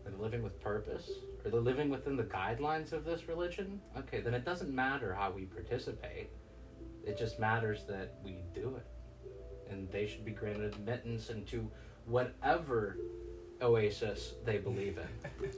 Are 0.06 0.12
they 0.12 0.18
living 0.18 0.42
with 0.42 0.60
purpose? 0.60 1.08
Are 1.46 1.52
they 1.52 1.58
living 1.60 1.90
within 1.92 2.16
the 2.16 2.24
guidelines 2.24 2.94
of 2.94 3.06
this 3.06 3.28
religion? 3.28 3.80
Okay, 3.96 4.22
then 4.22 4.34
it 4.34 4.44
doesn't 4.44 4.74
matter 4.74 5.14
how 5.14 5.32
we 5.32 5.46
participate. 5.46 6.32
It 7.06 7.16
just 7.18 7.40
matters 7.40 7.86
that 7.86 8.16
we 8.24 8.38
do 8.56 8.76
it. 8.76 8.86
And 9.70 9.90
they 9.92 10.08
should 10.08 10.26
be 10.26 10.32
granted 10.32 10.74
admittance 10.74 11.30
into 11.30 11.70
whatever 12.06 12.98
oasis 13.62 14.34
they 14.46 14.58
believe 14.58 14.98
in. 14.98 15.50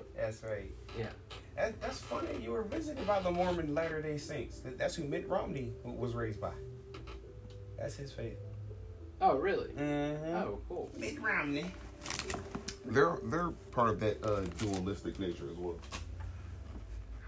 That's 0.16 0.42
right. 0.42 0.70
Yeah. 0.98 1.06
That, 1.56 1.80
that's 1.80 1.98
funny. 1.98 2.28
You 2.42 2.50
were 2.52 2.62
visited 2.62 3.06
by 3.06 3.20
the 3.20 3.30
Mormon 3.30 3.74
Latter 3.74 4.00
Day 4.02 4.18
Saints. 4.18 4.60
That- 4.60 4.78
That's 4.78 4.94
who 4.94 5.04
Mitt 5.04 5.28
Romney 5.28 5.72
was 5.82 6.14
raised 6.14 6.40
by. 6.40 6.52
That's 7.78 7.96
his 7.96 8.12
faith. 8.12 8.36
Oh, 9.20 9.36
really? 9.38 9.68
Mm-hmm. 9.70 10.34
Oh, 10.36 10.58
cool. 10.68 10.90
Mitt 10.96 11.20
Romney. 11.20 11.66
They're 12.84 13.18
they're 13.24 13.50
part 13.72 13.90
of 13.90 14.00
that 14.00 14.22
uh, 14.24 14.42
dualistic 14.58 15.18
nature 15.18 15.48
as 15.50 15.56
well. 15.56 15.78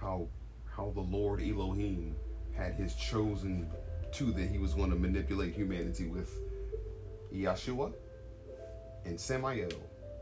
How 0.00 0.28
how 0.70 0.92
the 0.94 1.00
Lord 1.00 1.40
Elohim 1.42 2.14
had 2.56 2.74
his 2.74 2.94
chosen 2.94 3.68
two 4.12 4.32
that 4.32 4.48
he 4.48 4.58
was 4.58 4.74
going 4.74 4.90
to 4.90 4.96
manipulate 4.96 5.54
humanity 5.54 6.06
with, 6.06 6.30
Yeshua 7.34 7.92
and 9.04 9.18
Samael. 9.18 9.68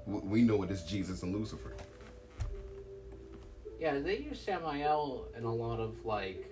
We 0.06 0.42
know 0.42 0.62
it 0.62 0.70
as 0.70 0.84
Jesus 0.84 1.22
and 1.22 1.34
Lucifer. 1.34 1.74
Yeah, 3.78 3.98
they 3.98 4.18
use 4.18 4.40
Samael 4.40 5.26
in 5.36 5.44
a 5.44 5.54
lot 5.54 5.78
of 5.78 6.04
like 6.04 6.44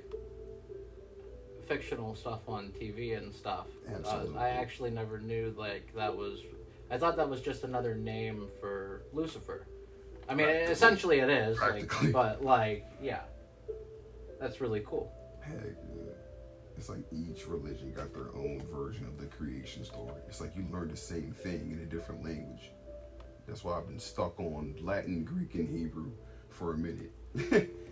fictional 1.67 2.15
stuff 2.15 2.41
on 2.49 2.73
TV 2.81 3.17
and 3.17 3.35
stuff. 3.35 3.67
Uh, 3.89 3.97
Absolutely. 3.97 4.39
I 4.39 4.51
actually 4.51 4.91
never 4.91 5.19
knew 5.19 5.55
like 5.57 5.95
that 5.97 6.17
was. 6.17 6.41
I 6.91 6.99
thought 6.99 7.17
that 7.17 7.29
was 7.29 7.41
just 7.41 7.65
another 7.65 7.95
name 7.97 8.47
for 8.61 9.03
Lucifer. 9.13 9.67
I 10.29 10.35
mean, 10.35 10.49
essentially 10.49 11.19
it 11.19 11.31
is. 11.31 11.59
Like, 11.59 11.91
but 12.13 12.45
like, 12.45 12.87
yeah, 13.03 13.23
that's 14.41 14.61
really 14.61 14.83
cool. 14.87 15.13
Heck, 15.41 15.57
yeah. 15.57 16.13
It's 16.77 16.89
like 16.89 17.05
each 17.11 17.47
religion 17.47 17.93
got 17.93 18.13
their 18.13 18.35
own 18.35 18.63
version 18.71 19.07
of 19.07 19.19
the 19.19 19.27
creation 19.27 19.85
story. 19.85 20.21
It's 20.29 20.41
like 20.41 20.55
you 20.55 20.67
learn 20.71 20.89
the 20.89 20.97
same 20.97 21.33
thing 21.33 21.71
in 21.73 21.81
a 21.81 21.87
different 21.87 22.23
language. 22.23 22.71
That's 23.47 23.65
why 23.65 23.79
I've 23.79 23.87
been 23.87 23.99
stuck 23.99 24.39
on 24.39 24.75
Latin, 24.81 25.25
Greek, 25.25 25.55
and 25.55 25.69
Hebrew 25.69 26.11
for 26.51 26.75
a 26.75 26.77
minute. 26.77 27.13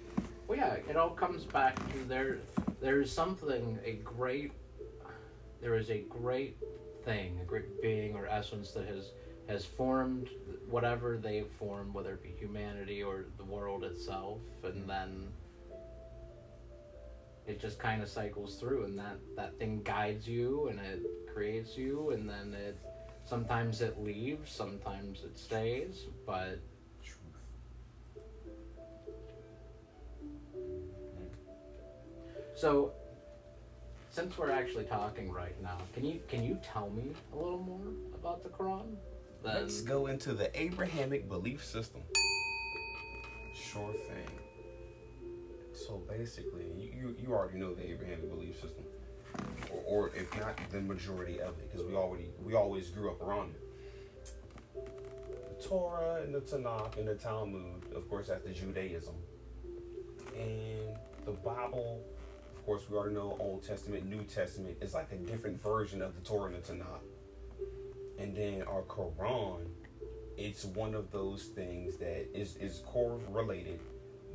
Well, 0.47 0.59
yeah, 0.59 0.75
it 0.89 0.97
all 0.97 1.11
comes 1.11 1.45
back 1.45 1.77
to 1.93 2.05
there. 2.07 2.39
There 2.81 3.01
is 3.01 3.11
something 3.11 3.79
a 3.85 3.93
great. 4.05 4.53
There 5.63 5.77
is 5.77 5.91
a 5.91 6.01
great 6.11 6.59
thing, 7.05 7.39
a 7.41 7.45
great 7.45 7.81
being 7.81 8.15
or 8.15 8.27
essence 8.27 8.73
that 8.73 8.87
has 8.87 9.13
has 9.49 9.65
formed 9.65 10.29
whatever 10.69 11.17
they've 11.17 11.51
formed, 11.59 11.95
whether 11.95 12.13
it 12.15 12.23
be 12.23 12.35
humanity 12.39 13.03
or 13.03 13.25
the 13.39 13.45
world 13.45 13.85
itself, 13.85 14.39
and 14.63 14.85
mm. 14.85 14.87
then 14.87 15.29
it 17.47 17.61
just 17.61 17.79
kind 17.79 18.03
of 18.03 18.09
cycles 18.09 18.57
through, 18.57 18.85
and 18.85 18.99
that 18.99 19.19
that 19.37 19.59
thing 19.59 19.83
guides 19.83 20.27
you, 20.27 20.69
and 20.69 20.79
it 20.81 21.03
creates 21.33 21.77
you, 21.77 22.11
and 22.11 22.29
then 22.29 22.55
it 22.55 22.79
sometimes 23.25 23.81
it 23.81 24.03
leaves, 24.03 24.51
sometimes 24.51 25.25
it 25.25 25.39
stays, 25.39 26.07
but 26.27 26.59
So, 32.55 32.93
since 34.11 34.39
we're 34.39 34.51
actually 34.51 34.85
talking 34.85 35.31
right 35.31 35.61
now, 35.61 35.77
can 35.93 36.05
you 36.05 36.21
can 36.29 36.45
you 36.45 36.59
tell 36.63 36.89
me 36.91 37.11
a 37.33 37.37
little 37.37 37.59
more 37.59 37.81
about 38.15 38.43
the 38.43 38.49
Quran? 38.49 38.95
Then, 39.43 39.55
Let's 39.55 39.81
go 39.81 40.07
into 40.07 40.33
the 40.33 40.49
Abrahamic 40.59 41.29
belief 41.29 41.65
system. 41.65 42.01
Sure 43.55 43.93
thing. 43.93 44.44
So 45.75 46.01
basically, 46.09 46.67
you, 46.77 47.17
you, 47.21 47.33
already 47.33 47.59
know 47.59 47.75
the 47.75 47.91
Abrahamic 47.91 48.31
belief 48.31 48.55
system, 48.61 48.85
or, 49.73 50.07
or 50.07 50.11
if 50.15 50.33
not, 50.39 50.57
the 50.71 50.81
majority 50.81 51.41
of 51.41 51.59
it, 51.59 51.73
because 51.73 51.87
we 51.87 51.95
already 51.97 52.29
we 52.45 52.55
always 52.55 52.91
grew 52.91 53.11
up 53.11 53.21
around 53.21 53.55
it. 53.55 54.89
The 55.59 55.69
Torah 55.69 56.23
and 56.23 56.33
the 56.33 56.41
Tanakh 56.41 56.97
and 56.97 57.09
the 57.09 57.17
Talmud, 57.17 57.93
of 57.95 58.09
course, 58.09 58.29
that's 58.29 58.45
the 58.45 58.53
Judaism, 58.53 59.15
and 60.39 60.97
the 61.25 61.33
Bible. 61.33 62.05
Of 62.57 62.65
course, 62.65 62.83
we 62.89 62.97
already 62.97 63.17
know 63.17 63.37
Old 63.41 63.65
Testament, 63.67 64.07
New 64.07 64.23
Testament 64.23 64.77
is 64.81 64.95
like 64.95 65.11
a 65.13 65.17
different 65.17 65.61
version 65.61 66.01
of 66.03 66.15
the 66.15 66.21
Torah 66.21 66.53
and 66.53 66.63
the 66.63 66.73
Tanakh. 66.73 67.03
And 68.19 68.35
then 68.37 68.63
our 68.63 68.83
Quran, 68.83 69.67
it's 70.37 70.65
one 70.65 70.95
of 70.95 71.11
those 71.11 71.47
things 71.47 71.97
that 71.97 72.29
is 72.33 72.57
is 72.57 72.83
correlated, 72.87 73.81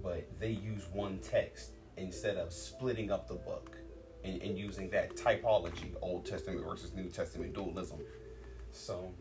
but 0.01 0.27
they 0.39 0.51
use 0.51 0.87
one 0.93 1.19
text 1.19 1.71
instead 1.97 2.37
of 2.37 2.51
splitting 2.53 3.11
up 3.11 3.27
the 3.27 3.35
book 3.35 3.77
and, 4.23 4.41
and 4.41 4.57
using 4.57 4.89
that 4.89 5.15
typology, 5.15 5.95
Old 6.01 6.25
Testament 6.25 6.63
versus 6.65 6.93
New 6.93 7.09
Testament 7.09 7.53
dualism. 7.53 7.99
So 8.71 9.13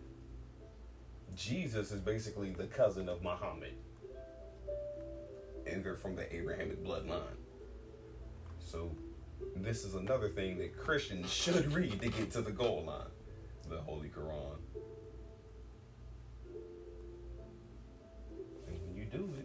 Jesus 1.35 1.93
is 1.93 2.01
basically 2.01 2.51
the 2.51 2.67
cousin 2.67 3.09
of 3.09 3.23
Muhammad. 3.23 3.75
And 5.67 5.85
they're 5.85 5.97
from 5.97 6.17
the 6.17 6.35
Abrahamic 6.35 6.83
bloodline. 6.83 7.37
So 8.59 8.91
this 9.57 9.85
is 9.85 9.95
another 9.95 10.29
thing 10.29 10.59
that 10.59 10.77
Christians 10.77 11.31
should 11.31 11.73
read 11.73 12.01
to 12.01 12.09
get 12.09 12.31
to 12.33 12.41
the 12.41 12.51
goal 12.51 12.85
line. 12.87 13.07
The 13.69 13.81
Holy 13.83 14.09
Quran. 14.09 14.57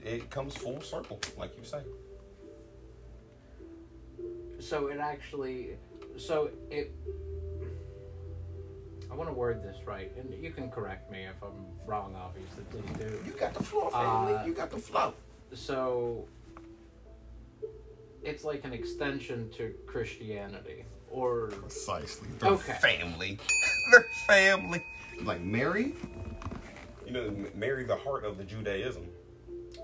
It, 0.04 0.08
it 0.08 0.30
comes 0.30 0.56
full 0.56 0.82
circle, 0.82 1.20
like 1.38 1.58
you 1.58 1.64
say. 1.64 1.82
so 4.60 4.88
it 4.88 5.00
actually, 5.00 5.72
so 6.18 6.50
it. 6.70 6.94
I 9.12 9.16
want 9.16 9.30
to 9.30 9.34
word 9.34 9.62
this 9.62 9.78
right, 9.86 10.12
and 10.18 10.34
you 10.44 10.52
can 10.52 10.72
correct 10.72 11.12
me 11.12 11.26
if 11.26 11.36
I'm 11.44 11.66
wrong. 11.86 12.16
Obviously, 12.16 12.64
please 12.72 12.98
do. 12.98 13.20
You 13.26 13.34
got 13.34 13.54
the 13.54 13.64
floor, 13.64 13.92
family. 13.92 14.34
Uh, 14.34 14.46
you 14.46 14.54
got 14.54 14.72
the 14.72 14.80
flow. 14.80 15.14
So 15.54 16.26
it's 18.24 18.44
like 18.44 18.64
an 18.64 18.74
extension 18.74 19.50
to 19.58 19.74
Christianity, 19.86 20.86
or 21.12 21.48
Precisely. 21.48 22.28
They're 22.40 22.52
okay. 22.54 22.74
family. 22.74 23.38
They're 23.92 24.06
family. 24.26 24.84
Like 25.22 25.42
Mary, 25.42 25.94
you 27.06 27.12
know, 27.12 27.36
Mary, 27.54 27.84
the 27.84 27.96
heart 27.96 28.26
of 28.26 28.38
the 28.40 28.44
Judaism. 28.44 29.06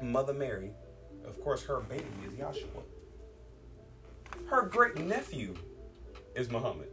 Mother 0.01 0.33
Mary, 0.33 0.71
of 1.25 1.41
course, 1.41 1.63
her 1.63 1.81
baby 1.81 2.05
is 2.25 2.33
Yahshua. 2.33 2.83
Her 4.47 4.63
great 4.63 4.97
nephew 4.97 5.55
is 6.35 6.49
Muhammad. 6.49 6.89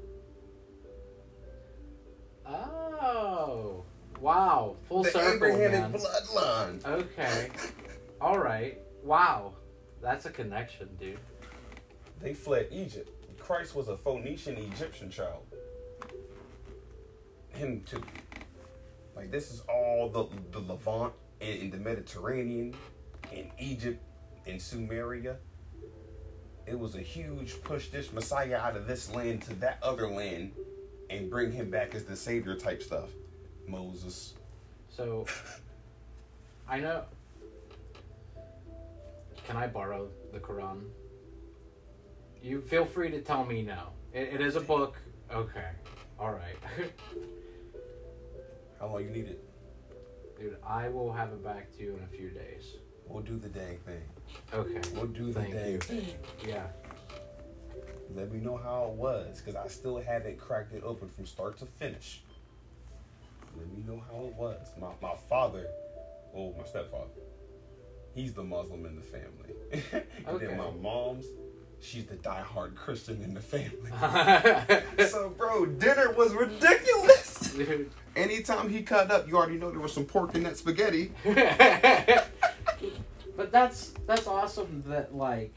oh, 2.46 3.84
wow, 4.20 4.76
full 4.88 5.02
the 5.02 5.10
circle, 5.10 5.34
Abrahamic 5.34 5.70
man. 5.72 5.92
bloodline. 5.92 6.84
Okay, 6.86 7.50
all 8.20 8.38
right, 8.38 8.80
wow, 9.02 9.52
that's 10.02 10.26
a 10.26 10.30
connection, 10.30 10.88
dude. 11.00 11.18
They 12.20 12.34
fled 12.34 12.68
Egypt. 12.70 13.10
Christ 13.38 13.76
was 13.76 13.88
a 13.88 13.96
Phoenician 13.96 14.56
Egyptian 14.56 15.08
child. 15.08 15.44
Him 17.50 17.82
too. 17.86 18.02
Like 19.14 19.30
this 19.30 19.52
is 19.52 19.60
all 19.68 20.08
the 20.08 20.26
the 20.50 20.58
Levant 20.66 21.12
and, 21.40 21.62
and 21.62 21.72
the 21.72 21.78
Mediterranean, 21.78 22.74
and 23.34 23.50
Egypt 23.58 24.02
in 24.46 24.56
Sumeria. 24.56 25.36
It 26.66 26.78
was 26.78 26.96
a 26.96 27.00
huge 27.00 27.62
push 27.62 27.88
this 27.88 28.12
Messiah 28.12 28.56
out 28.56 28.76
of 28.76 28.86
this 28.86 29.12
land 29.14 29.42
to 29.42 29.54
that 29.54 29.78
other 29.82 30.08
land, 30.08 30.52
and 31.10 31.30
bring 31.30 31.52
him 31.52 31.70
back 31.70 31.94
as 31.94 32.04
the 32.04 32.16
savior 32.16 32.56
type 32.56 32.82
stuff. 32.82 33.10
Moses. 33.68 34.34
So, 34.88 35.26
I 36.68 36.80
know. 36.80 37.04
Can 39.46 39.56
I 39.56 39.68
borrow 39.68 40.08
the 40.32 40.40
Quran? 40.40 40.82
You 42.42 42.60
feel 42.60 42.84
free 42.84 43.10
to 43.10 43.20
tell 43.20 43.44
me 43.44 43.62
no. 43.62 43.90
It, 44.12 44.34
it 44.34 44.40
is 44.40 44.56
a 44.56 44.60
book. 44.60 44.96
Okay. 45.32 45.68
All 46.18 46.32
right. 46.32 46.56
How 48.80 48.88
long 48.88 49.04
you 49.04 49.10
need 49.10 49.26
it? 49.26 49.42
Dude, 50.38 50.56
I 50.66 50.88
will 50.88 51.12
have 51.12 51.30
it 51.30 51.42
back 51.44 51.74
to 51.76 51.82
you 51.82 51.96
in 51.96 52.02
a 52.02 52.16
few 52.16 52.30
days. 52.30 52.76
We'll 53.06 53.22
do 53.22 53.38
the 53.38 53.48
dang 53.48 53.78
thing. 53.78 54.02
Okay. 54.52 54.80
We'll 54.94 55.06
do 55.06 55.32
the 55.32 55.40
Thank 55.40 55.54
dang 55.54 55.72
you. 55.72 55.78
thing. 55.78 56.06
Yeah. 56.46 56.66
Let 58.14 58.32
me 58.32 58.40
know 58.40 58.56
how 58.56 58.84
it 58.92 58.94
was, 58.96 59.40
because 59.40 59.56
I 59.56 59.68
still 59.68 59.98
haven't 59.98 60.38
cracked 60.38 60.72
it 60.72 60.82
open 60.84 61.08
from 61.08 61.26
start 61.26 61.58
to 61.58 61.66
finish. 61.66 62.22
Let 63.56 63.66
me 63.68 63.82
know 63.86 64.02
how 64.10 64.26
it 64.26 64.34
was. 64.34 64.68
My, 64.80 64.88
my 65.02 65.14
father, 65.28 65.66
oh, 66.34 66.54
my 66.58 66.64
stepfather, 66.64 67.08
he's 68.14 68.32
the 68.32 68.44
Muslim 68.44 68.86
in 68.86 68.96
the 68.96 69.02
family. 69.02 69.54
and 69.92 70.28
Okay. 70.36 70.46
then 70.46 70.58
my 70.58 70.70
mom's, 70.70 71.26
she's 71.80 72.06
the 72.06 72.16
diehard 72.16 72.74
Christian 72.74 73.22
in 73.22 73.34
the 73.34 73.40
family. 73.40 73.90
So, 75.08 75.30
bro, 75.30 75.66
dinner 75.66 76.12
was 76.12 76.32
ridiculous. 76.34 77.56
Anytime 78.16 78.70
he 78.70 78.82
cut 78.82 79.10
up, 79.10 79.28
you 79.28 79.36
already 79.36 79.56
know 79.58 79.70
there 79.70 79.80
was 79.80 79.92
some 79.92 80.04
pork 80.04 80.34
in 80.34 80.42
that 80.44 80.56
spaghetti. 80.56 81.12
But 83.36 83.52
that's 83.52 83.92
that's 84.06 84.26
awesome 84.26 84.82
that 84.86 85.14
like 85.14 85.54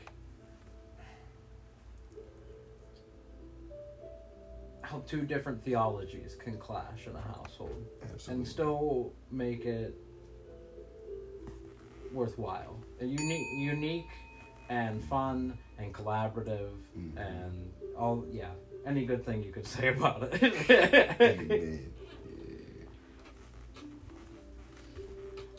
how 4.81 5.01
two 5.07 5.21
different 5.21 5.63
theologies 5.63 6.35
can 6.43 6.57
clash 6.57 7.05
in 7.07 7.15
a 7.15 7.21
household 7.21 7.85
and 8.27 8.47
still 8.47 9.13
make 9.31 9.65
it 9.65 9.93
worthwhile. 12.11 12.79
Unique 12.99 13.47
unique 13.59 14.07
and 14.69 15.03
fun 15.05 15.57
and 15.77 15.93
collaborative 15.93 16.71
Mhm. 16.97 17.17
and 17.17 17.71
all 17.95 18.25
yeah, 18.31 18.49
any 18.85 19.05
good 19.05 19.23
thing 19.25 19.43
you 19.43 19.51
could 19.51 19.67
say 19.67 19.87
about 19.95 20.23
it. 20.41 21.81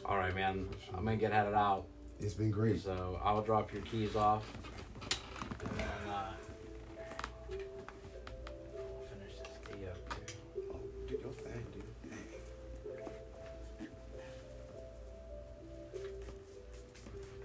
All 0.04 0.16
right, 0.18 0.34
man. 0.34 0.68
I'm 0.92 1.04
gonna 1.04 1.16
get 1.16 1.32
headed 1.32 1.54
out. 1.54 1.84
It's 2.20 2.34
been 2.34 2.50
great. 2.50 2.80
So 2.82 3.18
I'll 3.24 3.42
drop 3.42 3.72
your 3.72 3.82
keys 3.82 4.16
off. 4.16 4.44
And 5.60 5.70
then, 5.78 5.86
uh, 6.12 6.32
we'll 7.48 7.58
finish 9.08 9.38
this 9.38 9.48
tea 9.66 9.86
up 9.86 10.26
too. 10.26 10.34
Oh, 10.72 10.76
do 11.08 11.14
your 11.14 11.32
thing, 11.32 11.64
dude. 11.72 11.84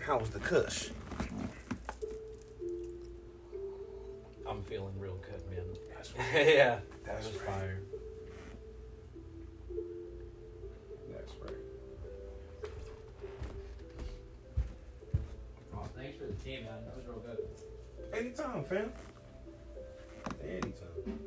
How 0.02 0.18
was 0.20 0.30
the 0.30 0.40
Kush? 0.40 0.90
I'm 4.48 4.62
feeling 4.64 4.98
real 5.00 5.16
good, 5.18 5.42
man. 5.50 5.66
That's 5.96 6.14
yeah, 6.34 6.80
That's 7.06 7.26
that 7.26 7.34
was 7.34 7.42
right. 7.42 7.50
fire. 7.56 7.80
Anytime, 18.16 18.64
fam. 18.64 18.94
Anytime. 20.42 21.20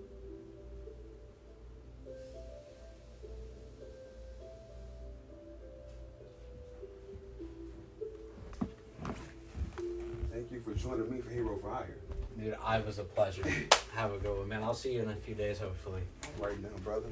Thank 10.33 10.51
you 10.51 10.61
for 10.61 10.73
joining 10.73 11.11
me 11.11 11.21
for 11.21 11.31
Hero 11.31 11.59
Fire. 11.59 11.95
Dude, 12.39 12.57
I 12.65 12.81
was 12.81 12.99
a 12.99 13.05
pleasure. 13.05 13.43
Have 13.95 14.15
a 14.15 14.19
good 14.19 14.39
one, 14.39 14.49
man. 14.49 14.63
I'll 14.63 14.73
see 14.73 14.95
you 14.95 15.03
in 15.03 15.11
a 15.11 15.17
few 15.17 15.35
days, 15.35 15.59
hopefully. 15.59 16.01
Right 16.39 16.59
now, 16.63 16.71
brother. 16.85 17.09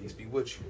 Peace 0.00 0.12
be 0.12 0.26
with 0.26 0.58
you. 0.58 0.66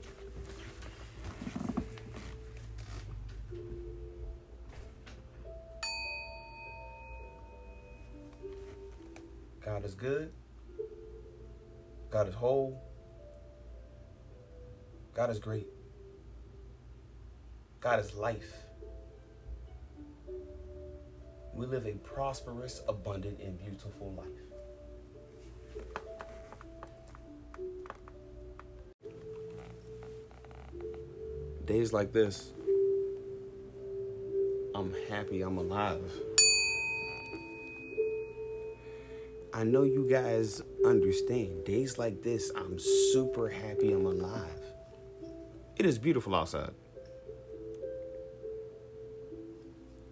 God 9.78 9.84
is 9.84 9.94
good. 9.94 10.32
God 12.10 12.26
is 12.26 12.34
whole. 12.34 12.82
God 15.14 15.30
is 15.30 15.38
great. 15.38 15.68
God 17.78 18.00
is 18.00 18.12
life. 18.16 18.64
We 21.54 21.66
live 21.66 21.86
a 21.86 21.92
prosperous, 21.92 22.82
abundant, 22.88 23.38
and 23.38 23.56
beautiful 23.56 24.12
life. 24.14 24.26
Days 31.66 31.92
like 31.92 32.12
this, 32.12 32.50
I'm 34.74 34.92
happy 35.08 35.42
I'm 35.42 35.56
alive. 35.56 36.10
I 39.58 39.64
know 39.64 39.82
you 39.82 40.06
guys 40.08 40.62
understand. 40.86 41.64
Days 41.64 41.98
like 41.98 42.22
this, 42.22 42.52
I'm 42.54 42.78
super 42.78 43.48
happy 43.48 43.90
I'm 43.90 44.06
alive. 44.06 44.62
It 45.74 45.84
is 45.84 45.98
beautiful 45.98 46.32
outside. 46.32 46.70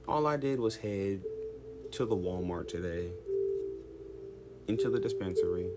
All 0.09 0.27
I 0.27 0.37
did 0.37 0.59
was 0.59 0.75
head 0.75 1.23
to 1.93 2.05
the 2.05 2.17
Walmart 2.17 2.67
today, 2.67 3.13
into 4.67 4.91
the 4.91 4.99
dispensary. 4.99 5.71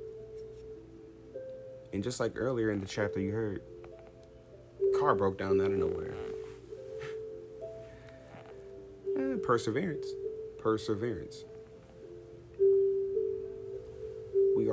And 1.93 2.03
just 2.03 2.20
like 2.20 2.32
earlier 2.38 2.72
in 2.72 2.80
the 2.80 2.88
chapter 2.88 3.20
you 3.20 3.34
heard, 3.34 3.61
car 4.99 5.13
broke 5.13 5.38
down 5.38 5.61
out 5.61 5.67
of 5.72 5.78
nowhere. 5.78 6.15
Eh, 9.17 9.36
perseverance. 9.43 10.07
Perseverance. 10.59 11.43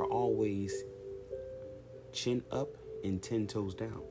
Are 0.06 0.12
always 0.12 0.84
chin 2.12 2.42
up 2.50 2.76
and 3.04 3.22
ten 3.22 3.46
toes 3.46 3.74
down. 3.74 4.02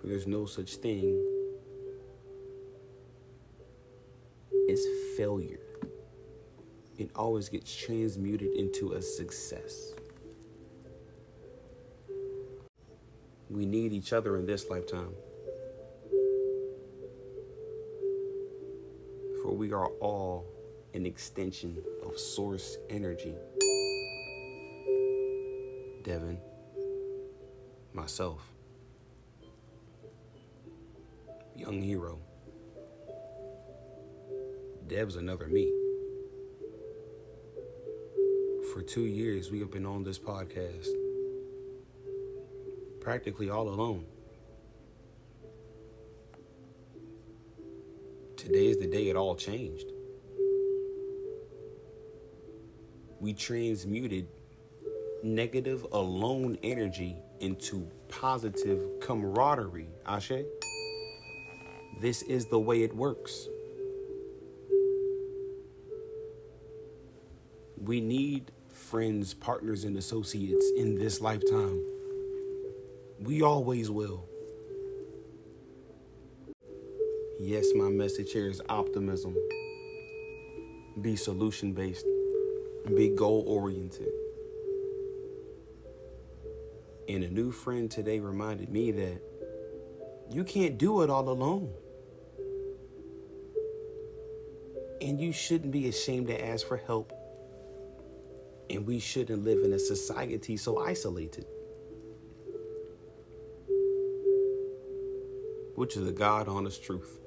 For 0.00 0.06
there's 0.06 0.26
no 0.26 0.46
such 0.46 0.76
thing 0.76 1.24
as 4.70 4.84
failure. 5.16 5.60
It 6.98 7.10
always 7.14 7.48
gets 7.48 7.74
transmuted 7.74 8.52
into 8.54 8.92
a 8.92 9.02
success. 9.02 9.92
We 13.48 13.64
need 13.64 13.92
each 13.92 14.12
other 14.12 14.36
in 14.36 14.46
this 14.46 14.68
lifetime. 14.68 15.14
For 19.42 19.54
we 19.54 19.72
are 19.72 19.86
all 20.00 20.57
an 20.94 21.06
extension 21.06 21.82
of 22.04 22.18
source 22.18 22.78
energy. 22.88 23.34
Devin, 26.02 26.38
myself, 27.92 28.42
young 31.54 31.80
hero. 31.80 32.18
Dev's 34.86 35.16
another 35.16 35.48
me. 35.48 35.70
For 38.72 38.82
two 38.82 39.04
years, 39.04 39.50
we 39.50 39.58
have 39.60 39.70
been 39.70 39.84
on 39.84 40.02
this 40.04 40.18
podcast 40.18 40.88
practically 43.00 43.50
all 43.50 43.68
alone. 43.68 44.04
Today 48.36 48.68
is 48.68 48.78
the 48.78 48.86
day 48.86 49.08
it 49.08 49.16
all 49.16 49.34
changed. 49.34 49.92
We 53.28 53.34
transmuted 53.34 54.26
negative 55.22 55.84
alone 55.92 56.56
energy 56.62 57.14
into 57.40 57.86
positive 58.08 59.00
camaraderie. 59.02 59.90
Ashe? 60.06 60.46
This 62.00 62.22
is 62.22 62.46
the 62.46 62.58
way 62.58 62.84
it 62.84 62.96
works. 62.96 63.48
We 67.76 68.00
need 68.00 68.50
friends, 68.70 69.34
partners, 69.34 69.84
and 69.84 69.98
associates 69.98 70.64
in 70.78 70.98
this 70.98 71.20
lifetime. 71.20 71.84
We 73.20 73.42
always 73.42 73.90
will. 73.90 74.24
Yes, 77.38 77.66
my 77.74 77.90
message 77.90 78.32
here 78.32 78.48
is 78.48 78.62
optimism. 78.70 79.36
Be 81.02 81.14
solution 81.14 81.74
based. 81.74 82.06
Be 82.94 83.10
goal 83.10 83.44
oriented. 83.46 84.08
And 87.08 87.22
a 87.22 87.28
new 87.28 87.52
friend 87.52 87.90
today 87.90 88.18
reminded 88.18 88.70
me 88.70 88.90
that 88.92 89.20
you 90.30 90.42
can't 90.44 90.78
do 90.78 91.02
it 91.02 91.10
all 91.10 91.28
alone. 91.28 91.70
And 95.00 95.20
you 95.20 95.32
shouldn't 95.32 95.70
be 95.70 95.88
ashamed 95.88 96.28
to 96.28 96.46
ask 96.46 96.66
for 96.66 96.76
help. 96.76 97.12
And 98.70 98.86
we 98.86 98.98
shouldn't 98.98 99.44
live 99.44 99.62
in 99.64 99.72
a 99.72 99.78
society 99.78 100.56
so 100.56 100.78
isolated. 100.78 101.46
Which 105.74 105.96
is 105.96 106.08
a 106.08 106.12
God 106.12 106.48
honest 106.48 106.82
truth. 106.82 107.20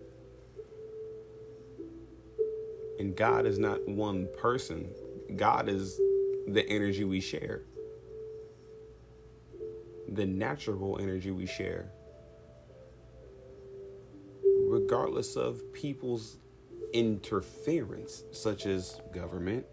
And 3.00 3.16
God 3.16 3.46
is 3.46 3.58
not 3.58 3.88
one 3.88 4.28
person, 4.38 4.90
God 5.36 5.70
is 5.70 6.00
the 6.48 6.68
energy 6.68 7.04
we 7.04 7.22
share, 7.22 7.62
the 10.08 10.26
natural 10.26 11.00
energy 11.00 11.32
we 11.32 11.46
share. 11.46 11.92
Regardless 14.68 15.36
of 15.36 15.62
people's 15.74 16.38
interference, 16.94 18.24
such 18.32 18.66
as 18.66 19.00
government, 19.14 19.66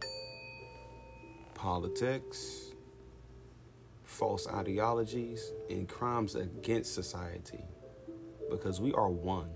politics, 1.55 2.73
false 4.05 4.47
ideologies, 4.49 5.53
and 5.71 5.89
crimes 5.89 6.35
against 6.35 6.95
society. 6.95 7.65
Because 8.51 8.81
we 8.81 8.93
are 8.95 9.09
one, 9.09 9.51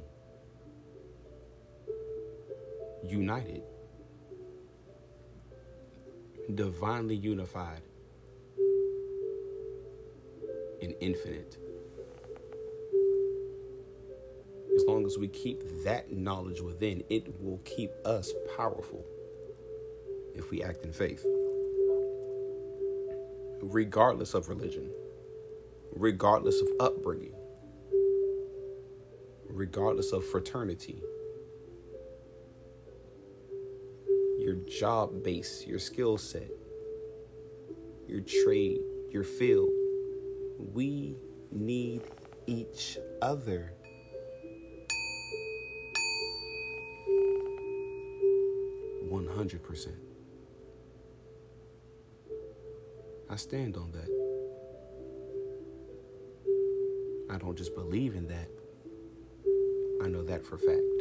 united, 3.05 3.63
divinely 6.55 7.15
unified, 7.15 7.83
and 10.81 10.95
infinite. 11.01 11.57
As 14.75 14.85
long 14.87 15.07
as 15.07 15.19
we 15.19 15.29
keep 15.29 15.63
that 15.85 16.13
knowledge 16.13 16.61
within, 16.61 17.05
it 17.09 17.41
will 17.41 17.59
keep 17.65 17.91
us 18.05 18.33
powerful 18.57 19.05
if 20.35 20.51
we 20.51 20.63
act 20.63 20.85
in 20.85 20.93
faith 20.93 21.25
regardless 23.63 24.35
of 24.35 24.49
religion, 24.49 24.91
regardless 25.95 26.61
of 26.61 26.69
upbringing, 26.81 27.33
regardless 29.49 30.13
of 30.13 30.25
fraternity, 30.25 31.01
job 34.67 35.23
base, 35.23 35.65
your 35.67 35.79
skill 35.79 36.19
set, 36.19 36.51
your 38.07 38.21
trade, 38.21 38.81
your 39.11 39.25
field. 39.25 39.71
We 40.73 41.17
need 41.51 42.03
each 42.47 42.99
other. 43.21 43.73
One 49.09 49.27
hundred 49.27 49.63
percent. 49.63 49.97
I 53.29 53.37
stand 53.37 53.77
on 53.77 53.93
that. 53.93 54.09
I 57.31 57.39
don't 57.39 57.57
just 57.57 57.75
believe 57.75 58.15
in 58.15 58.29
that. 58.29 58.49
I 60.03 60.09
know 60.09 60.23
that 60.25 60.45
for 60.45 60.57
a 60.57 60.59
fact. 60.59 60.92